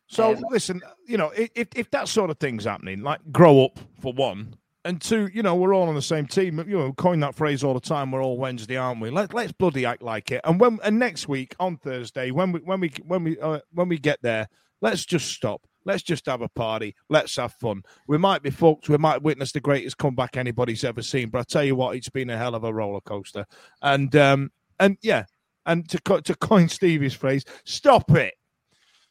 So 0.08 0.34
Um, 0.34 0.44
listen, 0.50 0.82
you 1.08 1.18
know, 1.18 1.32
if 1.36 1.68
if 1.76 1.90
that 1.92 2.08
sort 2.08 2.30
of 2.30 2.38
thing's 2.38 2.66
happening, 2.66 3.02
like 3.02 3.20
grow 3.32 3.66
up 3.66 3.80
for 4.02 4.14
one, 4.14 4.56
and 4.86 5.02
two, 5.02 5.30
you 5.34 5.42
know, 5.42 5.56
we're 5.56 5.74
all 5.74 5.90
on 5.90 5.96
the 5.96 6.02
same 6.02 6.28
team. 6.28 6.60
You 6.60 6.78
know, 6.78 6.94
coin 6.94 7.20
that 7.22 7.36
phrase 7.36 7.64
all 7.64 7.74
the 7.74 7.80
time. 7.80 8.12
We're 8.12 8.24
all 8.24 8.38
Wednesday, 8.38 8.78
aren't 8.78 9.02
we? 9.02 9.10
Let 9.10 9.34
let's 9.34 9.52
bloody 9.52 9.86
act 9.86 10.04
like 10.04 10.32
it. 10.32 10.42
And 10.44 10.60
when 10.60 10.80
and 10.84 11.00
next 11.00 11.28
week 11.28 11.56
on 11.60 11.78
Thursday, 11.78 12.30
when 12.30 12.52
we 12.52 12.60
when 12.60 12.80
we 12.80 12.92
when 13.04 13.24
we 13.24 13.40
uh, 13.40 13.60
when 13.74 13.90
we 13.90 13.98
get 13.98 14.20
there, 14.22 14.48
let's 14.82 15.04
just 15.04 15.28
stop. 15.32 15.62
Let's 15.86 16.04
just 16.04 16.28
have 16.28 16.42
a 16.42 16.50
party. 16.50 16.96
Let's 17.10 17.36
have 17.36 17.54
fun. 17.54 17.84
We 18.08 18.18
might 18.18 18.44
be 18.44 18.52
fucked. 18.52 18.88
We 18.88 18.98
might 18.98 19.22
witness 19.22 19.52
the 19.52 19.60
greatest 19.60 19.98
comeback 19.98 20.38
anybody's 20.38 20.84
ever 20.84 21.02
seen. 21.02 21.30
But 21.30 21.40
I 21.40 21.44
tell 21.44 21.64
you 21.64 21.76
what, 21.76 21.96
it's 21.96 22.10
been 22.10 22.30
a 22.30 22.38
hell 22.38 22.56
of 22.56 22.64
a 22.64 22.74
roller 22.74 23.02
coaster. 23.02 23.46
And 23.82 24.16
um 24.16 24.52
and 24.80 24.98
yeah, 25.02 25.26
and 25.66 25.90
to 25.90 26.00
co- 26.02 26.22
to 26.22 26.36
coin 26.36 26.70
Stevie's 26.70 27.14
phrase, 27.16 27.44
stop 27.64 28.12
it. 28.12 28.36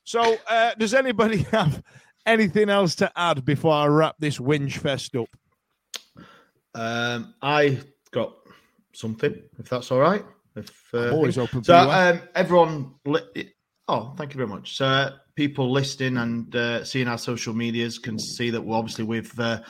So, 0.04 0.36
uh, 0.48 0.72
does 0.78 0.94
anybody 0.94 1.38
have 1.50 1.82
anything 2.26 2.70
else 2.70 2.94
to 2.96 3.10
add 3.16 3.44
before 3.44 3.74
I 3.74 3.86
wrap 3.86 4.16
this 4.18 4.38
whinge 4.38 4.76
fest 4.76 5.16
up? 5.16 5.28
Um, 6.74 7.34
I 7.42 7.80
got 8.10 8.34
something, 8.92 9.34
if 9.58 9.68
that's 9.68 9.90
all 9.90 10.00
right. 10.00 10.24
If 10.56 10.94
uh, 10.94 11.10
always 11.10 11.38
open 11.38 11.64
So, 11.64 11.74
um, 11.74 12.22
everyone, 12.34 12.94
li- 13.04 13.52
oh, 13.88 14.14
thank 14.16 14.32
you 14.32 14.38
very 14.38 14.48
much. 14.48 14.76
So, 14.76 14.86
uh, 14.86 15.10
people 15.34 15.70
listening 15.70 16.16
and 16.16 16.54
uh, 16.54 16.84
seeing 16.84 17.08
our 17.08 17.18
social 17.18 17.54
medias 17.54 17.98
can 17.98 18.18
see 18.18 18.50
that 18.50 18.62
we're 18.62 18.76
obviously 18.76 19.04
we've 19.04 19.36
uh, 19.40 19.60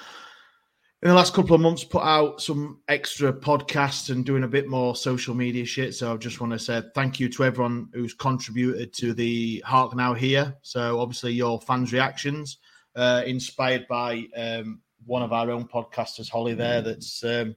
in 1.03 1.09
the 1.09 1.15
last 1.15 1.35
couple 1.35 1.55
of 1.55 1.61
months 1.61 1.85
put 1.85 2.03
out 2.03 2.41
some 2.41 2.81
extra 2.89 3.33
podcasts 3.33 4.11
and 4.11 4.25
doing 4.25 4.45
a 4.45 4.49
bit 4.49 4.69
more 4.69 4.95
social 4.95 5.35
media 5.35 5.65
shit. 5.65 5.95
So, 5.95 6.13
I 6.13 6.17
just 6.17 6.41
want 6.41 6.53
to 6.53 6.59
say 6.59 6.83
thank 6.95 7.19
you 7.19 7.29
to 7.31 7.45
everyone 7.45 7.89
who's 7.95 8.15
contributed 8.15 8.93
to 8.95 9.15
the 9.15 9.63
Hark 9.65 9.97
Now 9.97 10.13
here. 10.15 10.55
So, 10.63 11.01
obviously, 11.01 11.33
your 11.33 11.61
fans' 11.61 11.93
reactions 11.93 12.59
uh, 12.95 13.23
inspired 13.27 13.87
by 13.89 14.27
um, 14.37 14.81
one 15.07 15.23
of 15.23 15.33
our 15.33 15.51
own 15.51 15.67
podcasters, 15.67 16.29
Holly. 16.31 16.55
There, 16.55 16.81
that's 16.83 17.23
um, 17.25 17.55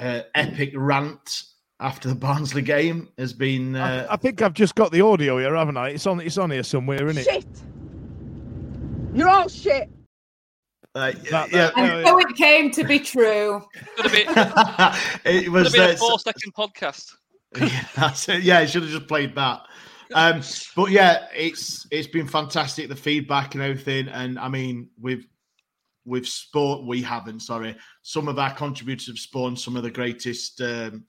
uh, 0.00 0.22
epic 0.34 0.72
rant 0.74 1.42
after 1.80 2.08
the 2.08 2.14
Barnsley 2.14 2.62
game 2.62 3.08
has 3.18 3.32
been. 3.32 3.76
Uh, 3.76 4.06
I, 4.10 4.14
I 4.14 4.16
think 4.16 4.42
I've 4.42 4.54
just 4.54 4.74
got 4.74 4.92
the 4.92 5.00
audio 5.00 5.38
here, 5.38 5.54
haven't 5.54 5.76
I? 5.76 5.90
It's 5.90 6.06
on. 6.06 6.20
It's 6.20 6.38
on 6.38 6.50
here 6.50 6.62
somewhere, 6.62 7.06
isn't 7.06 7.18
it? 7.22 7.24
Shit! 7.30 7.46
You're 9.14 9.28
all 9.28 9.48
shit. 9.48 9.88
uh, 10.94 11.12
That- 11.30 11.52
yeah, 11.52 11.70
that- 11.70 11.78
And 11.78 12.06
so 12.06 12.18
it 12.18 12.36
came 12.36 12.70
to 12.72 12.84
be 12.84 12.98
true. 12.98 13.62
Could 13.96 14.10
have 14.10 14.12
been, 15.24 15.34
it 15.34 15.44
could 15.44 15.52
was. 15.52 15.64
have 15.64 15.72
been 15.72 15.90
uh, 15.90 15.94
a 15.94 15.96
four-second 15.96 16.54
podcast. 16.54 17.12
yeah, 17.58 17.84
that's 17.96 18.28
it. 18.28 18.42
Yeah, 18.42 18.58
I 18.58 18.66
should 18.66 18.82
have 18.82 18.90
just 18.92 19.08
played 19.08 19.34
that. 19.34 19.62
Um, 20.14 20.40
but 20.76 20.90
yeah, 20.90 21.26
it's 21.34 21.86
it's 21.90 22.08
been 22.08 22.26
fantastic 22.26 22.88
the 22.88 22.96
feedback 22.96 23.54
and 23.54 23.62
everything. 23.62 24.08
And 24.08 24.38
I 24.38 24.48
mean, 24.48 24.88
with 25.00 25.24
with 26.08 26.26
sport, 26.26 26.86
we 26.86 27.02
haven't. 27.02 27.40
Sorry, 27.40 27.76
some 28.02 28.28
of 28.28 28.38
our 28.38 28.54
contributors 28.54 29.06
have 29.06 29.18
spawned 29.18 29.58
some 29.58 29.76
of 29.76 29.82
the 29.82 29.90
greatest 29.90 30.60
um, 30.60 31.04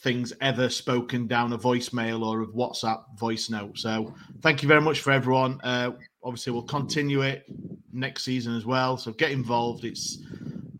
things 0.00 0.32
ever 0.40 0.68
spoken 0.68 1.26
down 1.26 1.52
a 1.52 1.58
voicemail 1.58 2.24
or 2.24 2.42
a 2.42 2.46
WhatsApp 2.46 3.02
voice 3.18 3.50
note. 3.50 3.78
So 3.78 4.14
thank 4.42 4.62
you 4.62 4.68
very 4.68 4.80
much 4.80 5.00
for 5.00 5.10
everyone. 5.10 5.60
Uh, 5.62 5.92
obviously, 6.22 6.52
we'll 6.52 6.62
continue 6.62 7.22
it 7.22 7.44
next 7.92 8.24
season 8.24 8.56
as 8.56 8.64
well. 8.64 8.96
So 8.96 9.12
get 9.12 9.30
involved. 9.30 9.84
It's, 9.84 10.22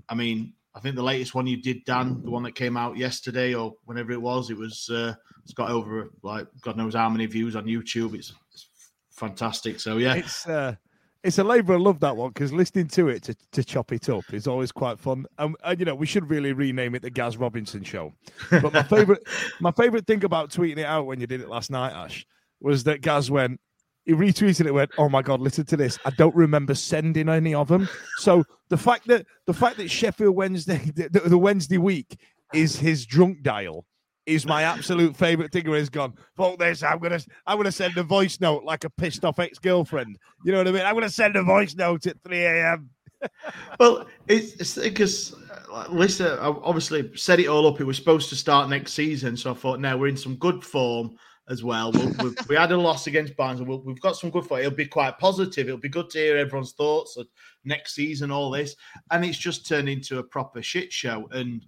I 0.08 0.14
mean, 0.14 0.52
I 0.74 0.80
think 0.80 0.96
the 0.96 1.02
latest 1.02 1.34
one 1.34 1.46
you 1.46 1.56
did, 1.56 1.84
Dan, 1.84 2.20
the 2.22 2.30
one 2.30 2.42
that 2.42 2.54
came 2.54 2.76
out 2.76 2.96
yesterday 2.96 3.54
or 3.54 3.74
whenever 3.84 4.12
it 4.12 4.20
was, 4.20 4.50
it 4.50 4.56
was 4.56 4.88
uh, 4.90 5.14
it's 5.42 5.52
got 5.52 5.70
over 5.70 6.10
like 6.22 6.48
God 6.62 6.76
knows 6.76 6.94
how 6.94 7.08
many 7.08 7.26
views 7.26 7.54
on 7.54 7.64
YouTube. 7.64 8.14
It's, 8.14 8.32
it's 8.52 8.68
fantastic. 9.12 9.78
So 9.78 9.98
yeah, 9.98 10.14
It's 10.14 10.46
uh, 10.46 10.74
it's 11.24 11.38
a 11.38 11.44
labour 11.44 11.74
of 11.74 11.80
love 11.80 12.00
that 12.00 12.16
one 12.16 12.28
because 12.28 12.52
listening 12.52 12.86
to 12.88 13.08
it 13.08 13.22
to, 13.22 13.34
to 13.52 13.64
chop 13.64 13.92
it 13.92 14.10
up 14.10 14.32
is 14.32 14.46
always 14.46 14.70
quite 14.70 15.00
fun. 15.00 15.24
And, 15.38 15.56
and 15.64 15.80
you 15.80 15.86
know 15.86 15.94
we 15.94 16.06
should 16.06 16.28
really 16.28 16.52
rename 16.52 16.94
it 16.94 17.02
the 17.02 17.10
Gaz 17.10 17.38
Robinson 17.38 17.82
Show. 17.82 18.12
But 18.50 18.72
my 18.72 18.82
favorite 18.82 19.26
my 19.60 19.72
favorite 19.72 20.06
thing 20.06 20.22
about 20.22 20.50
tweeting 20.50 20.78
it 20.78 20.84
out 20.84 21.06
when 21.06 21.20
you 21.20 21.26
did 21.26 21.40
it 21.40 21.48
last 21.48 21.70
night, 21.70 21.92
Ash, 21.92 22.26
was 22.60 22.84
that 22.84 23.00
Gaz 23.00 23.30
went. 23.30 23.58
He 24.04 24.12
retweeted 24.12 24.66
it. 24.66 24.72
Went, 24.72 24.90
oh 24.98 25.08
my 25.08 25.22
god! 25.22 25.40
Listen 25.40 25.64
to 25.64 25.78
this. 25.78 25.98
I 26.04 26.10
don't 26.10 26.34
remember 26.34 26.74
sending 26.74 27.30
any 27.30 27.54
of 27.54 27.68
them. 27.68 27.88
So 28.18 28.44
the 28.68 28.76
fact 28.76 29.06
that 29.06 29.24
the 29.46 29.54
fact 29.54 29.78
that 29.78 29.90
Sheffield 29.90 30.36
Wednesday, 30.36 30.78
the, 30.94 31.08
the 31.08 31.38
Wednesday 31.38 31.78
week, 31.78 32.18
is 32.52 32.76
his 32.76 33.06
drunk 33.06 33.42
dial 33.42 33.86
is 34.26 34.46
my 34.46 34.62
absolute 34.62 35.16
favorite 35.16 35.52
thing 35.52 35.68
where 35.68 35.78
he's 35.78 35.90
gone, 35.90 36.14
fuck 36.36 36.58
this, 36.58 36.82
I'm 36.82 36.98
gonna 36.98 37.20
I'm 37.46 37.56
gonna 37.56 37.72
send 37.72 37.96
a 37.96 38.02
voice 38.02 38.40
note 38.40 38.64
like 38.64 38.84
a 38.84 38.90
pissed 38.90 39.24
off 39.24 39.38
ex-girlfriend. 39.38 40.18
You 40.44 40.52
know 40.52 40.58
what 40.58 40.68
I 40.68 40.72
mean? 40.72 40.82
I'm 40.82 40.94
gonna 40.94 41.10
send 41.10 41.36
a 41.36 41.42
voice 41.42 41.74
note 41.74 42.06
at 42.06 42.22
3 42.22 42.44
a.m. 42.44 42.90
well, 43.80 44.06
it's 44.28 44.76
because 44.76 45.34
listen, 45.88 46.26
I 46.38 46.46
obviously 46.46 47.16
set 47.16 47.40
it 47.40 47.48
all 47.48 47.66
up. 47.66 47.80
It 47.80 47.84
was 47.84 47.96
supposed 47.96 48.28
to 48.30 48.36
start 48.36 48.68
next 48.68 48.92
season, 48.92 49.36
so 49.36 49.50
I 49.50 49.54
thought, 49.54 49.80
now 49.80 49.96
we're 49.96 50.08
in 50.08 50.16
some 50.16 50.36
good 50.36 50.64
form 50.64 51.16
as 51.48 51.62
well. 51.62 51.92
We'll, 51.92 52.12
we 52.22 52.34
we 52.50 52.56
had 52.56 52.72
a 52.72 52.76
loss 52.76 53.06
against 53.06 53.36
Barnes, 53.36 53.60
and 53.60 53.68
we'll, 53.68 53.82
we've 53.82 54.00
got 54.00 54.16
some 54.16 54.30
good 54.30 54.46
form. 54.46 54.60
It'll 54.60 54.72
be 54.72 54.86
quite 54.86 55.18
positive. 55.18 55.66
It'll 55.66 55.78
be 55.78 55.88
good 55.88 56.10
to 56.10 56.18
hear 56.18 56.36
everyone's 56.36 56.72
thoughts 56.72 57.16
of 57.16 57.26
next 57.64 57.94
season, 57.94 58.30
all 58.30 58.50
this, 58.50 58.76
and 59.10 59.24
it's 59.24 59.38
just 59.38 59.66
turned 59.66 59.88
into 59.88 60.18
a 60.18 60.22
proper 60.22 60.62
shit 60.62 60.92
show. 60.92 61.28
And 61.32 61.64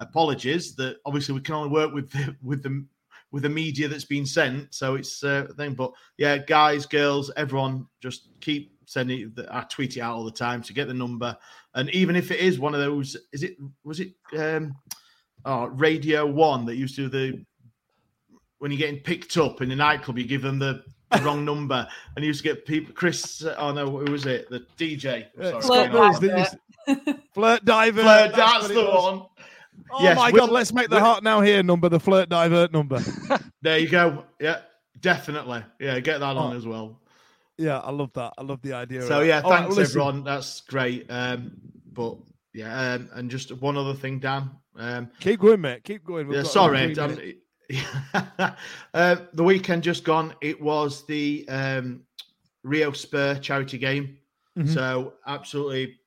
apologies 0.00 0.74
that 0.76 0.96
obviously 1.06 1.34
we 1.34 1.40
can 1.40 1.54
only 1.54 1.70
work 1.70 1.92
with 1.92 2.10
the, 2.10 2.36
with 2.42 2.62
the 2.62 2.84
with 3.32 3.44
the 3.44 3.48
media 3.48 3.86
that's 3.86 4.04
been 4.04 4.26
sent. 4.26 4.74
So 4.74 4.96
it's 4.96 5.22
uh, 5.22 5.46
a 5.48 5.54
thing. 5.54 5.74
But 5.74 5.92
yeah, 6.18 6.38
guys, 6.38 6.84
girls, 6.84 7.30
everyone, 7.36 7.86
just 8.00 8.28
keep 8.40 8.72
sending. 8.86 9.32
it- 9.36 9.46
I 9.50 9.60
tweet 9.62 9.96
it 9.96 10.00
out 10.00 10.16
all 10.16 10.24
the 10.24 10.32
time 10.32 10.62
to 10.64 10.72
get 10.72 10.88
the 10.88 10.94
number. 10.94 11.36
And 11.74 11.88
even 11.90 12.16
if 12.16 12.30
it 12.32 12.40
is 12.40 12.58
one 12.58 12.74
of 12.74 12.80
those, 12.80 13.16
is 13.32 13.44
it 13.44 13.56
was 13.84 14.00
it 14.00 14.14
um, 14.36 14.74
oh, 15.44 15.66
Radio 15.66 16.26
One 16.26 16.66
that 16.66 16.74
used 16.76 16.96
to 16.96 17.08
do 17.08 17.30
the 17.32 17.44
when 18.58 18.70
you're 18.70 18.78
getting 18.78 19.00
picked 19.00 19.36
up 19.36 19.62
in 19.62 19.70
a 19.70 19.76
nightclub, 19.76 20.18
you 20.18 20.24
give 20.24 20.42
them 20.42 20.58
the. 20.58 20.82
the 21.12 21.20
wrong 21.24 21.44
number, 21.44 21.84
and 22.14 22.24
you 22.24 22.28
used 22.28 22.40
to 22.44 22.48
get 22.54 22.64
people. 22.64 22.94
Chris, 22.94 23.44
oh 23.58 23.72
no, 23.72 23.86
who 23.98 24.12
was 24.12 24.26
it? 24.26 24.48
The 24.48 24.60
DJ. 24.78 25.26
Sorry, 25.40 25.60
Flirt 25.60 25.90
going 25.90 26.14
on. 26.14 26.20
diver. 26.22 27.16
Flirt 27.34 27.64
divert. 27.64 28.02
Flirt, 28.04 28.36
that's 28.36 28.68
that's 28.68 28.68
the 28.68 28.84
one. 28.84 29.26
Oh 29.92 30.02
Yes, 30.02 30.16
my 30.16 30.30
god, 30.32 30.50
let's 30.50 30.72
make 30.72 30.88
the 30.90 31.00
heart 31.00 31.22
now 31.22 31.40
here 31.40 31.62
number, 31.62 31.88
the 31.88 32.00
flirt 32.00 32.28
divert 32.28 32.72
number. 32.72 33.00
There 33.62 33.78
you 33.78 33.88
go. 33.90 34.24
Yeah, 34.40 34.60
definitely. 35.00 35.62
Yeah, 35.78 36.00
get 36.00 36.20
that 36.20 36.34
on 36.36 36.54
Oh. 36.54 36.56
as 36.56 36.66
well. 36.66 36.98
yeah, 37.58 37.78
I 37.78 37.90
love 37.90 38.10
that. 38.14 38.32
I 38.38 38.42
love 38.42 38.62
the 38.62 38.72
idea. 38.72 39.02
So 39.02 39.20
yeah, 39.20 39.40
All 39.42 39.50
right, 39.50 39.60
thanks 39.60 39.76
well, 39.76 39.84
everyone. 39.86 40.24
That's 40.24 40.62
great. 40.62 41.04
Um, 41.10 41.52
but 41.92 42.16
yeah, 42.54 42.94
um, 42.94 43.10
and 43.12 43.30
just 43.30 43.52
one 43.52 43.76
other 43.76 43.92
thing, 43.92 44.18
Dan. 44.18 44.50
Um, 44.76 45.10
Keep 45.20 45.40
going, 45.40 45.60
mate. 45.60 45.84
Keep 45.84 46.04
going. 46.04 46.26
We've 46.26 46.38
yeah, 46.38 46.42
sorry, 46.44 46.96
um, 46.98 47.18
uh, 48.94 49.16
the 49.34 49.44
weekend 49.44 49.82
just 49.82 50.04
gone. 50.04 50.34
It 50.40 50.60
was 50.60 51.04
the 51.06 51.44
um, 51.48 52.02
Rio 52.62 52.92
Spur 52.92 53.34
charity 53.36 53.76
game. 53.78 54.16
Mhm. 54.58 54.72
So 54.72 55.14
absolutely 55.26 55.98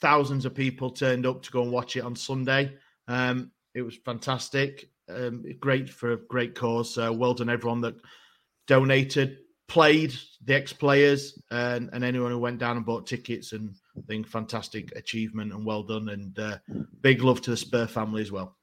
thousands 0.00 0.44
of 0.44 0.54
people 0.54 0.90
turned 0.90 1.24
up 1.26 1.42
to 1.42 1.50
go 1.50 1.62
and 1.62 1.70
watch 1.70 1.96
it 1.96 2.00
on 2.04 2.16
Sunday. 2.16 2.72
Um, 3.10 3.50
it 3.74 3.82
was 3.82 3.96
fantastic. 4.04 4.88
Um, 5.08 5.44
great 5.58 5.90
for 5.90 6.12
a 6.12 6.16
great 6.16 6.54
cause. 6.54 6.94
So 6.94 7.12
well 7.12 7.34
done 7.34 7.50
everyone 7.50 7.80
that 7.80 7.96
donated, 8.66 9.38
played, 9.66 10.14
the 10.44 10.54
ex-players, 10.54 11.42
and, 11.50 11.90
and 11.92 12.04
anyone 12.04 12.30
who 12.30 12.38
went 12.38 12.60
down 12.60 12.76
and 12.76 12.86
bought 12.86 13.06
tickets. 13.06 13.52
And 13.52 13.74
I 13.98 14.02
think 14.06 14.28
fantastic 14.28 14.92
achievement 14.96 15.52
and 15.52 15.66
well 15.66 15.82
done. 15.82 16.08
And 16.08 16.38
uh, 16.38 16.58
big 17.00 17.22
love 17.22 17.40
to 17.42 17.50
the 17.50 17.56
Spur 17.56 17.86
family 17.88 18.22
as 18.22 18.30
well. 18.30 18.56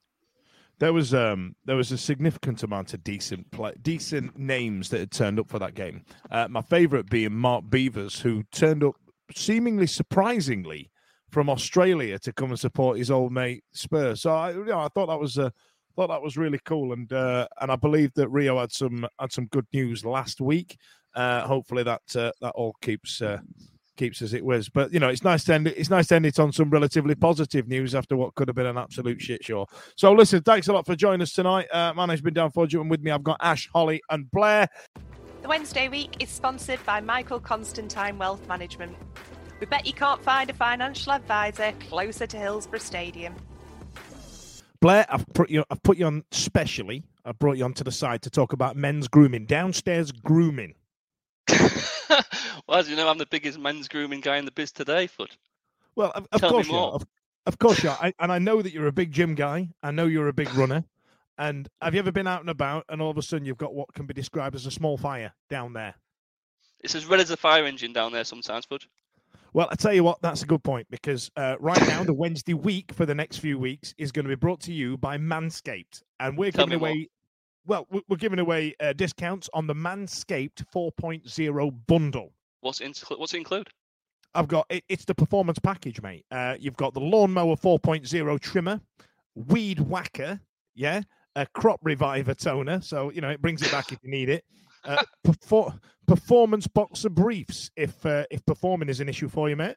there 0.80 0.94
was 0.94 1.14
um 1.14 1.56
there 1.66 1.76
was 1.76 1.92
a 1.92 1.98
significant 1.98 2.64
amount 2.64 2.94
of 2.94 3.04
decent 3.04 3.50
play, 3.52 3.74
decent 3.82 4.38
names 4.38 4.90
that 4.90 5.00
had 5.00 5.12
turned 5.12 5.40
up 5.40 5.50
for 5.50 5.60
that 5.60 5.74
game. 5.74 6.06
Uh, 6.32 6.48
my 6.50 6.62
favourite 6.62 7.10
being 7.10 7.36
Mark 7.36 7.66
Beevers, 7.66 8.22
who 8.22 8.44
turned 8.52 8.84
up 8.84 8.96
seemingly 9.36 9.88
surprisingly 9.88 10.90
from 11.30 11.50
Australia 11.50 12.18
to 12.20 12.34
come 12.34 12.50
and 12.50 12.60
support 12.60 12.98
his 12.98 13.12
old 13.12 13.32
mate 13.32 13.64
Spurs. 13.74 14.22
So 14.22 14.32
I, 14.32 14.52
you 14.52 14.66
know, 14.66 14.80
I 14.80 14.88
thought 14.90 15.08
that 15.08 15.20
was 15.20 15.38
uh, 15.38 15.50
thought 15.96 16.08
that 16.08 16.22
was 16.22 16.38
really 16.38 16.60
cool, 16.66 16.94
and 16.94 17.12
uh, 17.12 17.48
and 17.60 17.72
I 17.72 17.76
believe 17.76 18.14
that 18.16 18.30
Rio 18.30 18.60
had 18.60 18.72
some 18.72 19.08
had 19.20 19.32
some 19.32 19.48
good 19.48 19.66
news 19.74 20.06
last 20.06 20.40
week. 20.40 20.78
Uh, 21.16 21.42
hopefully 21.48 21.84
that 21.84 22.02
uh, 22.16 22.32
that 22.42 22.52
all 22.52 22.76
keeps 22.82 23.22
uh, 23.22 23.40
keeps 23.98 24.22
as 24.22 24.34
it 24.34 24.46
was. 24.46 24.70
But 24.70 24.94
you 24.94 25.00
know, 25.00 25.10
it's 25.10 25.24
nice 25.24 25.44
to 25.46 25.54
end 25.54 25.68
it, 25.68 25.78
it's 25.78 25.90
nice 25.90 26.08
to 26.08 26.16
end 26.16 26.26
it 26.26 26.40
on 26.40 26.54
some 26.54 26.70
relatively 26.70 27.16
positive 27.16 27.68
news 27.68 27.96
after 27.96 28.16
what 28.16 28.36
could 28.36 28.48
have 28.48 28.56
been 28.56 28.68
an 28.68 28.78
absolute 28.78 29.22
shit 29.22 29.44
show. 29.44 29.68
So 29.96 30.14
listen, 30.14 30.42
thanks 30.44 30.68
a 30.68 30.74
lot 30.74 30.86
for 30.86 30.96
joining 30.96 31.24
us 31.24 31.34
tonight. 31.34 31.68
Uh, 31.74 31.94
my 31.94 32.06
name's 32.06 32.22
been 32.22 32.36
Dan 32.36 32.52
Fudge, 32.52 32.76
and 32.76 32.90
with 32.90 33.02
me 33.02 33.12
I've 33.12 33.24
got 33.24 33.38
Ash, 33.42 33.68
Holly, 33.74 34.02
and 34.10 34.30
Blair. 34.32 34.68
The 35.42 35.50
Wednesday 35.50 35.88
week 35.88 36.22
is 36.22 36.30
sponsored 36.30 36.84
by 36.86 37.02
Michael 37.02 37.40
Constantine 37.40 38.18
Wealth 38.18 38.48
Management. 38.48 38.96
We 39.60 39.66
bet 39.66 39.86
you 39.86 39.94
can't 39.94 40.24
find 40.24 40.50
a 40.50 40.54
financial 40.54 41.14
advisor 41.14 41.74
closer 41.90 42.28
to 42.28 42.38
Hillsborough 42.38 42.80
Stadium. 42.80 43.36
Blair, 44.80 45.06
I've 45.10 45.26
put 45.34 45.50
you 45.50 45.64
I've 45.70 45.82
put 45.82 45.98
you 45.98 46.06
on 46.06 46.24
specially. 46.32 47.04
I 47.26 47.32
brought 47.32 47.58
you 47.58 47.66
onto 47.66 47.84
the 47.84 47.92
side 47.92 48.22
to 48.24 48.30
talk 48.30 48.54
about 48.54 48.76
men's 48.78 49.08
grooming, 49.08 49.46
downstairs 49.46 50.12
grooming. 50.12 50.76
well, 51.50 52.78
as 52.78 52.90
you 52.90 52.96
know, 52.96 53.10
I'm 53.10 53.18
the 53.18 53.26
biggest 53.26 53.60
men's 53.60 53.88
grooming 53.88 54.22
guy 54.22 54.38
in 54.38 54.46
the 54.46 54.52
biz 54.52 54.72
today, 54.72 55.08
Foot. 55.08 55.36
Well, 55.96 56.12
of, 56.14 56.28
of 56.32 56.42
Tell 56.42 56.52
me 56.52 56.56
course 56.56 56.68
you 56.68 56.76
are. 56.76 56.92
Of, 56.92 57.08
of 57.48 57.58
course 57.58 57.84
you 57.84 57.90
are. 57.90 57.98
I, 58.00 58.14
and 58.20 58.32
I 58.32 58.40
know 58.40 58.62
that 58.62 58.72
you're 58.72 58.88
a 58.88 58.92
big 58.92 59.12
gym 59.12 59.34
guy. 59.34 59.70
I 59.82 59.92
know 59.92 60.06
you're 60.06 60.28
a 60.28 60.34
big 60.34 60.54
runner. 60.54 60.84
And 61.40 61.68
have 61.82 61.94
you 61.94 62.00
ever 62.00 62.12
been 62.12 62.28
out 62.28 62.42
and 62.42 62.50
about 62.50 62.86
and 62.90 63.02
all 63.02 63.12
of 63.12 63.18
a 63.18 63.22
sudden 63.22 63.46
you've 63.46 63.58
got 63.58 63.74
what 63.74 63.94
can 63.94 64.06
be 64.06 64.14
described 64.14 64.56
as 64.56 64.66
a 64.66 64.72
small 64.72 64.98
fire 64.98 65.34
down 65.50 65.74
there? 65.74 65.96
It's 66.82 66.96
as 66.96 67.06
red 67.06 67.20
as 67.20 67.32
a 67.32 67.38
fire 67.38 67.66
engine 67.66 67.94
down 67.94 68.12
there 68.12 68.24
sometimes, 68.24 68.66
Foot. 68.66 68.86
Well, 69.58 69.68
I 69.72 69.76
tell 69.76 69.92
you 69.92 70.04
what, 70.04 70.22
that's 70.22 70.44
a 70.44 70.46
good 70.46 70.62
point 70.62 70.86
because 70.92 71.32
uh, 71.36 71.56
right 71.60 71.82
now 71.88 72.04
the 72.04 72.14
Wednesday 72.14 72.54
week 72.54 72.94
for 72.94 73.08
the 73.08 73.16
next 73.16 73.38
few 73.38 73.58
weeks 73.58 73.92
is 73.98 74.12
going 74.12 74.26
to 74.26 74.30
be 74.30 74.36
brought 74.36 74.60
to 74.62 74.72
you 74.72 75.00
by 75.00 75.18
Manscaped, 75.18 76.04
and 76.20 76.38
we're 76.38 76.52
Tell 76.52 76.68
giving 76.68 76.78
me 76.78 76.80
more. 76.80 76.90
away. 76.90 77.10
Well, 77.66 77.88
we- 77.90 78.04
we're 78.08 78.18
giving 78.18 78.38
away 78.38 78.76
uh, 78.80 78.94
discounts 78.94 79.50
on 79.56 79.66
the 79.66 79.74
Manscaped 79.74 80.64
4.0 80.72 81.74
bundle. 81.88 82.34
What's 82.62 82.82
it, 82.82 83.02
what's 83.18 83.34
it 83.34 83.38
include? 83.38 83.68
I've 84.36 84.48
got 84.48 84.68
it, 84.70 84.84
it's 84.90 85.06
the 85.06 85.16
performance 85.16 85.58
package, 85.58 86.04
mate. 86.04 86.24
Uh, 86.30 86.54
you've 86.60 86.78
got 86.78 86.94
the 86.94 87.00
lawnmower 87.00 87.56
4.0 87.56 88.40
trimmer, 88.40 88.80
weed 89.34 89.80
whacker, 89.80 90.40
yeah, 90.76 91.02
a 91.36 91.48
crop 91.48 91.80
reviver 91.82 92.36
toner, 92.36 92.80
so 92.80 93.10
you 93.10 93.22
know 93.22 93.30
it 93.32 93.42
brings 93.42 93.64
it 93.64 93.72
back 93.72 93.92
if 93.92 93.98
you 94.04 94.12
need 94.12 94.30
it. 94.30 94.46
Uh, 94.86 95.04
perfor- 95.26 95.80
performance 96.08 96.68
boxer 96.68 97.10
briefs 97.10 97.70
if 97.76 98.06
uh, 98.06 98.26
if 98.32 98.46
performing 98.46 98.90
is 98.90 99.00
an 99.00 99.10
issue 99.10 99.28
for 99.28 99.50
you, 99.50 99.56
mate. 99.56 99.76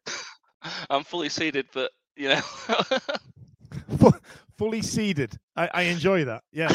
I'm 0.91 1.05
fully 1.05 1.29
seated, 1.29 1.67
but 1.73 1.91
you 2.17 2.29
know, 2.29 2.41
Fu- 3.99 4.13
fully 4.59 4.83
seeded. 4.83 5.39
I, 5.57 5.71
I 5.73 5.83
enjoy 5.83 6.25
that. 6.27 6.43
Yeah, 6.53 6.73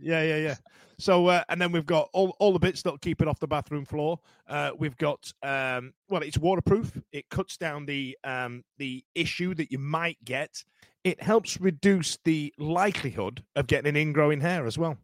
yeah, 0.00 0.22
yeah, 0.22 0.36
yeah. 0.36 0.54
So 0.98 1.26
uh, 1.26 1.42
and 1.48 1.60
then 1.60 1.72
we've 1.72 1.86
got 1.86 2.08
all, 2.12 2.34
all 2.38 2.52
the 2.52 2.58
bits 2.58 2.82
that'll 2.82 2.98
keep 2.98 3.20
it 3.20 3.28
off 3.28 3.38
the 3.38 3.46
bathroom 3.46 3.84
floor. 3.84 4.18
Uh, 4.48 4.70
we've 4.78 4.96
got 4.96 5.30
um, 5.42 5.92
well, 6.08 6.22
it's 6.22 6.38
waterproof. 6.38 6.98
It 7.12 7.28
cuts 7.28 7.56
down 7.56 7.84
the 7.86 8.16
um, 8.24 8.64
the 8.78 9.04
issue 9.14 9.54
that 9.54 9.70
you 9.70 9.78
might 9.78 10.16
get. 10.24 10.64
It 11.04 11.22
helps 11.22 11.60
reduce 11.60 12.18
the 12.24 12.52
likelihood 12.58 13.44
of 13.54 13.66
getting 13.66 13.94
an 13.94 14.14
ingrowing 14.14 14.40
hair 14.40 14.66
as 14.66 14.76
well. 14.76 14.96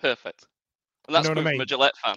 perfect. 0.00 0.46
And 1.06 1.14
that's 1.14 1.26
know 1.26 1.34
what 1.34 1.46
I 1.46 1.52
mean? 1.52 1.60
a 1.60 1.66
Gillette 1.66 1.96
fan. 1.96 2.16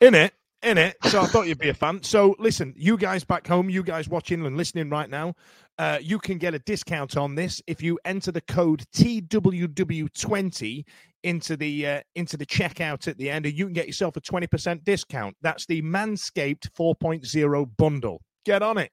In 0.00 0.14
it, 0.14 0.34
in 0.62 0.78
it. 0.78 0.96
So 1.04 1.20
I 1.20 1.26
thought 1.26 1.46
you'd 1.46 1.58
be 1.58 1.68
a 1.68 1.74
fan. 1.74 2.02
So 2.02 2.34
listen, 2.38 2.74
you 2.76 2.96
guys 2.96 3.24
back 3.24 3.46
home, 3.46 3.70
you 3.70 3.82
guys 3.82 4.08
watching 4.08 4.44
and 4.44 4.56
listening 4.56 4.90
right 4.90 5.08
now, 5.08 5.34
uh, 5.78 5.98
you 6.00 6.18
can 6.18 6.38
get 6.38 6.54
a 6.54 6.58
discount 6.60 7.16
on 7.16 7.34
this 7.34 7.60
if 7.66 7.82
you 7.82 7.98
enter 8.04 8.30
the 8.32 8.40
code 8.40 8.84
TWW20 8.94 10.84
into 11.22 11.56
the 11.56 11.86
uh, 11.86 12.00
into 12.14 12.36
the 12.36 12.46
checkout 12.46 13.08
at 13.08 13.18
the 13.18 13.30
end, 13.30 13.46
and 13.46 13.56
you 13.56 13.64
can 13.64 13.72
get 13.72 13.86
yourself 13.86 14.16
a 14.16 14.20
20% 14.20 14.84
discount. 14.84 15.36
That's 15.42 15.66
the 15.66 15.82
Manscaped 15.82 16.70
4.0 16.78 17.70
bundle. 17.76 18.20
Get 18.44 18.62
on 18.62 18.78
it. 18.78 18.90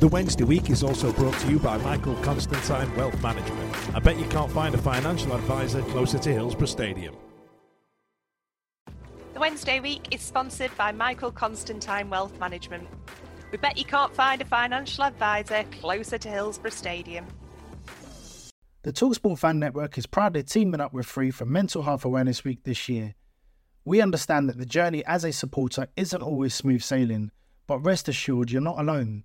The 0.00 0.08
Wednesday 0.08 0.44
week 0.44 0.70
is 0.70 0.82
also 0.82 1.12
brought 1.12 1.38
to 1.40 1.50
you 1.50 1.58
by 1.58 1.76
Michael 1.78 2.14
Constantine 2.22 2.94
Wealth 2.96 3.20
Management. 3.22 3.94
I 3.94 3.98
bet 3.98 4.18
you 4.18 4.24
can't 4.26 4.50
find 4.50 4.74
a 4.74 4.78
financial 4.78 5.34
advisor 5.34 5.82
closer 5.82 6.18
to 6.18 6.32
Hillsborough 6.32 6.66
Stadium. 6.68 7.14
The 9.40 9.46
Wednesday 9.46 9.80
week 9.80 10.08
is 10.10 10.20
sponsored 10.20 10.70
by 10.76 10.92
Michael 10.92 11.32
Constantine 11.32 12.10
Wealth 12.10 12.38
Management. 12.38 12.86
We 13.50 13.56
bet 13.56 13.78
you 13.78 13.86
can't 13.86 14.14
find 14.14 14.42
a 14.42 14.44
financial 14.44 15.02
advisor 15.02 15.64
closer 15.80 16.18
to 16.18 16.28
Hillsborough 16.28 16.68
Stadium. 16.68 17.24
The 18.82 18.92
Talksport 18.92 19.38
Fan 19.38 19.58
Network 19.58 19.96
is 19.96 20.04
proudly 20.04 20.42
teaming 20.42 20.82
up 20.82 20.92
with 20.92 21.06
Free 21.06 21.30
for 21.30 21.46
Mental 21.46 21.84
Health 21.84 22.04
Awareness 22.04 22.44
Week 22.44 22.64
this 22.64 22.86
year. 22.86 23.14
We 23.86 24.02
understand 24.02 24.46
that 24.50 24.58
the 24.58 24.66
journey 24.66 25.02
as 25.06 25.24
a 25.24 25.32
supporter 25.32 25.88
isn't 25.96 26.22
always 26.22 26.52
smooth 26.52 26.82
sailing, 26.82 27.30
but 27.66 27.78
rest 27.78 28.10
assured 28.10 28.50
you're 28.50 28.60
not 28.60 28.78
alone. 28.78 29.24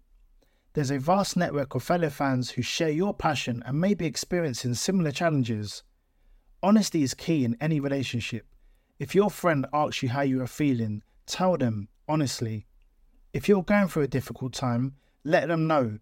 There's 0.75 0.91
a 0.91 0.97
vast 0.97 1.35
network 1.35 1.75
of 1.75 1.83
fellow 1.83 2.09
fans 2.09 2.51
who 2.51 2.61
share 2.61 2.87
your 2.87 3.13
passion 3.13 3.61
and 3.65 3.81
may 3.81 3.93
be 3.93 4.05
experiencing 4.05 4.75
similar 4.75 5.11
challenges. 5.11 5.83
Honesty 6.63 7.03
is 7.03 7.13
key 7.13 7.43
in 7.43 7.57
any 7.59 7.81
relationship. 7.81 8.45
If 8.97 9.13
your 9.13 9.29
friend 9.29 9.67
asks 9.73 10.03
you 10.03 10.09
how 10.09 10.21
you 10.21 10.41
are 10.41 10.47
feeling, 10.47 11.03
tell 11.25 11.57
them 11.57 11.89
honestly. 12.07 12.65
If 13.33 13.49
you're 13.49 13.61
going 13.61 13.89
through 13.89 14.03
a 14.03 14.07
difficult 14.07 14.53
time, 14.53 14.95
let 15.25 15.49
them 15.49 15.67
know. 15.67 15.99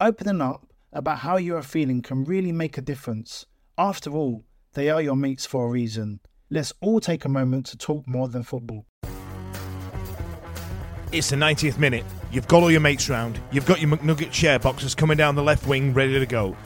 Opening 0.00 0.40
up 0.40 0.64
about 0.92 1.18
how 1.18 1.36
you 1.36 1.56
are 1.56 1.62
feeling 1.62 2.00
can 2.00 2.24
really 2.24 2.52
make 2.52 2.78
a 2.78 2.80
difference. 2.80 3.44
After 3.76 4.10
all, 4.10 4.44
they 4.74 4.88
are 4.88 5.02
your 5.02 5.16
mates 5.16 5.46
for 5.46 5.66
a 5.66 5.68
reason. 5.68 6.20
Let's 6.48 6.72
all 6.80 7.00
take 7.00 7.24
a 7.24 7.28
moment 7.28 7.66
to 7.66 7.76
talk 7.76 8.06
more 8.06 8.28
than 8.28 8.44
football. 8.44 8.86
It's 11.10 11.30
the 11.30 11.36
90th 11.36 11.78
minute. 11.78 12.04
You've 12.30 12.46
got 12.46 12.62
all 12.62 12.70
your 12.70 12.80
mates 12.80 13.08
round. 13.08 13.40
You've 13.50 13.66
got 13.66 13.80
your 13.80 13.90
McNugget 13.90 14.32
share 14.32 14.60
boxes 14.60 14.94
coming 14.94 15.16
down 15.16 15.34
the 15.34 15.42
left 15.42 15.66
wing, 15.66 15.92
ready 15.92 16.16
to 16.16 16.26
go. 16.26 16.56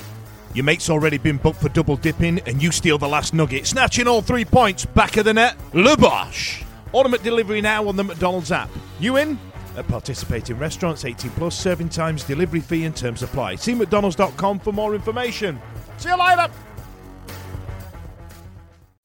Your 0.55 0.65
mate's 0.65 0.91
already 0.91 1.19
been 1.19 1.39
booked 1.39 1.61
for 1.61 1.69
double 1.71 1.97
dipping, 1.97 2.41
and 2.41 2.63
you 2.63 2.71
steal 2.73 2.99
the 2.99 3.09
last 3.09 3.33
nugget, 3.33 3.67
snatching 3.67 4.07
all 4.07 4.21
three 4.21 4.45
points. 4.45 4.85
Back 4.85 5.17
of 5.17 5.25
the 5.25 5.35
net, 5.35 5.57
Le 5.73 5.97
Bosch. 5.97 6.63
Automatic 6.93 7.25
delivery 7.25 7.61
now 7.61 7.89
on 7.89 7.97
the 7.97 8.05
McDonald's 8.05 8.53
app. 8.53 8.69
You 9.01 9.17
in? 9.17 9.39
At 9.77 9.89
participating 9.89 10.59
restaurants, 10.59 11.05
18 11.07 11.31
plus, 11.33 11.59
serving 11.59 11.89
times, 11.89 12.25
delivery 12.25 12.61
fee, 12.61 12.85
and 12.85 12.95
terms 12.95 13.23
apply. 13.23 13.55
See 13.57 13.75
McDonald's.com 13.75 14.59
for 14.61 14.73
more 14.73 14.95
information. 14.95 15.59
See 15.97 16.11
you 16.11 16.19
later. 16.19 16.49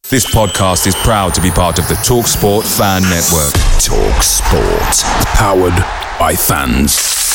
This 0.10 0.26
podcast 0.26 0.88
is 0.88 0.96
proud 0.96 1.34
to 1.36 1.42
be 1.42 1.52
part 1.52 1.80
of 1.80 1.88
the 1.90 1.96
TalkSport 1.96 2.64
Fan 2.78 3.02
Network. 3.04 3.54
Talk 3.82 4.24
Sport. 4.24 5.04
Powered 5.36 5.76
by 6.18 6.34
fans. 6.34 7.27